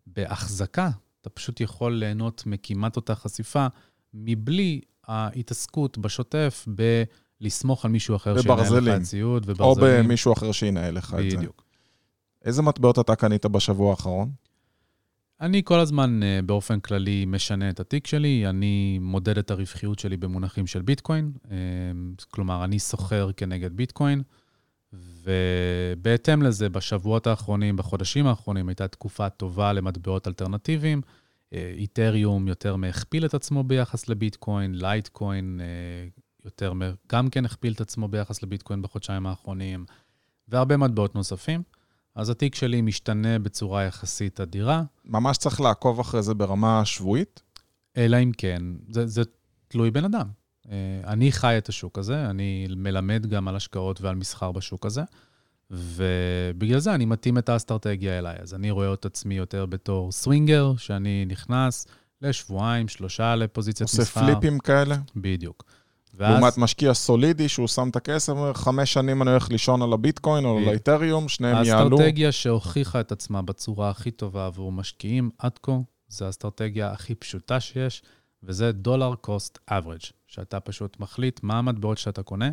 בהחזקה, 0.08 0.90
אתה 1.22 1.30
פשוט 1.30 1.62
יכול 1.62 1.94
ליהנות 1.94 2.44
מכמעט 2.46 2.96
אותה 2.96 3.16
חשיפה, 3.16 3.68
מבלי 4.14 4.82
ההתעסקות 5.08 5.98
בשוטף 5.98 6.66
בלסמוך 7.42 7.86
על 7.86 7.92
מישהו 7.92 8.16
אחר 8.16 8.42
שינהל 8.42 8.80
לך. 8.80 8.98
את 8.98 9.02
ציוד 9.02 9.50
או 9.50 9.56
וברזלים. 9.56 10.06
במישהו 10.06 10.34
אחר 10.34 10.52
שינהל 10.52 10.98
לך 10.98 11.14
את 11.20 11.32
זה. 11.32 11.38
בדיוק. 11.38 11.64
איזה 12.46 12.62
מטבעות 12.62 13.00
אתה 13.00 13.16
קנית 13.16 13.46
בשבוע 13.46 13.92
האחרון? 13.92 14.32
אני 15.42 15.62
כל 15.64 15.80
הזמן 15.80 16.24
אה, 16.24 16.40
באופן 16.46 16.80
כללי 16.80 17.26
משנה 17.28 17.70
את 17.70 17.80
התיק 17.80 18.08
שלי, 18.08 18.50
אני 18.50 19.00
מודד 19.02 19.38
את 19.38 19.52
הרווחיות 19.52 20.00
שלי 20.00 20.18
במונחים 20.18 20.68
של 20.68 20.82
ביטקוין, 20.82 21.32
אה, 21.52 21.58
כלומר, 22.30 22.64
אני 22.64 22.80
סוחר 22.80 23.30
כנגד 23.38 23.74
ביטקוין, 23.74 24.22
ובהתאם 24.94 26.42
לזה, 26.42 26.70
בשבועות 26.70 27.28
האחרונים, 27.28 27.76
בחודשים 27.76 28.28
האחרונים, 28.28 28.70
הייתה 28.70 28.88
תקופה 28.88 29.30
טובה 29.30 29.74
למטבעות 29.74 30.28
אלטרנטיביים. 30.28 31.02
אה, 31.54 31.74
איתריום 31.78 32.48
יותר 32.48 32.76
מהכפיל 32.76 33.26
את 33.26 33.34
עצמו 33.34 33.64
ביחס 33.64 34.10
לביטקוין, 34.10 34.76
לייטקוין 34.76 35.60
אה, 35.62 36.22
יותר, 36.46 36.74
גם 37.12 37.30
כן 37.30 37.46
הכפיל 37.46 37.74
את 37.74 37.82
עצמו 37.82 38.08
ביחס 38.08 38.44
לביטקוין 38.44 38.82
בחודשיים 38.82 39.28
האחרונים, 39.28 39.86
והרבה 40.48 40.78
מטבעות 40.78 41.16
נוספים. 41.16 41.64
אז 42.16 42.30
התיק 42.30 42.56
שלי 42.56 42.82
משתנה 42.82 43.40
בצורה 43.40 43.84
יחסית 43.84 44.40
אדירה, 44.40 44.84
ממש 45.06 45.38
צריך 45.38 45.62
לעקוב 45.62 46.00
אחרי 46.00 46.24
זה 46.24 46.34
ברמה 46.34 46.86
שבועית? 46.86 47.42
אלא 47.98 48.18
אם 48.24 48.32
כן, 48.38 48.62
זה, 48.90 49.08
זה 49.08 49.22
תלוי 49.68 49.92
בן 49.92 50.06
אדם. 50.06 50.28
אה, 50.72 51.02
אני 51.08 51.32
חי 51.32 51.58
את 51.58 51.70
השוק 51.70 51.98
הזה, 51.98 52.30
אני 52.30 52.68
מלמד 52.78 53.26
גם 53.26 53.48
על 53.48 53.56
השקעות 53.56 54.02
ועל 54.02 54.16
מסחר 54.16 54.52
בשוק 54.52 54.86
הזה, 54.86 55.02
ובגלל 55.72 56.80
זה 56.80 56.96
אני 56.96 57.06
מתאים 57.06 57.38
את 57.38 57.50
האסטרטגיה 57.50 58.20
אליי. 58.20 58.36
אז 58.42 58.54
אני 58.54 58.72
רואה 58.72 58.94
את 58.94 59.06
עצמי 59.06 59.36
יותר 59.36 59.66
בתור 59.66 60.12
סווינגר, 60.12 60.74
שאני 60.78 61.26
נכנס 61.26 61.88
לשבועיים, 62.22 62.88
שלושה 62.88 63.36
לפוזיציית 63.36 63.90
עושה 63.90 64.02
מסחר. 64.02 64.26
פליפים 64.26 64.60
כאלה? 64.60 64.98
בדיוק. 65.16 65.64
ואז, 66.18 66.34
לעומת 66.40 66.58
משקיע 66.58 66.94
סולידי 66.94 67.50
שהוא 67.50 67.68
שם 67.68 67.90
את 67.90 67.96
הכסף, 67.96 68.34
אומר, 68.34 68.54
חמש 68.54 68.94
שנים 68.94 69.22
אני 69.22 69.32
הולך 69.32 69.52
לישון 69.52 69.82
על 69.82 69.94
הביטקוין 69.94 70.46
או 70.46 70.58
על. 70.58 70.68
האיתריום, 70.70 71.30
שניהם 71.30 71.64
יעלו. 71.64 71.98
האסטרטגיה 71.98 72.32
שהוכיחה 72.32 73.00
את 73.00 73.12
עצמה 73.12 73.42
בצורה 73.42 73.90
הכי 73.90 74.12
טובה 74.12 74.46
עבור 74.46 74.72
משקיעים 74.72 75.30
עד 75.38 75.60
כה, 75.64 75.72
זו 76.10 76.26
האסטרטגיה 76.26 76.92
הכי 76.92 77.16
פשוטה 77.16 77.60
שיש, 77.60 78.04
וזה 78.44 78.72
דולר 78.72 79.16
קוסט 79.16 79.60
אברג', 79.68 80.00
שאתה 80.28 80.60
פשוט 80.60 81.00
מחליט 81.00 81.40
מה 81.44 81.58
המטבעות 81.58 81.98
שאתה 81.98 82.24
קונה, 82.24 82.50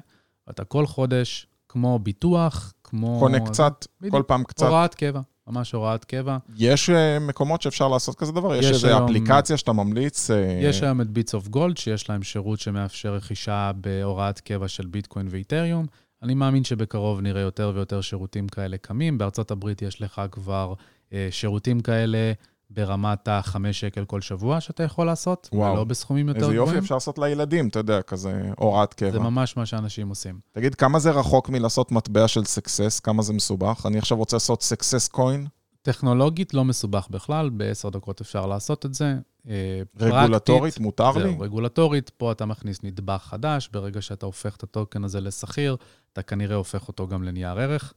ואתה 0.47 0.65
כל 0.65 0.87
חודש, 0.87 1.47
כמו 1.69 1.99
ביטוח, 1.99 2.73
כמו... 2.85 3.19
קונה 3.21 3.41
קצת, 3.47 3.87
בדיוק. 4.01 4.15
כל 4.15 4.23
פעם 4.27 4.45
קצת. 4.45 4.67
הוראת 4.67 4.95
קבע, 4.95 5.21
ממש 5.47 5.73
הוראת 5.73 6.05
קבע. 6.05 6.37
יש 6.57 6.91
אה, 6.91 7.19
מקומות 7.19 7.63
שאפשר 7.63 7.89
לעשות 7.89 8.15
כזה 8.19 8.33
דבר? 8.33 8.55
יש 8.55 8.65
יש 8.65 8.71
איזו 8.71 8.89
היום- 8.89 9.03
אפליקציה 9.05 9.57
שאתה 9.57 9.73
ממליץ? 9.73 10.31
אה, 10.31 10.59
יש 10.63 10.83
היום 10.83 11.01
את 11.01 11.11
Bits 11.11 11.35
of 11.35 11.49
Gold, 11.49 11.77
שיש 11.77 12.11
להם 12.11 12.23
שירות 12.23 12.61
שמאפשר 12.61 13.15
רכישה 13.15 13.71
בהוראת 13.77 14.41
קבע 14.41 14.69
של 14.69 14.87
ביטקוין 14.87 15.27
ואיתריום. 15.31 15.87
אני 16.23 16.35
מאמין 16.35 16.65
שבקרוב 16.65 17.21
נראה 17.21 17.41
יותר 17.41 17.73
ויותר 17.75 18.01
שירותים 18.01 18.49
כאלה 18.49 18.77
קמים. 18.77 19.19
בארצות 19.19 19.51
הברית 19.51 19.83
יש 19.83 20.03
לך 20.03 20.23
כבר 20.33 20.75
אה, 21.13 21.29
שירותים 21.31 21.81
כאלה 21.81 22.33
ברמת 22.75 23.29
ה-5 23.29 23.57
שקל 23.73 24.05
כל 24.05 24.21
שבוע 24.21 24.61
שאתה 24.61 24.83
יכול 24.83 25.07
לעשות, 25.07 25.49
וואו. 25.53 25.73
ולא 25.73 25.85
בסכומים 25.85 26.29
יותר 26.29 26.41
איזה 26.41 26.53
גבוהים. 26.53 26.69
יופי 26.69 26.79
אפשר 26.79 26.95
לעשות 26.95 27.19
לילדים, 27.19 27.69
אתה 27.69 27.79
יודע, 27.79 28.03
כזה 28.03 28.51
הוראת 28.57 28.95
זה 29.01 29.11
קבע. 29.11 29.19
ממש 29.19 29.57
מה 29.57 29.67
שאנשים 29.67 30.09
עושים. 30.09 30.41
תגיד, 30.53 30.75
כמה 30.75 30.99
זה 30.99 31.11
רחוק 31.11 31.49
מלעשות 31.49 31.93
מטבע 31.93 32.29
של 32.29 32.45
סקסס? 32.45 33.01
כמה 33.01 33.23
זה 33.23 33.33
מסובך? 33.33 33.87
אני 33.87 33.99
עכשיו 33.99 34.19
רוצה 34.19 34.37
לעשות 34.37 34.63
סקסס 34.63 35.09
קוין, 35.09 35.47
טכנולוגית 35.83 36.55
לא 36.55 36.65
מסובך 36.65 37.09
בכלל, 37.11 37.51
בעשר 37.51 37.89
דקות 37.89 38.21
אפשר 38.21 38.47
לעשות 38.47 38.87
את 38.87 38.95
זה. 38.95 39.15
אה, 39.49 39.83
רגולטורית, 39.97 40.63
פרקטית, 40.63 40.83
מותר 40.83 41.11
לי? 41.11 41.23
זהו, 41.23 41.41
רגולטורית, 41.41 42.11
פה 42.11 42.33
אתה 42.33 42.47
מכניס 42.47 42.83
נדבך 42.83 43.23
חדש, 43.23 43.69
ברגע 43.73 44.03
שאתה 44.03 44.27
הופך 44.27 44.57
את 44.57 44.63
הטוקן 44.63 45.05
הזה 45.05 45.21
לשכיר, 45.21 45.77
אתה 46.13 46.23
כנראה 46.23 46.57
הופך 46.57 46.89
אותו 46.89 47.09
גם 47.09 47.23
לנייר 47.23 47.61
ערך. 47.61 47.95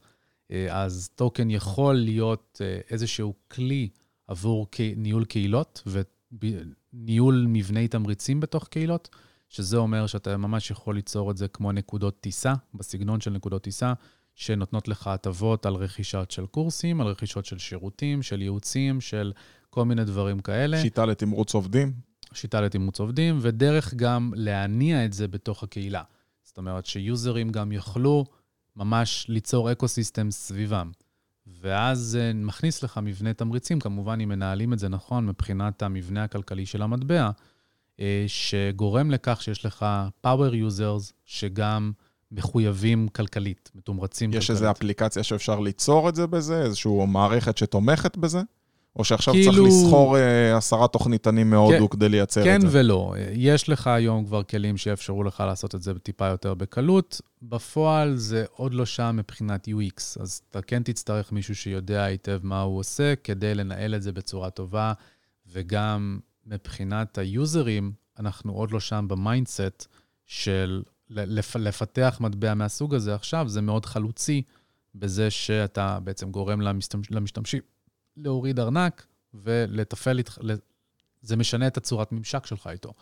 אה, 0.50 0.82
אז 0.82 1.10
טוקן 1.14 1.50
יכול 1.50 1.94
להיות 1.94 2.60
אה, 2.64 2.80
איזשהו 2.90 3.34
כלי 3.48 3.88
עבור 4.28 4.66
ניהול 4.96 5.24
קהילות 5.24 5.88
וניהול 6.32 7.46
מבני 7.48 7.88
תמריצים 7.88 8.40
בתוך 8.40 8.68
קהילות, 8.68 9.08
שזה 9.48 9.76
אומר 9.76 10.06
שאתה 10.06 10.36
ממש 10.36 10.70
יכול 10.70 10.94
ליצור 10.94 11.30
את 11.30 11.36
זה 11.36 11.48
כמו 11.48 11.72
נקודות 11.72 12.20
טיסה, 12.20 12.54
בסגנון 12.74 13.20
של 13.20 13.30
נקודות 13.30 13.62
טיסה, 13.62 13.92
שנותנות 14.34 14.88
לך 14.88 15.06
הטבות 15.06 15.66
על 15.66 15.74
רכישות 15.74 16.30
של 16.30 16.46
קורסים, 16.46 17.00
על 17.00 17.06
רכישות 17.06 17.44
של 17.44 17.58
שירותים, 17.58 18.22
של 18.22 18.42
ייעוצים, 18.42 19.00
של 19.00 19.32
כל 19.70 19.84
מיני 19.84 20.04
דברים 20.04 20.40
כאלה. 20.40 20.82
שיטה 20.82 21.06
לתמרוץ 21.06 21.54
עובדים? 21.54 21.92
שיטה 22.32 22.60
לתמרוץ 22.60 23.00
עובדים, 23.00 23.38
ודרך 23.40 23.94
גם 23.94 24.32
להניע 24.36 25.04
את 25.04 25.12
זה 25.12 25.28
בתוך 25.28 25.62
הקהילה. 25.62 26.02
זאת 26.42 26.58
אומרת 26.58 26.86
שיוזרים 26.86 27.50
גם 27.50 27.72
יוכלו 27.72 28.24
ממש 28.76 29.26
ליצור 29.28 29.72
אקו-סיסטם 29.72 30.30
סביבם. 30.30 30.90
ואז 31.60 31.98
זה 31.98 32.32
מכניס 32.34 32.82
לך 32.82 33.00
מבנה 33.02 33.32
תמריצים, 33.32 33.80
כמובן 33.80 34.20
אם 34.20 34.28
מנהלים 34.28 34.72
את 34.72 34.78
זה 34.78 34.88
נכון 34.88 35.26
מבחינת 35.26 35.82
המבנה 35.82 36.24
הכלכלי 36.24 36.66
של 36.66 36.82
המטבע, 36.82 37.30
אה, 38.00 38.24
שגורם 38.26 39.10
לכך 39.10 39.42
שיש 39.42 39.64
לך 39.66 39.86
power 40.26 40.52
users 40.52 41.12
שגם 41.24 41.92
מחויבים 42.32 43.08
כלכלית, 43.08 43.70
מתומרצים 43.74 44.30
יש 44.30 44.36
כלכלית. 44.36 44.50
איזו 44.50 44.70
אפליקציה 44.70 45.22
שאפשר 45.22 45.60
ליצור 45.60 46.08
את 46.08 46.14
זה 46.14 46.26
בזה? 46.26 46.62
איזושהי 46.62 47.06
מערכת 47.06 47.58
שתומכת 47.58 48.16
בזה? 48.16 48.40
או 48.96 49.04
שעכשיו 49.04 49.34
כאילו- 49.34 49.52
צריך 49.52 49.66
לסחור 49.66 50.18
אה, 50.18 50.56
עשרה 50.56 50.88
תוכניתנים 50.88 51.50
מהודו 51.50 51.90
כן, 51.90 51.96
כדי 51.96 52.08
לייצר 52.08 52.44
כן 52.44 52.56
את 52.56 52.60
זה? 52.60 52.68
ולא. 52.70 53.14
יש 53.32 53.68
לך 53.68 53.86
היום 53.86 54.24
כבר 54.24 54.42
כלים 54.42 54.76
שיאפשרו 54.76 55.24
לך 55.24 55.42
לעשות 55.46 55.74
את 55.74 55.82
זה 55.82 55.98
טיפה 55.98 56.26
יותר 56.26 56.54
בקלות. 56.54 57.20
בפועל 57.42 58.16
זה 58.16 58.44
עוד 58.50 58.74
לא 58.74 58.86
שם 58.86 59.16
מבחינת 59.18 59.68
UX, 59.68 60.22
אז 60.22 60.42
אתה 60.50 60.62
כן 60.62 60.82
תצטרך 60.82 61.32
מישהו 61.32 61.54
שיודע 61.54 62.02
היטב 62.02 62.38
מה 62.42 62.60
הוא 62.60 62.78
עושה 62.78 63.14
כדי 63.24 63.54
לנהל 63.54 63.94
את 63.94 64.02
זה 64.02 64.12
בצורה 64.12 64.50
טובה, 64.50 64.92
וגם 65.52 66.18
מבחינת 66.46 67.18
היוזרים, 67.18 67.92
אנחנו 68.18 68.52
עוד 68.52 68.72
לא 68.72 68.80
שם 68.80 69.06
ב 69.08 69.18
mindset 69.18 69.86
של 70.26 70.82
לפ, 71.10 71.56
לפתח 71.56 72.16
מטבע 72.20 72.54
מהסוג 72.54 72.94
הזה 72.94 73.14
עכשיו, 73.14 73.48
זה 73.48 73.60
מאוד 73.60 73.86
חלוצי 73.86 74.42
בזה 74.94 75.30
שאתה 75.30 75.98
בעצם 76.04 76.30
גורם 76.30 76.60
למשתמש, 76.60 77.10
למשתמשים 77.10 77.60
להוריד 78.16 78.60
ארנק 78.60 79.06
ולתפעל 79.34 80.18
איתך, 80.18 80.38
זה 81.20 81.36
משנה 81.36 81.66
את 81.66 81.76
הצורת 81.76 82.12
ממשק 82.12 82.46
שלך 82.46 82.66
איתו. 82.66 82.92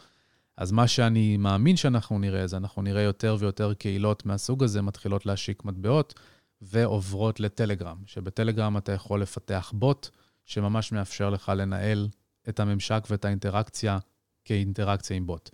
אז 0.56 0.72
מה 0.72 0.88
שאני 0.88 1.36
מאמין 1.36 1.76
שאנחנו 1.76 2.18
נראה, 2.18 2.46
זה 2.46 2.56
אנחנו 2.56 2.82
נראה 2.82 3.02
יותר 3.02 3.36
ויותר 3.38 3.74
קהילות 3.74 4.26
מהסוג 4.26 4.62
הזה 4.64 4.82
מתחילות 4.82 5.26
להשיק 5.26 5.64
מטבעות 5.64 6.14
ועוברות 6.62 7.40
לטלגרם, 7.40 7.96
שבטלגרם 8.06 8.76
אתה 8.76 8.92
יכול 8.92 9.22
לפתח 9.22 9.72
בוט 9.74 10.08
שממש 10.44 10.92
מאפשר 10.92 11.30
לך 11.30 11.52
לנהל 11.56 12.08
את 12.48 12.60
הממשק 12.60 13.04
ואת 13.10 13.24
האינטראקציה 13.24 13.98
כאינטראקציה 14.44 15.16
עם 15.16 15.26
בוט. 15.26 15.50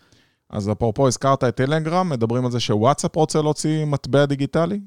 אז 0.51 0.71
אפרופו, 0.73 1.09
הזכרת 1.09 1.45
את 1.45 1.57
טלגרם, 1.57 2.09
מדברים 2.09 2.45
על 2.45 2.51
זה 2.51 2.61
שוואטסאפ 2.61 3.17
רוצה 3.17 3.43
להוציא 3.43 3.85
מטבע 3.85 4.27
דיגיטלי? 4.27 4.81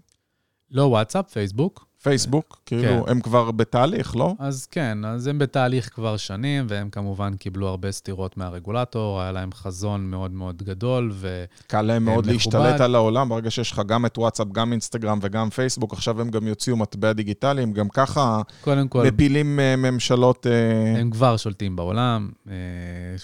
לא 0.71 0.81
וואטסאפ, 0.81 1.31
פייסבוק. 1.31 1.85
פייסבוק, 2.03 2.61
כאילו, 2.65 3.05
כן. 3.05 3.11
הם 3.11 3.21
כבר 3.21 3.51
בתהליך, 3.51 4.15
לא? 4.15 4.35
אז 4.39 4.67
כן, 4.71 5.05
אז 5.05 5.27
הם 5.27 5.39
בתהליך 5.39 5.89
כבר 5.93 6.17
שנים, 6.17 6.65
והם 6.69 6.89
כמובן 6.89 7.35
קיבלו 7.35 7.67
הרבה 7.67 7.91
סתירות 7.91 8.37
מהרגולטור, 8.37 9.21
היה 9.21 9.31
להם 9.31 9.49
חזון 9.53 10.09
מאוד 10.09 10.31
מאוד 10.31 10.63
גדול 10.63 11.11
ו... 11.13 11.43
קל 11.67 11.81
להם 11.81 12.05
מאוד 12.05 12.25
להשתלט 12.25 12.81
על 12.81 12.95
העולם, 12.95 13.29
ברגע 13.29 13.51
שיש 13.51 13.71
לך 13.71 13.81
גם 13.85 14.05
את 14.05 14.17
וואטסאפ, 14.17 14.47
גם 14.51 14.71
אינסטגרם 14.71 15.19
וגם 15.21 15.49
פייסבוק, 15.49 15.93
עכשיו 15.93 16.21
הם 16.21 16.29
גם 16.29 16.47
יוציאו 16.47 16.77
מטבע 16.77 17.13
דיגיטלי, 17.13 17.63
הם 17.63 17.73
גם 17.73 17.89
ככה 17.89 18.41
כל, 18.61 19.03
מפילים 19.05 19.59
אה, 19.59 19.75
ממשלות... 19.75 20.47
אה, 20.47 20.99
הם 20.99 21.11
כבר 21.11 21.37
שולטים 21.37 21.75
בעולם, 21.75 22.29
אה, 22.47 22.53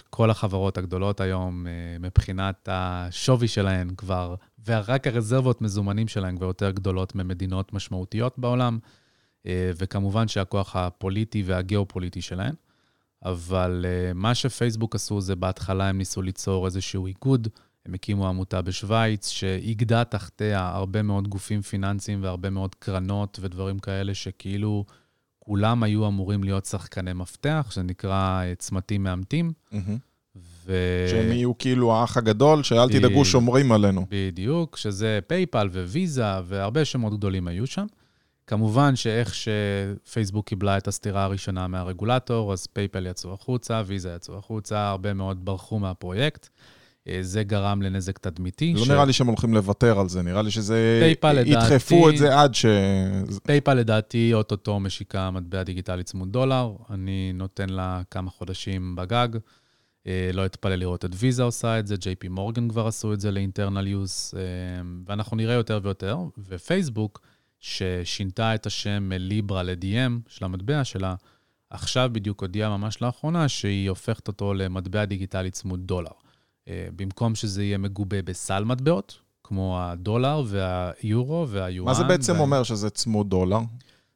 כל 0.09 0.30
החברות 0.30 0.77
הגדולות 0.77 1.21
היום, 1.21 1.65
מבחינת 1.99 2.69
השווי 2.71 3.47
שלהן 3.47 3.89
כבר... 3.97 4.36
ורק 4.70 5.07
הרזרבות 5.07 5.61
מזומנים 5.61 6.07
שלהם 6.07 6.38
כבר 6.38 6.45
יותר 6.45 6.72
גדולות 6.72 7.15
ממדינות 7.15 7.74
משמעותיות 7.74 8.39
בעולם, 8.39 8.80
אה, 9.45 9.72
וכמובן 9.78 10.28
שהכוח 10.28 10.76
הפוליטי 10.76 11.43
והגיאופוליטי 11.45 12.22
שלהם. 12.22 12.53
אבל 13.26 13.86
אה, 13.88 14.13
מה 14.13 14.36
שפייסבוק 14.36 14.95
עשו 14.95 15.22
זה 15.22 15.36
בהתחלה 15.36 15.89
הם 15.89 15.97
ניסו 15.97 16.22
ליצור 16.22 16.65
איזשהו 16.65 17.07
איגוד, 17.07 17.47
הם 17.86 17.93
הקימו 17.93 18.28
עמותה 18.28 18.61
בשוויץ 18.61 19.28
שאיגדה 19.28 20.03
תחתיה 20.03 20.67
הרבה 20.67 21.01
מאוד 21.01 21.28
גופים 21.28 21.61
פיננסיים 21.61 22.24
והרבה 22.24 22.49
מאוד 22.49 22.76
קרנות 22.76 23.39
ודברים 23.41 23.80
כאלה 23.80 24.13
שכאילו 24.13 24.86
כולם 25.39 25.84
היו 25.84 26.07
אמורים 26.07 26.43
להיות 26.43 26.65
שחקני 26.65 27.13
מפתח, 27.13 27.67
שנקרא 27.70 28.43
אה, 28.43 28.55
צמתים 28.55 29.03
מאמתים. 29.03 29.51
Mm-hmm. 29.72 30.09
ו... 30.70 31.05
שהם 31.09 31.32
יהיו 31.32 31.57
כאילו 31.57 31.93
האח 31.93 32.17
הגדול, 32.17 32.63
שאל 32.63 32.88
ב... 32.88 32.91
תדאגו, 32.91 33.26
שומרים 33.26 33.72
עלינו. 33.72 34.05
בדיוק, 34.09 34.78
שזה 34.78 35.20
פייפל 35.28 35.70
וויזה, 35.74 36.24
והרבה 36.45 36.86
שמות 36.86 37.17
גדולים 37.17 37.47
היו 37.47 37.67
שם. 37.67 37.86
כמובן 38.47 38.95
שאיך 38.95 39.34
שפייסבוק 39.36 40.47
קיבלה 40.47 40.78
את 40.78 40.88
הסטירה 40.88 41.24
הראשונה 41.24 41.67
מהרגולטור, 41.67 42.53
אז 42.53 42.67
פייפל 42.74 43.07
יצאו 43.07 43.34
החוצה, 43.34 43.82
ויזה 43.86 44.13
יצאו 44.15 44.38
החוצה, 44.38 44.89
הרבה 44.89 45.13
מאוד 45.13 45.45
ברחו 45.45 45.80
מהפרויקט. 45.80 46.49
אה, 47.07 47.17
זה 47.22 47.43
גרם 47.43 47.82
לנזק 47.82 48.17
תדמיתי. 48.17 48.74
לא 48.74 48.86
ש... 48.86 48.89
נראה 48.89 49.05
לי 49.05 49.13
שהם 49.13 49.28
הולכים 49.28 49.53
לוותר 49.53 49.99
על 49.99 50.09
זה, 50.09 50.22
נראה 50.22 50.41
לי 50.41 50.51
שזה... 50.51 50.99
פייפל 51.03 51.34
לדעתי... 51.34 51.49
ידחפו 51.49 52.09
את 52.09 52.17
זה 52.17 52.39
עד 52.39 52.55
ש... 52.55 52.65
פייפל 53.43 53.74
לדעתי, 53.74 54.34
אוטוטו 54.34 54.80
משיקה 54.80 55.32
מטבע 55.32 55.63
דיגיטלי 55.63 56.03
צמוד 56.03 56.32
דולר. 56.32 56.72
אני 56.89 57.32
נותן 57.34 57.70
לה 57.70 58.01
כמה 58.11 58.30
חודשים 58.30 58.95
בגג. 58.95 59.28
אה, 60.10 60.30
לא 60.34 60.45
אתפלא 60.45 60.76
לראות 60.76 61.05
את 61.05 61.12
ויזה 61.16 61.43
עושה 61.43 61.80
את 61.80 61.88
זה, 61.88 61.95
ג'יי 62.20 62.25
פי 62.25 62.28
מורגן 62.28 62.70
כבר 62.70 62.88
עשו 62.88 63.14
את 63.14 63.20
זה 63.22 63.32
ל 63.32 63.38
internal 63.38 63.88
use, 63.88 64.34
אה, 64.38 64.41
ואנחנו 65.05 65.38
נראה 65.38 65.53
יותר 65.53 65.80
ויותר. 65.84 66.18
ופייסבוק, 66.38 67.22
ששינתה 67.60 68.55
את 68.55 68.66
השם 68.66 69.10
מליברה 69.10 69.64
ל-Diem 69.64 70.12
של 70.28 70.45
המטבע 70.45 70.84
שלה, 70.84 71.16
עכשיו 71.70 72.10
בדיוק 72.14 72.41
הודיעה 72.41 72.78
ממש 72.78 73.01
לאחרונה 73.01 73.47
שהיא 73.49 73.89
הופכת 73.89 74.28
אותו 74.28 74.53
למטבע 74.53 75.05
דיגיטלי 75.05 75.51
צמוד 75.51 75.80
דולר. 75.80 76.12
אה, 76.68 76.88
במקום 76.95 77.36
שזה 77.36 77.64
יהיה 77.64 77.78
מגובה 77.78 78.22
בסל 78.22 78.64
מטבעות, 78.64 79.20
כמו 79.43 79.80
הדולר 79.82 80.43
והיורו 80.47 81.47
והיואן. 81.49 81.88
מה 81.88 81.93
זה 81.93 82.03
בעצם 82.03 82.34
וה... 82.34 82.39
אומר 82.39 82.64
שזה 82.64 82.89
צמוד 82.89 83.30
דולר? 83.30 83.60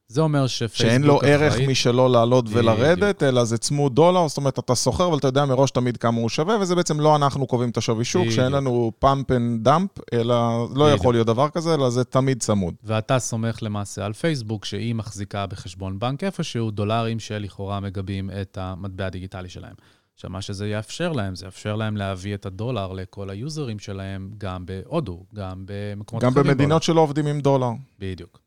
זה 0.07 0.21
אומר 0.21 0.47
שפייסבוק 0.47 0.77
שאין 0.77 1.03
לו 1.03 1.19
ערך 1.23 1.59
משלו 1.67 2.07
לעלות 2.07 2.45
ולרדת, 2.49 3.23
אלא 3.23 3.43
זה 3.43 3.57
צמוד 3.57 3.95
דולר, 3.95 4.27
זאת 4.27 4.37
אומרת, 4.37 4.59
אתה 4.59 4.75
סוחר, 4.75 5.07
אבל 5.07 5.17
אתה 5.17 5.27
יודע 5.27 5.45
מראש 5.45 5.71
תמיד 5.71 5.97
כמה 5.97 6.17
הוא 6.17 6.29
שווה, 6.29 6.57
וזה 6.61 6.75
בעצם 6.75 6.99
לא 6.99 7.15
אנחנו 7.15 7.47
קובעים 7.47 7.69
את 7.69 7.77
השווי 7.77 8.05
שוק, 8.05 8.29
שאין 8.29 8.51
לנו 8.51 8.91
pump 8.99 9.31
and 9.31 9.63
dump, 9.63 9.89
אלא 10.13 10.67
לא 10.75 10.91
יכול 10.91 11.13
להיות 11.13 11.27
דבר 11.27 11.49
כזה, 11.49 11.73
אלא 11.73 11.89
זה 11.89 12.03
תמיד 12.03 12.41
צמוד. 12.41 12.73
ואתה 12.83 13.19
סומך 13.19 13.59
למעשה 13.61 14.05
על 14.05 14.13
פייסבוק, 14.13 14.65
שהיא 14.65 14.95
מחזיקה 14.95 15.45
בחשבון 15.45 15.99
בנק 15.99 16.23
איפשהו 16.23 16.71
דולרים 16.71 17.19
שלכאורה 17.19 17.79
מגבים 17.79 18.29
את 18.41 18.57
המטבע 18.61 19.05
הדיגיטלי 19.05 19.49
שלהם. 19.49 19.73
עכשיו, 20.15 20.29
מה 20.29 20.41
שזה 20.41 20.67
יאפשר 20.67 21.11
להם, 21.11 21.35
זה 21.35 21.45
יאפשר 21.45 21.75
להם 21.75 21.97
להביא 21.97 22.35
את 22.35 22.45
הדולר 22.45 22.93
לכל 22.93 23.29
היוזרים 23.29 23.79
שלהם, 23.79 24.31
גם 24.37 24.65
בהודו, 24.65 25.23
גם 25.35 25.63
במקומות 25.65 26.23
אחרים. 26.23 26.35
גם 26.35 26.43
במדינות 26.43 26.83
שלא 26.83 27.01
עובדים 27.01 27.27
עם 27.27 27.41
דולר. 27.41 27.69
בדיוק. 27.99 28.42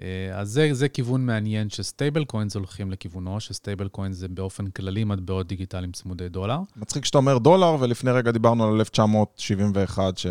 אה, 0.00 0.30
אז 0.34 0.48
זה, 0.50 0.68
זה 0.72 0.88
כיוון 0.88 1.26
מעניין 1.26 1.70
שסטייבל 1.70 2.24
קוינס 2.24 2.54
הולכים 2.56 2.90
לכיוונו, 2.90 3.40
שסטייבל 3.40 3.88
קוינס 3.88 4.16
זה 4.16 4.28
באופן 4.28 4.70
כללי 4.70 5.04
מטבעות 5.04 5.46
דיגיטליים 5.46 5.92
צמודי 5.92 6.28
דולר. 6.28 6.58
מצחיק 6.76 7.04
שאתה 7.04 7.18
אומר 7.18 7.38
דולר, 7.38 7.76
ולפני 7.80 8.10
רגע 8.10 8.30
דיברנו 8.30 8.64
על 8.64 8.74
1971, 8.74 10.18
ש... 10.18 10.26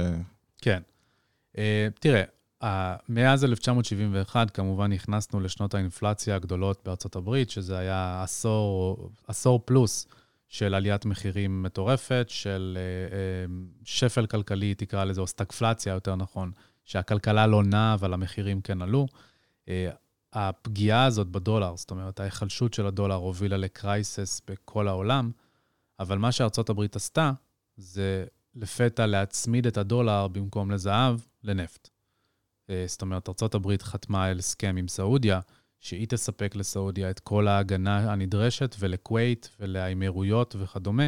כן. 0.61 0.81
Uh, 1.55 1.57
תראה, 1.99 2.23
מאז 3.09 3.43
1971 3.43 4.51
כמובן 4.51 4.91
נכנסנו 4.93 5.39
לשנות 5.39 5.73
האינפלציה 5.73 6.35
הגדולות 6.35 6.81
בארצות 6.85 7.15
הברית, 7.15 7.49
שזה 7.49 7.77
היה 7.77 8.23
עשור, 8.23 9.09
עשור 9.27 9.61
פלוס 9.65 10.07
של 10.49 10.73
עליית 10.75 11.05
מחירים 11.05 11.63
מטורפת, 11.63 12.25
של 12.29 12.77
uh, 12.77 13.13
uh, 13.13 13.85
שפל 13.85 14.25
כלכלי, 14.25 14.75
תקרא 14.75 15.03
לזה, 15.03 15.21
או 15.21 15.27
סטגפלציה 15.27 15.93
יותר 15.93 16.15
נכון, 16.15 16.51
שהכלכלה 16.85 17.47
לא 17.47 17.63
נעה, 17.63 17.93
אבל 17.93 18.13
המחירים 18.13 18.61
כן 18.61 18.81
עלו. 18.81 19.07
אה, 19.71 19.91
הפגיעה 20.33 21.05
הזאת 21.05 21.27
בדולר, 21.27 21.75
זאת 21.75 21.91
אומרת, 21.91 22.19
ההיחלשות 22.19 22.73
של 22.73 22.85
הדולר 22.85 23.15
הובילה 23.15 23.57
לקרייסס 23.57 24.41
בכל 24.47 24.87
העולם, 24.87 25.31
אבל 25.99 26.17
מה 26.17 26.31
שארצות 26.31 26.69
הברית 26.69 26.95
עשתה, 26.95 27.31
זה 27.77 28.25
לפתע 28.55 29.05
להצמיד 29.05 29.67
את 29.67 29.77
הדולר 29.77 30.27
במקום 30.27 30.71
לזהב, 30.71 31.19
לנפט. 31.43 31.89
אה, 32.69 32.83
זאת 32.87 33.01
אומרת, 33.01 33.29
ארצות 33.29 33.55
הברית 33.55 33.81
חתמה 33.81 34.25
על 34.25 34.39
הסכם 34.39 34.75
עם 34.77 34.87
סעודיה, 34.87 35.39
שהיא 35.79 36.07
תספק 36.07 36.55
לסעודיה 36.55 37.09
את 37.09 37.19
כל 37.19 37.47
ההגנה 37.47 38.11
הנדרשת, 38.11 38.75
ולכווית 38.79 39.49
ולאמירויות 39.59 40.55
וכדומה, 40.59 41.07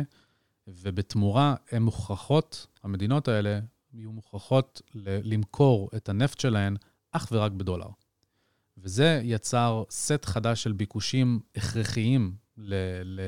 ובתמורה 0.68 1.56
הן 1.72 1.82
מוכרחות, 1.82 2.68
המדינות 2.84 3.28
האלה 3.28 3.60
יהיו 3.94 4.12
מוכרחות 4.12 4.82
למכור 5.24 5.90
את 5.96 6.10
הנפט 6.10 6.40
שלהן 6.40 6.76
אך 7.12 7.28
ורק 7.32 7.52
בדולר. 7.52 7.88
וזה 8.78 9.22
יצר 9.24 9.84
סט 9.90 10.26
חדש 10.26 10.64
של 10.64 10.72
ביקושים 10.72 11.40
הכרחיים 11.56 12.34
ל- 12.58 12.74
ל- 13.04 13.22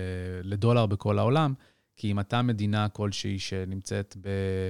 לדולר 0.43 0.85
בכל 0.85 1.19
העולם, 1.19 1.53
כי 1.97 2.11
אם 2.11 2.19
אתה 2.19 2.41
מדינה 2.41 2.89
כלשהי 2.89 3.39
שנמצאת 3.39 4.15
ב- 4.21 4.69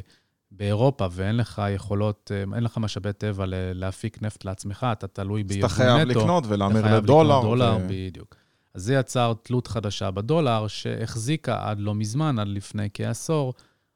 באירופה 0.51 1.07
ואין 1.11 1.38
לך 1.38 1.61
יכולות, 1.76 2.32
אין 2.55 2.63
לך 2.63 2.78
משאבי 2.78 3.13
טבע 3.13 3.45
להפיק 3.49 4.21
נפט 4.21 4.45
לעצמך, 4.45 4.88
אתה 4.91 5.07
תלוי 5.07 5.43
ביבוא 5.43 5.57
נטו. 5.57 5.65
אז 5.65 5.82
אתה 5.82 5.95
חייב 5.95 6.07
לקנות 6.07 6.43
ולהמיר 6.47 6.97
לדולר. 6.97 7.41
דולר, 7.41 7.78
ו... 7.82 7.88
בדיוק. 7.89 8.36
אז 8.73 8.84
זה 8.84 8.93
יצר 8.93 9.34
תלות 9.43 9.67
חדשה 9.67 10.11
בדולר, 10.11 10.67
שהחזיקה 10.67 11.57
עד 11.69 11.80
לא 11.80 11.95
מזמן, 11.95 12.39
עד 12.39 12.47
לפני 12.47 12.89
כעשור, 12.93 13.53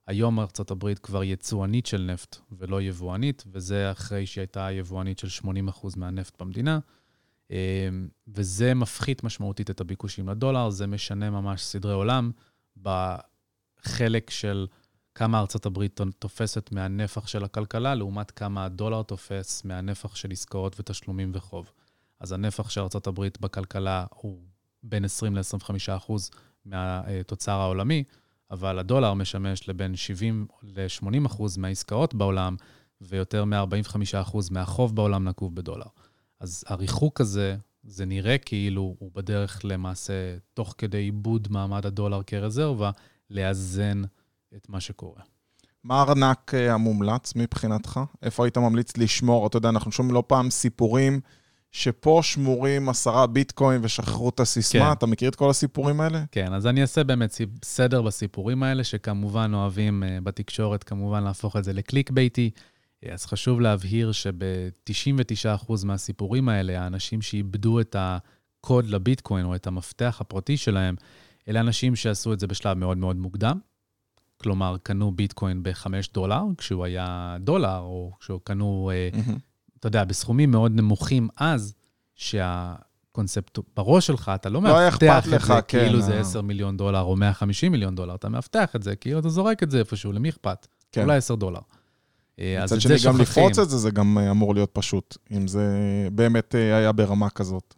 היום 0.09 0.39
ארצות 0.39 0.71
הברית 0.71 0.99
כבר 0.99 1.23
יצואנית 1.23 1.85
של 1.85 2.01
נפט 2.01 2.37
ולא 2.51 2.81
יבואנית, 2.81 3.43
וזה 3.51 3.91
אחרי 3.91 4.25
שהיא 4.25 4.41
הייתה 4.41 4.71
יבואנית 4.71 5.19
של 5.19 5.27
80% 5.45 5.49
מהנפט 5.97 6.41
במדינה. 6.41 6.79
אמ, 7.51 7.55
וזה 8.27 8.73
מפחית 8.73 9.23
משמעותית 9.23 9.69
את 9.69 9.81
הביקושים 9.81 10.29
לדולר, 10.29 10.69
זה 10.69 10.87
משנה 10.87 11.29
ממש 11.29 11.61
סדרי 11.61 11.93
עולם 11.93 12.31
בחלק 12.81 14.29
של 14.29 14.67
כמה 15.15 15.39
ארצות 15.39 15.65
הברית 15.65 16.01
תופסת 16.19 16.71
מהנפח 16.71 17.27
של 17.27 17.43
הכלכלה, 17.43 17.95
לעומת 17.95 18.31
כמה 18.31 18.65
הדולר 18.65 19.03
תופס 19.03 19.65
מהנפח 19.65 20.15
של 20.15 20.31
עסקאות 20.31 20.79
ותשלומים 20.79 21.31
וחוב. 21.33 21.71
אז 22.19 22.31
הנפח 22.31 22.69
של 22.69 22.81
ארצות 22.81 23.07
הברית 23.07 23.39
בכלכלה 23.41 24.05
הוא 24.09 24.39
בין 24.83 25.05
20 25.05 25.35
ל-25 25.35 25.75
אחוז 25.97 26.31
מהתוצר 26.65 27.51
העולמי, 27.59 28.03
אבל 28.51 28.79
הדולר 28.79 29.13
משמש 29.13 29.69
לבין 29.69 29.95
70 29.95 30.47
ל-80 30.63 31.25
אחוז 31.25 31.57
מהעסקאות 31.57 32.13
בעולם, 32.13 32.55
ויותר 33.01 33.45
מ-45 33.45 33.95
אחוז 34.21 34.49
מהחוב 34.49 34.95
בעולם 34.95 35.27
נקוב 35.27 35.55
בדולר. 35.55 35.85
אז 36.39 36.63
הריחוק 36.67 37.21
הזה, 37.21 37.55
זה 37.83 38.05
נראה 38.05 38.37
כאילו 38.37 38.95
הוא 38.99 39.11
בדרך 39.13 39.61
למעשה, 39.63 40.13
תוך 40.53 40.75
כדי 40.77 40.97
עיבוד 40.97 41.47
מעמד 41.51 41.85
הדולר 41.85 42.23
כרזרבה, 42.23 42.91
לאזן 43.29 44.01
את 44.55 44.69
מה 44.69 44.79
שקורה. 44.79 45.21
מה 45.83 45.99
הארנק 45.99 46.51
אה, 46.53 46.73
המומלץ 46.73 47.33
מבחינתך? 47.35 47.99
איפה 48.21 48.45
היית 48.45 48.57
ממליץ 48.57 48.97
לשמור? 48.97 49.47
אתה 49.47 49.57
יודע, 49.57 49.69
אנחנו 49.69 49.91
שומעים 49.91 50.15
לא 50.15 50.23
פעם 50.27 50.49
סיפורים 50.49 51.19
שפה 51.71 52.19
שמורים 52.23 52.89
עשרה 52.89 53.27
ביטקוין 53.27 53.81
ושכחו 53.83 54.29
את 54.29 54.39
הסיסמה. 54.39 54.85
כן. 54.85 54.91
אתה 54.91 55.05
מכיר 55.05 55.29
את 55.29 55.35
כל 55.35 55.49
הסיפורים 55.49 56.01
האלה? 56.01 56.23
כן, 56.31 56.53
אז 56.53 56.67
אני 56.67 56.81
אעשה 56.81 57.03
באמת 57.03 57.35
סדר 57.65 58.01
בסיפורים 58.01 58.63
האלה, 58.63 58.83
שכמובן 58.83 59.51
אוהבים 59.53 60.03
אה, 60.03 60.17
בתקשורת, 60.23 60.83
כמובן 60.83 61.23
להפוך 61.23 61.55
את 61.57 61.63
זה 61.63 61.73
לקליק 61.73 62.11
ביתי. 62.11 62.49
אה, 63.05 63.13
אז 63.13 63.25
חשוב 63.25 63.61
להבהיר 63.61 64.11
שב-99% 64.11 65.85
מהסיפורים 65.85 66.49
האלה, 66.49 66.81
האנשים 66.81 67.21
שאיבדו 67.21 67.79
את 67.79 67.95
הקוד 67.99 68.87
לביטקוין 68.87 69.45
או 69.45 69.55
את 69.55 69.67
המפתח 69.67 70.17
הפרטי 70.21 70.57
שלהם, 70.57 70.95
אלה 71.47 71.59
אנשים 71.59 71.95
שעשו 71.95 72.33
את 72.33 72.39
זה 72.39 72.47
בשלב 72.47 72.77
מאוד 72.77 72.97
מאוד 72.97 73.15
מוקדם. 73.15 73.59
כלומר, 74.37 74.75
קנו 74.83 75.11
ביטקוין 75.11 75.63
ב-5 75.63 75.87
דולר, 76.13 76.41
כשהוא 76.57 76.85
היה 76.85 77.37
דולר, 77.39 77.79
או 77.79 78.11
כשהוא 78.19 78.39
קנו, 78.43 78.91
מהמם. 79.13 79.37
אתה 79.79 79.87
יודע, 79.87 80.03
בסכומים 80.03 80.51
מאוד 80.51 80.71
נמוכים 80.75 81.27
אז, 81.37 81.73
שהקונספט 82.15 83.59
בראש 83.77 84.07
שלך, 84.07 84.31
אתה 84.35 84.49
לא 84.49 84.53
לא 84.53 84.61
מאבטח 84.61 85.27
את 85.27 85.31
לך, 85.31 85.47
זה 85.47 85.61
כן, 85.67 85.79
כאילו 85.79 86.01
זה 86.01 86.13
אה. 86.13 86.19
10 86.19 86.41
מיליון 86.41 86.77
דולר 86.77 87.01
או 87.01 87.15
150 87.15 87.71
מיליון 87.71 87.95
דולר, 87.95 88.15
אתה 88.15 88.29
מאבטח 88.29 88.75
את 88.75 88.83
זה, 88.83 88.95
כאילו 88.95 89.19
אתה 89.19 89.29
זורק 89.29 89.63
את 89.63 89.71
זה 89.71 89.79
איפשהו, 89.79 90.11
למי 90.11 90.29
אכפת? 90.29 90.67
כן. 90.91 91.03
אולי 91.03 91.17
10 91.17 91.35
דולר. 91.35 91.59
אה, 92.39 92.63
אז 92.63 92.73
מצד 92.73 92.81
שני, 92.81 92.97
זה 92.97 93.07
גם. 93.07 93.21
לפרוץ 93.21 93.59
את 93.59 93.69
זה, 93.69 93.77
זה 93.77 93.91
גם 93.91 94.17
אה, 94.17 94.31
אמור 94.31 94.53
להיות 94.53 94.69
פשוט, 94.73 95.17
אם 95.31 95.47
זה 95.47 95.67
באמת 96.11 96.55
אה, 96.55 96.77
היה 96.77 96.91
ברמה 96.91 97.29
כזאת. 97.29 97.75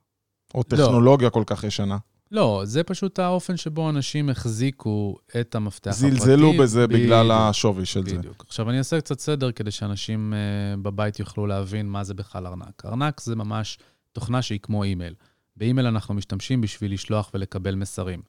או 0.56 0.64
טכנולוגיה 0.64 1.30
כל 1.30 1.44
כך 1.46 1.64
ישנה. 1.64 1.98
לא, 2.32 2.62
זה 2.64 2.84
פשוט 2.84 3.20
האופן 3.20 3.58
שבו 3.58 3.90
אנשים 3.90 4.30
החזיקו 4.30 5.18
את 5.40 5.56
המפתח 5.56 5.92
הפרטי. 5.92 6.12
זלזלו 6.12 6.54
בזה 6.60 6.88
בגלל 6.88 7.26
בדיוק, 7.26 7.40
השווי 7.40 7.86
של 7.86 8.08
זה. 8.08 8.18
בדיוק. 8.18 8.46
עכשיו, 8.48 8.70
אני 8.70 8.78
אעשה 8.78 9.02
קצת 9.02 9.20
סדר 9.20 9.52
כדי 9.52 9.72
שאנשים 9.72 10.34
אה, 10.34 10.78
בבית 10.78 11.20
יוכלו 11.20 11.48
להבין 11.48 11.90
מה 11.90 12.04
זה 12.04 12.14
בכלל 12.14 12.48
ארנק. 12.48 12.86
ארנק 12.86 13.22
זה 13.22 13.36
ממש 13.36 13.80
תוכנה 14.12 14.42
שהיא 14.42 14.60
כמו 14.60 14.84
אימייל. 14.84 15.14
באימייל 15.58 15.88
אנחנו 15.88 16.14
משתמשים 16.14 16.62
בשביל 16.62 16.94
לשלוח 16.94 17.32
ולקבל 17.34 17.76
מסרים. 17.76 18.22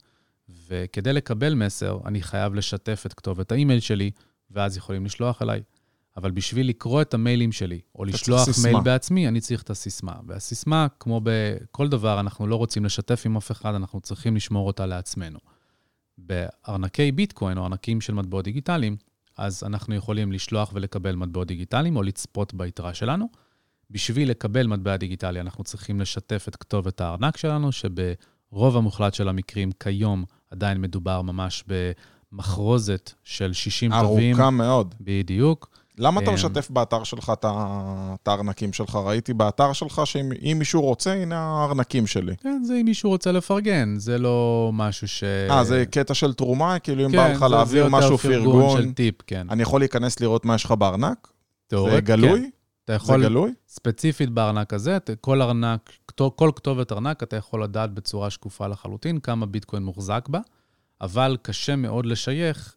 וכדי 0.69 1.13
לקבל 1.13 1.55
מסר, 1.55 1.99
אני 2.07 2.23
חייב 2.23 2.55
לשתף 2.55 3.03
את 3.07 3.15
כתובת 3.15 3.53
האימייל 3.53 3.81
שלי, 3.81 4.11
ואז 4.51 4.77
יכולים 4.77 5.05
לשלוח 5.05 5.43
אליי. 5.43 5.63
אבל 6.17 6.31
בשביל 6.31 6.69
לקרוא 6.69 7.03
את 7.03 7.15
המיילים 7.15 7.53
שלי, 7.53 7.81
או 7.95 8.05
לשלוח. 8.05 8.49
מייל 8.65 8.81
בעצמי, 8.81 9.29
אני 9.29 9.41
צריך 9.41 9.63
את 9.63 9.71
הסיסמה. 9.71 10.15
והסיסמה, 10.27 10.87
כמו 11.01 11.21
בכל 11.25 11.89
דבר, 11.89 12.21
אנחנו 12.21 12.47
לא 12.47 12.57
רוצים 12.57 12.85
לשתף 12.85 13.23
עם 13.27 13.37
אף 13.37 13.51
אחד, 13.51 13.75
אנחנו 13.75 14.01
צריכים 14.01 14.37
לשמור 14.37 14.67
אותה 14.67 14.87
לעצמנו. 14.87 15.39
בארנקי 16.19 17.13
ביטקוין, 17.13 17.59
או 17.59 17.63
ארנקים 17.63 18.01
של 18.01 18.15
מטבעות 18.15 18.45
דיגיטליים, 18.45 18.97
אז 19.39 19.65
אנחנו 19.67 19.95
יכולים 19.95 20.33
לשלוח 20.33 20.71
ולקבל 20.75 21.15
מטבעות 21.15 21.49
דיגיטליים, 21.49 21.97
או 21.97 22.03
לצפות 22.03 22.55
ביתרה 22.55 22.95
שלנו. 22.95 23.29
בשביל 23.91 24.31
לקבל 24.31 24.67
מטבע 24.67 24.97
דיגיטלי, 24.97 25.41
אנחנו 25.41 25.65
צריכים 25.65 26.01
לשתף 26.01 26.45
את 26.49 26.57
כתובת 26.57 27.01
הארנק 27.01 27.37
שלנו, 27.37 27.71
שברוב 27.73 28.77
המוחלט 28.77 29.15
של 29.15 29.29
המקרים 29.29 29.71
כיום 29.81 30.25
עדיין 30.51 30.81
מדובר 30.81 31.23
ממש 31.23 31.65
במחרוזת 32.33 33.13
של 33.25 33.53
60 33.53 33.91
תווים. 33.91 34.35
ארוכה 34.35 34.51
מאוד. 34.51 34.95
בדיוק. 35.01 35.72
למה 35.99 36.21
אתה 36.21 36.31
אמ, 36.31 36.35
משתף 36.35 36.71
באתר 36.71 37.05
שלך 37.05 37.33
את 37.41 38.29
הארנקים 38.29 38.73
שלך? 38.73 38.95
ראיתי 39.05 39.35
באתר 39.35 39.73
שלך 39.73 40.03
שאם 40.05 40.33
אם 40.43 40.57
מישהו 40.59 40.83
רוצה, 40.83 41.13
הנה 41.13 41.39
הארנקים 41.39 42.07
שלי. 42.07 42.37
כן, 42.37 42.63
זה 42.65 42.75
אם 42.81 42.85
מישהו 42.85 43.11
רוצה 43.11 43.33
לפרגן, 43.33 43.95
זה 43.99 44.19
לא 44.19 44.71
משהו 44.73 45.09
ש... 45.09 45.25
אה, 45.25 45.65
זה 45.65 45.85
קטע 45.91 46.15
של 46.15 46.35
תרומה? 46.35 46.79
כאילו 46.79 47.07
אם 47.07 47.11
כן, 47.11 47.17
בא 47.17 47.29
לך 47.29 47.39
זה- 47.39 47.49
זה 47.49 47.55
להעביר 47.55 47.85
יותר 47.85 47.97
משהו 47.97 48.19
פרגון 48.19 48.45
פרגון, 48.63 48.83
של 48.83 48.93
טיפ, 48.93 49.15
כן. 49.27 49.47
אני 49.51 49.63
יכול 49.63 49.81
להיכנס 49.81 50.21
לראות 50.21 50.45
מה 50.45 50.55
יש 50.55 50.65
לך 50.65 50.71
בארנק? 50.73 51.29
זה 51.29 51.33
תיאורט, 51.67 52.05
גלוי? 52.05 52.41
כן. 52.41 52.49
אתה 52.85 52.93
זה 52.93 52.97
יכול, 52.97 53.23
גלוי? 53.23 53.53
ספציפית 53.69 54.31
בארנק 54.31 54.75
הזה, 54.75 54.99
כל 55.21 55.43
ארנק, 55.43 55.91
כל 56.37 56.51
כתובת 56.57 56.93
ארנק, 56.93 57.23
אתה 57.23 57.37
יכול 57.37 57.63
לדעת 57.65 57.91
בצורה 57.95 58.31
שקופה 58.31 58.67
לחלוטין 58.67 59.21
כמה 59.21 59.47
ביטקוין 59.47 59.83
מוחזק 59.83 60.29
בה, 60.29 60.41
אבל 61.01 61.37
קשה 61.43 61.77
מאוד 61.77 62.07
לשייך 62.07 62.75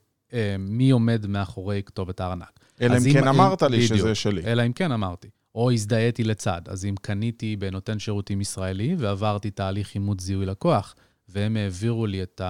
מי 0.60 0.90
עומד 0.92 1.26
מאחורי 1.28 1.82
כתובת 1.86 2.20
הארנק. 2.20 2.60
אלא 2.82 2.98
אם 2.98 3.02
אם- 3.08 3.14
כן 3.14 3.28
אם- 3.28 3.28
אמרת 3.28 3.62
לי 3.62 3.78
בדיוק. 3.86 4.00
שזה 4.00 4.16
שלי. 4.16 4.42
אלא 4.46 4.66
אם 4.66 4.74
כן 4.74 4.92
אמרתי. 4.92 5.28
או 5.56 5.72
הזדהיתי 5.72 6.24
לצד. 6.24 6.62
אז 6.68 6.86
אם 6.86 6.96
קניתי 7.02 7.56
בנותן 7.56 8.00
שירותים 8.00 8.42
ישראלי 8.42 8.96
ועברתי 9.00 9.52
תהליך 9.52 9.96
אימות 9.96 10.20
זיהוי 10.20 10.46
לקוח, 10.46 10.96
והם 11.30 11.58
העבירו 11.58 12.06
לי 12.06 12.24
את 12.24 12.42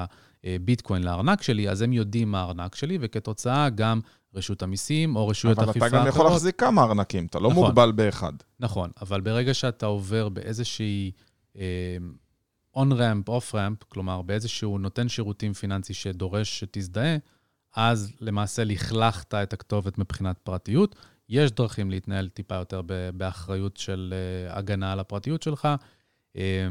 הביטקוין 0.43 1.03
לארנק 1.03 1.41
שלי, 1.41 1.69
אז 1.69 1.82
הם 1.82 1.93
יודעים 1.93 2.32
מה 2.32 2.39
הארנק 2.41 2.76
שלי, 2.76 2.97
וכתוצאה 3.01 3.69
גם 3.69 3.99
רשות 4.36 4.63
המיסים 4.63 5.15
או 5.15 5.28
רשויות 5.28 5.59
אבל 5.59 5.69
אכיפה 5.69 5.88
אתה 5.88 5.95
גם 5.97 6.07
יכול 6.07 6.11
אחרות. 6.21 6.32
להחזיק 6.32 6.59
כמה 6.59 6.84
ארנקים, 6.84 7.26
אתה 7.26 7.39
לא 7.39 7.49
נכון. 7.49 7.63
מוגבל 7.65 7.91
באחד. 7.91 8.34
נכון, 8.59 8.89
אבל 9.01 9.21
ברגע 9.21 9.53
שאתה 9.53 9.86
עובר 9.86 10.30
באיזושהי 10.30 11.11
on-ramp, 12.76 13.30
off-ramp, 13.30 13.84
כלומר 13.84 14.21
באיזשהו 14.21 14.78
נותן 14.78 15.09
שירותים 15.09 15.53
פיננסי 15.53 15.93
שדורש 15.93 16.59
שתזדהה, 16.59 17.17
אז 17.76 18.11
למעשה 18.21 18.63
לכלכת 18.63 19.34
את 19.34 19.53
הכתובת 19.53 19.97
מבחינת 19.97 20.38
פרטיות. 20.43 20.95
יש 21.30 21.51
דרכים 21.51 21.91
להתנהל 21.91 22.30
טיפה 22.30 22.55
יותר 22.55 22.82
באחריות 23.13 23.78
של 23.78 24.13
אה, 24.13 24.57
הגנה 24.57 24.91
על 24.91 24.99
הפרטיות 24.99 25.43
שלך, 25.43 25.67
אה, 26.36 26.67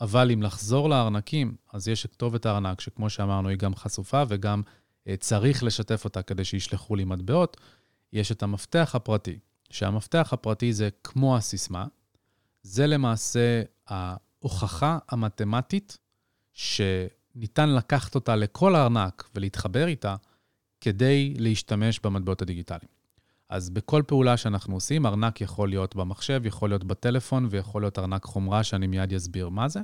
אבל 0.00 0.30
אם 0.30 0.42
לחזור 0.42 0.88
לארנקים, 0.88 1.56
אז 1.72 1.88
יש 1.88 2.04
את 2.04 2.12
כתובת 2.12 2.46
הארנק, 2.46 2.80
שכמו 2.80 3.10
שאמרנו, 3.10 3.48
היא 3.48 3.58
גם 3.58 3.74
חשופה 3.74 4.22
וגם 4.28 4.62
אה, 5.08 5.16
צריך 5.16 5.64
לשתף 5.64 6.04
אותה 6.04 6.22
כדי 6.22 6.44
שישלחו 6.44 6.96
לי 6.96 7.04
מטבעות. 7.04 7.56
יש 8.12 8.32
את 8.32 8.42
המפתח 8.42 8.90
הפרטי, 8.94 9.38
שהמפתח 9.70 10.28
הפרטי 10.32 10.72
זה 10.72 10.88
כמו 11.04 11.36
הסיסמה, 11.36 11.86
זה 12.62 12.86
למעשה 12.86 13.62
ההוכחה 13.86 14.98
המתמטית 15.08 15.98
שניתן 16.52 17.68
לקחת 17.68 18.14
אותה 18.14 18.36
לכל 18.36 18.74
הארנק 18.74 19.30
ולהתחבר 19.34 19.86
איתה 19.86 20.16
כדי 20.84 21.34
להשתמש 21.38 22.00
במטבעות 22.00 22.42
הדיגיטליים. 22.42 22.88
אז 23.48 23.70
בכל 23.70 24.02
פעולה 24.06 24.36
שאנחנו 24.36 24.74
עושים, 24.74 25.06
ארנק 25.06 25.40
יכול 25.40 25.68
להיות 25.68 25.96
במחשב, 25.96 26.42
יכול 26.44 26.70
להיות 26.70 26.84
בטלפון 26.84 27.46
ויכול 27.50 27.82
להיות 27.82 27.98
ארנק 27.98 28.24
חומרה, 28.24 28.64
שאני 28.64 28.86
מיד 28.86 29.14
אסביר 29.14 29.48
מה 29.48 29.68
זה. 29.68 29.80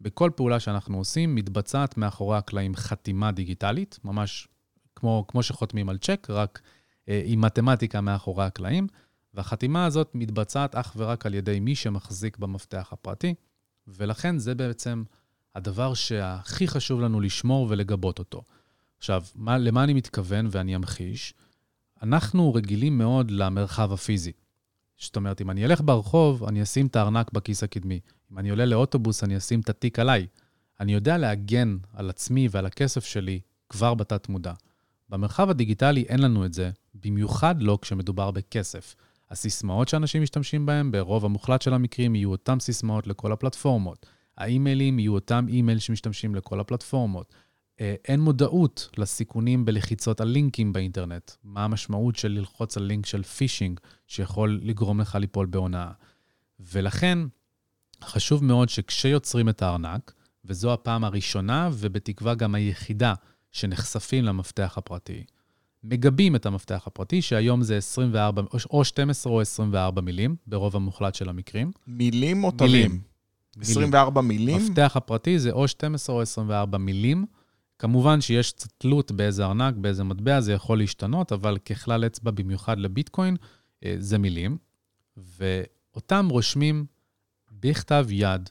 בכל 0.00 0.30
פעולה 0.36 0.60
שאנחנו 0.60 0.98
עושים, 0.98 1.34
מתבצעת 1.34 1.96
מאחורי 1.96 2.36
הקלעים 2.36 2.76
חתימה 2.76 3.32
דיגיטלית, 3.32 3.98
ממש 4.04 4.48
כמו, 4.96 5.24
כמו 5.28 5.42
שחותמים 5.42 5.88
על 5.88 5.98
צ'ק, 5.98 6.26
רק 6.30 6.60
אה, 7.08 7.22
עם 7.24 7.40
מתמטיקה 7.40 8.00
מאחורי 8.00 8.44
הקלעים, 8.44 8.86
והחתימה 9.34 9.84
הזאת 9.84 10.10
מתבצעת 10.14 10.74
אך 10.74 10.92
ורק 10.96 11.26
על 11.26 11.34
ידי 11.34 11.60
מי 11.60 11.74
שמחזיק 11.74 12.38
במפתח 12.38 12.88
הפרטי, 12.92 13.34
ולכן 13.88 14.38
זה 14.38 14.54
בעצם 14.54 15.04
הדבר 15.54 15.94
שהכי 15.94 16.68
חשוב 16.68 17.00
לנו 17.00 17.20
לשמור 17.20 17.66
ולגבות 17.70 18.18
אותו. 18.18 18.42
עכשיו, 18.98 19.24
מה, 19.34 19.58
למה 19.58 19.84
אני 19.84 19.94
מתכוון 19.94 20.46
ואני 20.50 20.76
אמחיש? 20.76 21.34
אנחנו 22.02 22.54
רגילים 22.54 22.98
מאוד 22.98 23.30
למרחב 23.30 23.92
הפיזי. 23.92 24.32
זאת 24.98 25.16
אומרת, 25.16 25.40
אם 25.40 25.50
אני 25.50 25.64
אלך 25.64 25.80
ברחוב, 25.84 26.44
אני 26.44 26.62
אשים 26.62 26.86
את 26.86 26.96
הארנק 26.96 27.32
בכיס 27.32 27.62
הקדמי. 27.62 28.00
אם 28.32 28.38
אני 28.38 28.50
עולה 28.50 28.64
לאוטובוס, 28.64 29.24
אני 29.24 29.36
אשים 29.36 29.60
את 29.60 29.68
התיק 29.68 29.98
עליי. 29.98 30.26
אני 30.80 30.92
יודע 30.92 31.18
להגן 31.18 31.76
על 31.92 32.10
עצמי 32.10 32.48
ועל 32.50 32.66
הכסף 32.66 33.04
שלי 33.04 33.40
כבר 33.68 33.94
בתת-מודע. 33.94 34.52
במרחב 35.08 35.50
הדיגיטלי 35.50 36.04
אין 36.08 36.22
לנו 36.22 36.44
את 36.44 36.52
זה, 36.52 36.70
במיוחד 36.94 37.62
לא 37.62 37.78
כשמדובר 37.82 38.30
בכסף. 38.30 38.94
הסיסמאות 39.30 39.88
שאנשים 39.88 40.22
משתמשים 40.22 40.66
בהן, 40.66 40.90
ברוב 40.90 41.24
המוחלט 41.24 41.62
של 41.62 41.74
המקרים, 41.74 42.14
יהיו 42.14 42.30
אותן 42.30 42.60
סיסמאות 42.60 43.06
לכל 43.06 43.32
הפלטפורמות. 43.32 44.06
האימיילים 44.38 44.98
יהיו 44.98 45.14
אותם 45.14 45.46
אימייל 45.48 45.78
שמשתמשים 45.78 46.34
לכל 46.34 46.60
הפלטפורמות. 46.60 47.34
אה, 47.80 47.94
אין 48.08 48.20
מודעות 48.20 48.90
לסיכונים 48.98 49.64
בלחיצות 49.64 50.20
על 50.20 50.28
לינקים 50.28 50.72
באינטרנט. 50.72 51.30
מה 51.44 51.64
המשמעות 51.64 52.16
של 52.16 52.28
ללחוץ 52.28 52.76
על 52.76 52.82
לינק 52.82 53.06
של 53.06 53.22
פישינג, 53.22 53.80
שיכול 54.06 54.60
לגרום 54.62 55.00
לך 55.00 55.14
ליפול 55.14 55.46
בהונאה. 55.46 55.90
ולכן, 56.60 57.18
חשוב 58.04 58.44
מאוד 58.44 58.68
שכשיוצרים 58.68 59.48
את 59.48 59.62
הארנק, 59.62 60.12
וזו 60.44 60.72
הפעם 60.72 61.04
הראשונה 61.04 61.70
ובתקווה 61.72 62.34
גם 62.34 62.54
היחידה 62.54 63.14
שנחשפים 63.52 64.24
למפתח 64.24 64.74
הפרטי, 64.76 65.24
מגבים 65.84 66.36
את 66.36 66.46
המפתח 66.46 66.82
הפרטי, 66.86 67.22
שהיום 67.22 67.62
זה 67.62 67.76
24, 67.76 68.42
או 68.70 68.84
12 68.84 69.32
או 69.32 69.40
24 69.40 70.00
מילים, 70.00 70.36
ברוב 70.46 70.76
המוחלט 70.76 71.14
של 71.14 71.28
המקרים. 71.28 71.72
מילים 71.86 72.44
או 72.44 72.52
מילים. 72.60 72.86
תווים? 72.86 73.00
24 73.60 74.20
מילים? 74.20 74.56
המפתח 74.60 74.92
הפרטי 74.94 75.38
זה 75.38 75.50
או 75.50 75.68
12 75.68 76.16
או 76.16 76.22
24 76.22 76.78
מילים. 76.78 77.26
כמובן 77.78 78.20
שיש 78.20 78.52
תלות 78.78 79.12
באיזה 79.12 79.44
ארנק, 79.44 79.74
באיזה 79.74 80.04
מטבע, 80.04 80.40
זה 80.40 80.52
יכול 80.52 80.78
להשתנות, 80.78 81.32
אבל 81.32 81.58
ככלל 81.58 82.06
אצבע, 82.06 82.30
במיוחד 82.30 82.78
לביטקוין, 82.78 83.36
אה, 83.84 83.94
זה 83.98 84.18
מילים. 84.18 84.58
ואותם 85.16 86.28
רושמים 86.30 86.86
בכתב 87.52 88.06
יד, 88.10 88.50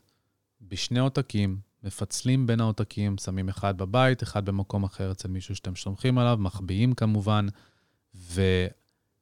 בשני 0.61 0.99
עותקים, 0.99 1.59
מפצלים 1.84 2.47
בין 2.47 2.61
העותקים, 2.61 3.17
שמים 3.17 3.49
אחד 3.49 3.78
בבית, 3.78 4.23
אחד 4.23 4.45
במקום 4.45 4.84
אחר 4.84 5.11
אצל 5.11 5.28
מישהו 5.28 5.55
שאתם 5.55 5.76
סומכים 5.76 6.17
עליו, 6.17 6.38
מחביאים 6.39 6.93
כמובן, 6.93 7.47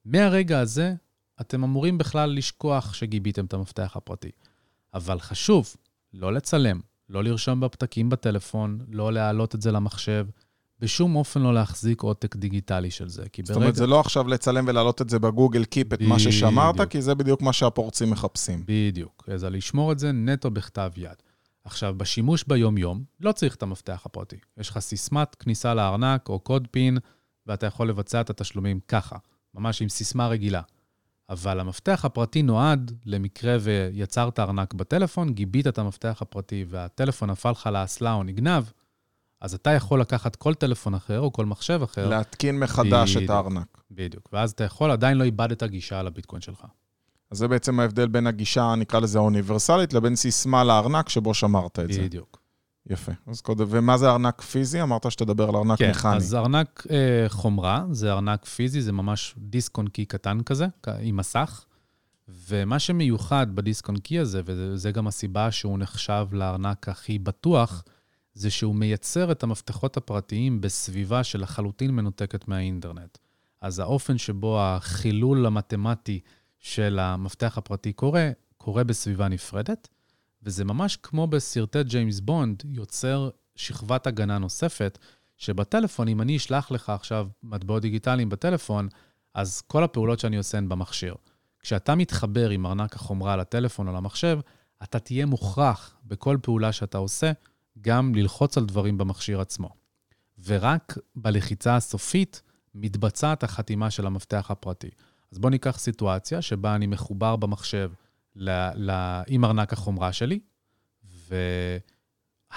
ומהרגע 0.06 0.60
הזה 0.60 0.94
אתם 1.42 1.64
אמורים 1.64 1.98
בכלל 1.98 2.30
לשכוח 2.30 2.94
שגיביתם 2.94 3.46
את 3.46 3.54
המפתח 3.54 3.94
הפרטי. 3.96 4.32
אבל 4.94 5.20
חשוב 5.20 5.76
לא 6.14 6.34
לצלם, 6.34 6.80
לא 7.14 7.24
לרשום 7.24 7.60
בפתקים 7.60 8.10
בטלפון, 8.10 8.80
לא 8.92 9.14
להעלות 9.14 9.56
את 9.56 9.62
זה 9.62 9.72
למחשב, 9.72 10.26
בשום 10.80 11.16
אופן 11.16 11.42
לא 11.42 11.54
להחזיק 11.54 12.02
עותק 12.02 12.36
דיגיטלי 12.36 12.92
של 12.92 13.10
זה. 13.10 13.30
כי 13.30 13.42
זאת 13.46 13.56
אומרת, 13.56 13.76
זה 13.76 13.88
לא 13.88 14.00
עכשיו 14.00 14.28
לצלם 14.28 14.66
ולהעלות 14.68 15.02
את 15.02 15.10
זה 15.10 15.20
בגוגל 15.20 15.66
קיפ, 15.66 15.94
את 15.94 16.02
מה 16.02 16.20
ששמרת, 16.20 16.90
כי 16.90 17.02
זה 17.02 17.16
בדיוק 17.16 17.42
מה 17.42 17.54
שהפורצים 17.54 18.10
מחפשים. 18.10 18.64
בדיוק. 18.68 19.30
אז 19.34 19.44
לשמור 19.44 19.92
את 19.92 20.00
זה 20.00 20.12
נטו 20.12 20.52
בכתב 20.52 20.92
יד. 20.98 21.16
עכשיו, 21.64 21.94
בשימוש 21.98 22.44
ביום-יום, 22.48 23.04
לא 23.20 23.32
צריך 23.32 23.56
את 23.56 23.64
המפתח 23.64 24.02
הפרטי. 24.06 24.36
יש 24.58 24.70
לך 24.70 24.80
סיסמת 24.80 25.36
כניסה 25.36 25.74
לארנק 25.74 26.30
או 26.30 26.40
קוד 26.40 26.68
פין, 26.72 26.98
ואתה 27.48 27.66
יכול 27.66 27.90
לבצע 27.90 28.22
את 28.22 28.30
התשלומים 28.30 28.80
ככה, 28.88 29.18
ממש 29.56 29.82
עם 29.82 29.90
סיסמה 29.90 30.28
רגילה. 30.28 30.62
אבל 31.34 31.60
המפתח 31.60 32.06
הפרטי 32.06 32.42
נועד 32.42 32.92
למקרה 33.06 33.58
ויצרת 33.62 34.40
ארנק 34.40 34.74
בטלפון, 34.74 35.34
גיבית 35.34 35.68
את 35.68 35.78
המפתח 35.78 36.18
הפרטי 36.22 36.66
והטלפון 36.70 37.30
נפל 37.30 37.52
לך 37.52 37.70
לאסלה 37.74 38.14
או 38.14 38.24
נגנב, 38.24 38.64
אז 39.42 39.54
אתה 39.54 39.70
יכול 39.70 40.02
לקחת 40.02 40.36
כל 40.36 40.54
טלפון 40.54 40.94
אחר 40.94 41.20
או 41.20 41.34
כל 41.34 41.46
מחשב 41.46 41.80
אחר. 41.84 42.10
להתקין 42.10 42.60
מחדש 42.60 43.16
בדיוק, 43.16 43.32
את 43.32 43.36
הארנק. 43.36 43.82
בדיוק. 43.92 44.30
ואז 44.34 44.52
אתה 44.52 44.64
יכול, 44.64 44.92
עדיין 44.92 45.18
לא 45.18 45.24
איבדת 45.24 45.64
גישה 45.64 46.00
על 46.00 46.08
הביטקוין 46.08 46.42
שלך. 46.42 46.66
אז 47.32 47.38
זה 47.38 47.48
בעצם 47.48 47.80
ההבדל 47.80 48.08
בין 48.08 48.28
הגישה, 48.28 48.76
נקרא 48.76 49.00
לזה 49.00 49.18
האוניברסלית, 49.18 49.94
לבין 49.94 50.16
סיסמה 50.16 50.64
לארנק 50.64 51.10
שבו 51.10 51.34
שמרת 51.34 51.80
את 51.80 51.84
בדיוק. 51.84 52.02
זה. 52.02 52.06
בדיוק. 52.06 52.43
יפה. 52.90 53.12
אז 53.28 53.42
קודם, 53.42 53.66
ומה 53.70 53.98
זה 53.98 54.10
ארנק 54.10 54.42
פיזי? 54.42 54.82
אמרת 54.82 55.12
שתדבר 55.12 55.50
על 55.50 55.56
ארנק 55.56 55.80
כן, 55.80 55.90
מכני. 55.90 56.12
כן, 56.12 56.18
אז 56.18 56.36
ארנק 56.36 56.88
אה, 56.92 57.26
חומרה, 57.30 57.86
זה 57.92 58.12
ארנק 58.12 58.46
פיזי, 58.46 58.82
זה 58.82 58.92
ממש 58.92 59.36
דיסק 59.38 59.78
און 59.78 59.88
קי 59.88 60.06
קטן 60.06 60.44
כזה, 60.44 60.68
עם 61.00 61.18
מסך. 61.18 61.66
ומה 62.28 62.80
שמיוחד 62.80 63.48
בדיסק 63.56 63.88
און 63.88 63.98
קי 63.98 64.20
הזה, 64.20 64.42
וזה 64.46 64.92
גם 64.92 65.08
הסיבה 65.08 65.52
שהוא 65.52 65.80
נחשב 65.80 66.28
לארנק 66.32 66.90
הכי 66.90 67.20
בטוח, 67.20 67.84
זה 68.34 68.52
שהוא 68.52 68.76
מייצר 68.76 69.32
את 69.32 69.44
המפתחות 69.44 69.98
הפרטיים 69.98 70.62
בסביבה 70.62 71.24
שלחלוטין 71.24 71.92
מנותקת 71.92 72.48
מהאינטרנט. 72.48 73.18
אז 73.62 73.80
האופן 73.80 74.18
שבו 74.18 74.62
החילול 74.62 75.46
המתמטי 75.46 76.20
של 76.60 77.00
המפתח 77.00 77.58
הפרטי 77.58 77.94
קורה, 77.94 78.32
קורה 78.58 78.84
בסביבה 78.84 79.28
נפרדת, 79.28 79.88
וזה 80.44 80.66
ממש 80.66 80.98
כמו 81.04 81.28
בסרטי 81.28 81.84
ג'יימס 81.84 82.20
בונד, 82.20 82.64
יוצר 82.66 83.30
שכבת 83.56 84.08
הגנה 84.08 84.38
נוספת, 84.38 84.98
שבטלפון, 85.38 86.08
אם 86.08 86.22
אני 86.22 86.38
אשלח 86.38 86.72
לך 86.72 86.90
עכשיו 86.90 87.28
מטבעות 87.44 87.82
דיגיטליים 87.82 88.30
בטלפון, 88.30 88.88
אז 89.34 89.62
כל 89.62 89.84
הפעולות 89.84 90.20
שאני 90.20 90.38
עושה 90.38 90.58
הן 90.58 90.70
במכשיר. 90.70 91.16
כשאתה 91.60 91.96
מתחבר 91.96 92.50
עם 92.50 92.66
ארנק 92.66 92.96
החומרה 92.96 93.38
לטלפון 93.38 93.88
או 93.88 93.94
למחשב, 93.94 94.40
אתה 94.84 95.00
תהיה 95.00 95.26
מוכרח 95.26 95.96
בכל 96.04 96.38
פעולה 96.42 96.72
שאתה 96.72 96.98
עושה, 96.98 97.32
גם 97.82 98.16
ללחוץ 98.16 98.58
על 98.58 98.66
דברים 98.66 98.98
במכשיר 98.98 99.42
עצמו. 99.42 99.70
ורק 100.46 100.98
בלחיצה 101.16 101.76
הסופית 101.76 102.42
מתבצעת 102.76 103.44
החתימה 103.44 103.92
של 103.92 104.06
המפתח 104.06 104.52
הפרטי. 104.52 104.90
אז 105.32 105.40
בואו 105.40 105.50
ניקח 105.50 105.80
סיטואציה 105.80 106.42
שבה 106.42 106.76
אני 106.76 106.88
מחובר 106.88 107.36
במחשב 107.36 107.92
ל, 108.36 108.70
ל, 108.76 109.22
עם 109.28 109.46
ארנק 109.46 109.74
החומרה 109.74 110.14
שלי, 110.14 110.40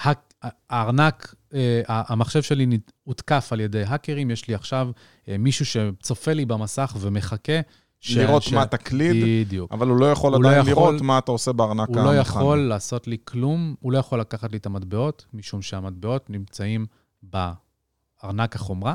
והארנק, 0.03 1.35
אה, 1.53 1.81
המחשב 1.87 2.41
שלי 2.41 2.79
הותקף 3.03 3.49
על 3.51 3.59
ידי 3.59 3.83
האקרים, 3.83 4.31
יש 4.31 4.47
לי 4.47 4.55
עכשיו 4.55 4.89
אה, 5.27 5.37
מישהו 5.37 5.65
שצופה 5.65 6.33
לי 6.33 6.45
במסך 6.45 6.95
ומחכה. 6.99 7.59
ש... 7.99 8.17
לראות 8.17 8.43
ש... 8.43 8.53
מה 8.53 8.65
תקליד, 8.65 9.45
בדיוק. 9.45 9.71
אבל 9.71 9.87
הוא 9.87 9.97
לא 9.97 10.11
יכול 10.11 10.33
הוא 10.33 10.39
עדיין 10.39 10.65
לא 10.65 10.71
יכול, 10.71 10.83
לראות 10.83 11.01
מה 11.01 11.17
אתה 11.17 11.31
עושה 11.31 11.51
בארנק 11.51 11.89
המכני. 11.89 12.03
הוא 12.03 12.13
לא 12.13 12.15
יכול 12.15 12.57
לעשות 12.57 13.07
לי 13.07 13.17
כלום, 13.23 13.75
הוא 13.79 13.91
לא 13.91 13.97
יכול 13.97 14.19
לקחת 14.19 14.51
לי 14.51 14.57
את 14.57 14.65
המטבעות, 14.65 15.25
משום 15.33 15.61
שהמטבעות 15.61 16.29
נמצאים 16.29 16.85
בארנק 17.23 18.55
החומרה. 18.55 18.93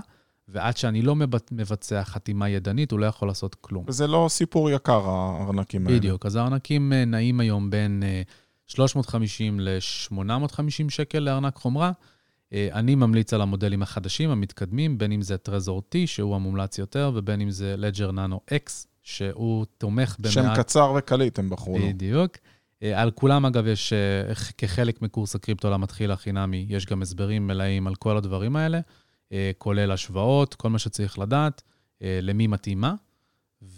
ועד 0.52 0.76
שאני 0.76 1.02
לא 1.02 1.16
מבצע 1.50 2.04
חתימה 2.04 2.48
ידנית, 2.48 2.90
הוא 2.90 3.00
לא 3.00 3.06
יכול 3.06 3.28
לעשות 3.28 3.54
כלום. 3.54 3.84
וזה 3.88 4.06
לא 4.06 4.26
סיפור 4.30 4.70
יקר, 4.70 5.08
הארנקים 5.08 5.86
האלה. 5.86 5.98
בדיוק, 5.98 6.26
אז 6.26 6.36
הארנקים 6.36 6.92
אה, 6.92 7.04
נעים 7.04 7.40
היום 7.40 7.70
בין 7.70 8.02
350 8.66 9.60
אה, 9.60 9.64
ל-850 9.64 10.68
שקל 10.88 11.18
לארנק 11.18 11.56
חומרה. 11.56 11.92
אה, 12.52 12.68
אני 12.72 12.94
ממליץ 12.94 13.34
על 13.34 13.40
המודלים 13.40 13.82
החדשים, 13.82 14.30
המתקדמים, 14.30 14.98
בין 14.98 15.12
אם 15.12 15.22
זה 15.22 15.38
טרזור 15.38 15.82
T, 15.94 15.96
שהוא 16.06 16.34
המומלץ 16.34 16.78
יותר, 16.78 17.12
ובין 17.14 17.40
אם 17.40 17.50
זה 17.50 17.74
לג'ר 17.78 18.12
ננו 18.12 18.40
X, 18.50 18.70
שהוא 19.02 19.66
תומך 19.78 20.16
במעט... 20.18 20.32
שם 20.32 20.54
קצר 20.56 20.92
וקליט 20.98 21.38
הם 21.38 21.50
בחרו 21.50 21.78
לו. 21.78 21.88
בדיוק. 21.88 22.36
על 22.94 23.10
כולם, 23.10 23.46
אגב, 23.46 23.66
יש, 23.66 23.92
כחלק 24.58 25.02
מקורס 25.02 25.34
הקריפטו 25.34 25.70
למתחיל 25.70 26.10
החינמי, 26.10 26.66
יש 26.68 26.86
גם 26.86 27.02
הסברים 27.02 27.46
מלאים 27.46 27.86
על 27.86 27.94
כל 27.94 28.16
הדברים 28.16 28.56
האלה. 28.56 28.80
אה, 29.32 29.50
כולל 29.58 29.90
השוואות, 29.90 30.54
כל 30.54 30.70
מה 30.70 30.78
שצריך 30.78 31.18
לדעת, 31.18 31.62
אה, 32.02 32.18
למי 32.22 32.46
מתאים 32.46 32.80
מה. 32.80 32.94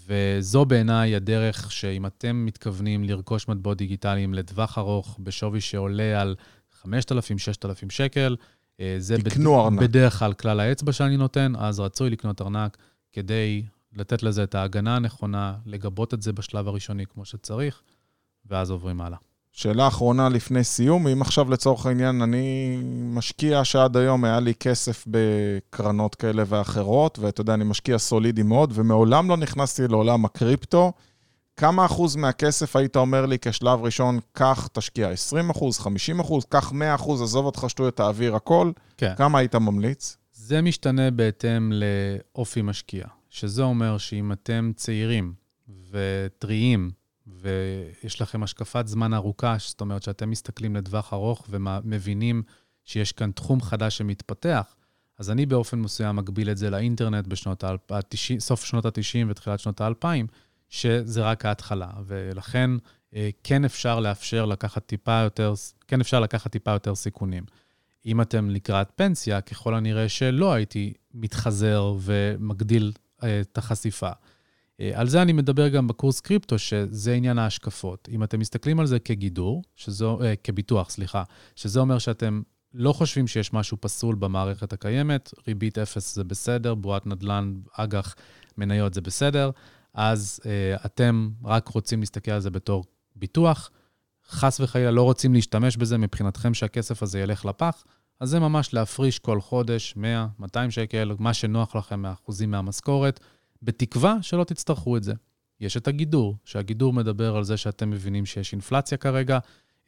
וזו 0.07 0.65
בעיניי 0.65 1.17
הדרך 1.17 1.73
שאם 1.73 2.07
אתם 2.07 2.47
מתכוונים 2.47 3.05
לרכוש 3.05 3.49
מטבעות 3.49 3.79
דיגיטליים 3.79 4.35
לטווח 4.35 4.79
ארוך, 4.79 5.19
בשווי 5.23 5.61
שעולה 5.61 6.21
על 6.21 6.35
5,000-6,000 6.83 7.91
שקל, 7.91 8.37
אה, 8.81 8.97
זה 8.99 9.17
בד... 9.79 9.85
בדרך 9.85 10.19
כלל 10.19 10.33
כלל 10.33 10.61
האצבע 10.61 10.93
שאני 10.93 11.17
נותן, 11.17 11.53
אז 11.59 11.81
רצוי 11.81 12.11
לקנות 12.11 12.43
ארנק 12.43 12.77
כדי 13.13 13.63
לתת 13.93 14.23
לזה 14.23 14.43
את 14.43 14.55
ההגנה 14.55 14.97
הנכונה, 14.97 15.55
לגבות 15.67 16.15
את 16.15 16.23
זה 16.23 16.33
בשלב 16.33 16.69
הראשוני 16.69 17.07
כמו 17.07 17.25
שצריך, 17.25 17.83
ואז 18.47 18.71
עוברים 18.71 19.01
הלאה. 19.01 19.19
שאלה 19.57 19.89
אחרונה 19.89 20.29
לפני 20.29 20.65
סיום, 20.65 21.07
אם 21.07 21.23
עכשיו 21.23 21.51
לצורך 21.51 21.87
העניין 21.87 22.23
אני 22.23 22.79
משקיע 23.05 23.65
שעד 23.65 23.97
היום 23.97 24.25
היה 24.25 24.41
לי 24.41 24.55
כסף 24.55 25.05
בקרנות 25.07 26.15
כאלה 26.15 26.43
ואחרות, 26.47 27.19
ואתה 27.19 27.41
יודע, 27.41 27.55
אני 27.55 27.65
משקיע 27.65 27.99
סולידי 27.99 28.43
מאוד, 28.43 28.73
ומעולם 28.75 29.29
לא 29.29 29.37
נכנסתי 29.37 29.89
לעולם 29.89 30.25
הקריפטו, 30.25 30.93
כמה 31.57 31.87
אחוז 31.87 32.17
מהכסף 32.17 32.77
היית 32.77 32.97
אומר 32.97 33.27
לי 33.27 33.39
כשלב 33.41 33.83
ראשון, 33.83 34.19
קח, 34.33 34.69
תשקיע 34.73 35.09
20 35.09 35.51
אחוז, 35.51 35.79
50 35.79 36.21
אחוז, 36.21 36.45
קח 36.45 36.73
100 36.73 36.95
אחוז, 36.95 37.23
עזוב 37.23 37.47
אותך 37.47 37.65
שטויות, 37.69 37.97
תעביר 37.97 38.37
הכל? 38.37 38.71
כן. 38.97 39.13
כמה 39.17 39.39
היית 39.39 39.55
ממליץ? 39.55 40.17
זה 40.33 40.63
משתנה 40.63 41.11
בהתאם 41.11 41.73
לאופי 41.73 42.63
משקיע, 42.63 43.05
שזה 43.31 43.63
אומר 43.63 43.99
שאם 43.99 44.33
אתם 44.33 44.73
צעירים 44.77 45.33
וטריים, 45.91 46.91
ויש 47.45 48.21
לכם 48.21 48.43
השקפת 48.43 48.87
זמן 48.87 49.15
ארוכה, 49.15 49.57
זאת 49.59 49.81
אומרת 49.81 50.03
שאתם 50.03 50.31
מסתכלים 50.31 50.77
לטווח 50.77 51.13
ארוך 51.13 51.47
ומבינים 51.51 52.43
שיש 52.85 53.13
כאן 53.13 53.33
תחום 53.33 53.61
חדש 53.61 53.99
שמתפתח, 53.99 54.77
אז 55.19 55.31
אני 55.31 55.47
באופן 55.47 55.79
מסוים 55.79 56.17
מגביל 56.17 56.51
את 56.51 56.57
זה 56.57 56.71
לאינטרנט 56.71 57.27
בשנות 57.27 57.65
ה-90, 57.65 58.39
סוף 58.39 58.65
שנות 58.65 58.85
ה-90 58.85 59.27
ותחילת 59.29 59.61
שנות 59.61 59.81
ה-2000, 59.81 60.07
שזה 60.69 61.23
רק 61.23 61.45
ההתחלה, 61.45 61.91
ולכן 62.07 62.71
אה, 63.15 63.31
כן 63.43 63.65
אפשר 63.65 64.01
לאפשר 64.01 64.45
לקחת 64.47 64.87
טיפה 64.87 65.21
יותר, 65.25 65.55
כן 65.89 66.01
אפשר 66.01 66.21
לקחת 66.21 66.53
טיפה 66.53 66.71
יותר 66.71 66.95
סיכונים. 66.95 67.45
אם 68.07 68.21
אתם 68.21 68.51
לקראת 68.51 68.89
פנסיה, 68.97 69.41
ככל 69.41 69.75
הנראה 69.75 70.09
שלא 70.09 70.53
הייתי 70.53 70.93
מתחזר 71.15 71.95
ומגדיל 72.01 72.93
אה, 73.23 73.41
את 73.41 73.59
החשיפה. 73.59 74.11
אה, 74.81 74.91
על 74.95 75.09
זה 75.09 75.23
אני 75.23 75.33
מדבר 75.33 75.69
גם 75.69 75.89
בקורס 75.89 76.21
קריפטו, 76.21 76.59
שזה 76.59 77.15
עניין 77.15 77.39
ההשקפות. 77.39 78.09
אם 78.13 78.23
אתם 78.23 78.41
מסתכלים 78.41 78.81
על 78.81 78.87
זה 78.87 78.99
כגידור, 78.99 79.63
שזו, 79.77 80.23
אה, 80.23 80.37
כביטוח, 80.37 80.91
סליחה, 80.91 81.23
שזה 81.57 81.81
אומר 81.81 81.99
שאתם 81.99 82.43
לא 82.75 82.93
חושבים 82.93 83.27
שיש 83.27 83.53
משהו 83.53 83.77
פסול 83.81 84.15
במערכת 84.15 84.73
הקיימת, 84.73 85.31
ריבית 85.49 85.79
אפס 85.79 86.15
זה 86.15 86.25
בסדר, 86.25 86.75
בועת 86.75 87.07
נדל"ן, 87.07 87.55
אג"ח, 87.73 88.15
מניות 88.59 88.95
זה 88.95 89.01
בסדר, 89.01 89.51
אז 89.95 90.41
אה, 90.47 90.77
אתם 90.87 91.31
רק 91.45 91.69
רוצים 91.69 92.01
להסתכל 92.01 92.31
על 92.31 92.41
זה 92.41 92.51
בתור 92.51 92.85
ביטוח, 93.17 93.71
חס 94.29 94.61
וחלילה 94.61 94.91
לא 94.91 95.03
רוצים 95.03 95.35
להשתמש 95.35 95.77
בזה 95.77 95.99
מבחינתכם 95.99 96.55
שהכסף 96.55 97.03
הזה 97.03 97.21
ילך 97.21 97.45
לפח, 97.45 97.85
אז 98.21 98.29
זה 98.29 98.41
ממש 98.41 98.75
להפריש 98.75 99.19
כל 99.19 99.41
חודש 99.41 99.97
100, 99.97 100.27
200 100.39 100.71
שקל, 100.71 101.15
מה 101.19 101.35
שנוח 101.35 101.77
לכם 101.77 102.01
מאחוזים 102.01 102.51
מהמשכורת. 102.51 103.21
בתקווה 103.65 104.17
שלא 104.23 104.45
תצטרכו 104.45 104.97
את 104.97 105.03
זה. 105.03 105.13
יש 105.61 105.77
את 105.77 105.89
הגידור, 105.89 106.37
שהגידור 106.45 106.93
מדבר 106.93 107.37
על 107.37 107.45
זה 107.45 107.57
שאתם 107.57 107.91
מבינים 107.91 108.27
שיש 108.27 108.53
אינפלציה 108.53 108.99
כרגע, 108.99 109.39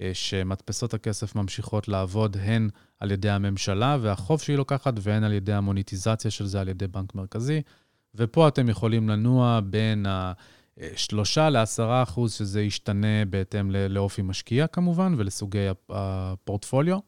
אה, 0.01 0.11
שמדפסות 0.13 0.95
הכסף 0.95 1.35
ממשיכות 1.35 1.89
לעבוד 1.89 2.37
הן 2.41 2.69
על 3.01 3.11
ידי 3.11 3.31
הממשלה 3.31 3.97
והחוב 4.01 4.41
שהיא 4.41 4.57
לוקחת, 4.57 4.95
והן 5.01 5.25
על 5.25 5.33
ידי 5.33 5.53
המוניטיזציה 5.53 6.31
של 6.31 6.47
זה 6.47 6.61
על 6.61 6.69
ידי 6.69 6.87
בנק 6.87 7.15
מרכזי. 7.15 7.63
ופה 8.15 8.49
אתם 8.49 8.69
יכולים 8.69 9.09
לנוע 9.09 9.61
בין 9.65 10.07
ה-3 10.07 11.41
ל-10 11.51 12.03
אחוז, 12.03 12.33
שזה 12.33 12.63
ישתנה 12.63 13.25
בהתאם 13.31 13.71
לאופי 13.71 14.23
משקיע 14.23 14.67
כמובן, 14.67 15.15
ולסוגי 15.17 15.67
הפורטפוליו. 15.89 16.99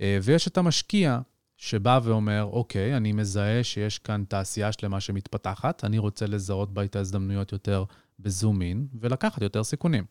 אה, 0.00 0.18
ויש 0.22 0.48
את 0.48 0.58
המשקיע 0.58 1.18
שבא 1.62 2.00
ואומר, 2.02 2.48
אוקיי, 2.52 2.96
אני 2.96 3.12
מזהה 3.12 3.64
שיש 3.64 3.98
כאן 3.98 4.24
תעשייה 4.28 4.72
שלמה 4.72 5.00
שמתפתחת, 5.00 5.84
אני 5.84 5.98
רוצה 5.98 6.26
לזהות 6.26 6.74
בה 6.74 6.84
את 6.84 6.96
ההזדמנויות 6.96 7.52
יותר 7.52 7.84
בזום 8.18 8.62
אין, 8.62 8.86
ולקחת 9.00 9.42
יותר 9.42 9.64
סיכונים. 9.64 10.04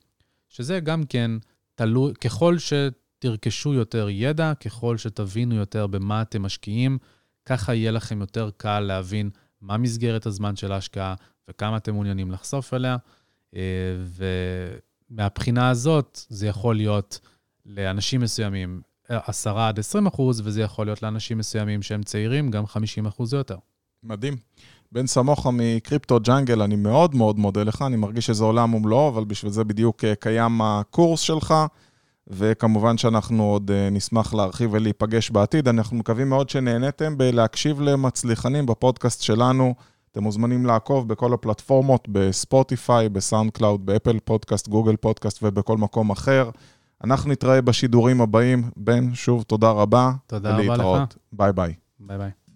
שזה 0.49 0.79
גם 0.79 1.03
כן 1.03 1.31
תלוי, 1.75 2.13
ככל 2.13 2.55
שתרכשו 2.57 3.73
יותר 3.73 4.07
ידע, 4.09 4.53
ככל 4.53 4.97
שתבינו 4.97 5.55
יותר 5.55 5.87
במה 5.87 6.21
אתם 6.21 6.41
משקיעים, 6.41 6.97
ככה 7.45 7.73
יהיה 7.73 7.91
לכם 7.91 8.21
יותר 8.21 8.49
קל 8.57 8.79
להבין 8.79 9.29
מה 9.61 9.77
מסגרת 9.77 10.25
הזמן 10.25 10.55
של 10.55 10.71
ההשקעה 10.71 11.15
וכמה 11.49 11.77
אתם 11.77 11.93
מעוניינים 11.93 12.31
לחשוף 12.31 12.73
אליה. 12.73 12.97
אה, 13.55 13.61
ומהבחינה 15.11 15.69
הזאת, 15.69 16.19
זה 16.29 16.47
יכול 16.47 16.75
להיות 16.75 17.19
לאנשים 17.65 18.21
מסוימים 18.21 18.81
10 19.25 19.59
עד 19.59 19.79
20 19.79 20.07
אחוז, 20.07 20.41
וזה 20.45 20.61
יכול 20.61 20.87
להיות 20.87 21.03
לאנשים 21.03 21.37
מסוימים 21.37 21.81
שהם 21.81 22.03
צעירים, 22.03 22.51
גם 22.51 22.67
50 22.67 23.05
אחוז 23.05 23.33
או 23.33 23.37
יותר. 23.37 23.57
מדהים. 24.03 24.35
בן 24.91 25.07
סמוחה 25.07 25.49
מ 25.53 25.63
Crypto 25.63 26.19
Jungle, 26.19 26.61
אני 26.61 26.75
מאוד 26.75 27.15
מאוד 27.15 27.39
מודה 27.39 27.63
לך, 27.63 27.81
אני 27.81 27.95
מרגיש 27.95 28.25
שזה 28.25 28.43
עולם 28.43 28.73
ומלואו, 28.73 29.09
אבל 29.09 29.25
בשביל 29.25 29.51
זה 29.51 29.63
בדיוק 29.63 30.03
אה, 30.03 30.15
קיים 30.15 30.61
הקורס 30.61 31.19
שלך, 31.19 31.53
וכמובן 32.27 32.97
שאנחנו 32.97 33.43
עוד 33.43 33.71
אה, 33.71 33.89
נשמח 33.89 34.33
להרחיב 34.33 34.69
ולהיפגש 34.73 35.31
בעתיד. 35.31 35.67
אנחנו 35.67 35.97
מקווים 35.97 36.29
מאוד 36.29 36.49
שנהניתם 36.49 37.17
בלהקשיב 37.17 37.81
למצליחנים 37.81 38.65
בפודקאסט 38.65 39.21
שלנו. 39.21 39.73
אתם 40.11 40.23
מוזמנים 40.23 40.65
לעקוב 40.65 41.07
בכל 41.07 41.33
הפלטפורמות, 41.33 42.07
ב 42.09 42.19
Spotify, 42.19 42.99
ב 42.99 43.09
SoundCloud, 43.09 43.85
ב 43.85 43.91
Apple 43.91 44.19
Podcast, 44.19 44.67
Google 44.67 44.95
Podcast 44.95 45.39
ובכל 45.43 45.77
מקום 45.77 46.09
אחר. 46.09 46.49
אנחנו 47.03 47.31
נתראה 47.31 47.61
בשידורים 47.61 48.21
הבאים. 48.21 48.71
בן, 48.77 49.13
שוב, 49.13 49.43
תודה 49.43 49.71
רבה. 49.71 50.11
תודה 50.27 50.57
רבה 50.57 50.77
לך. 50.77 51.15
ביי 51.33 51.53
ביי. 51.53 51.73
ביי 51.99 52.17
ביי. 52.17 52.31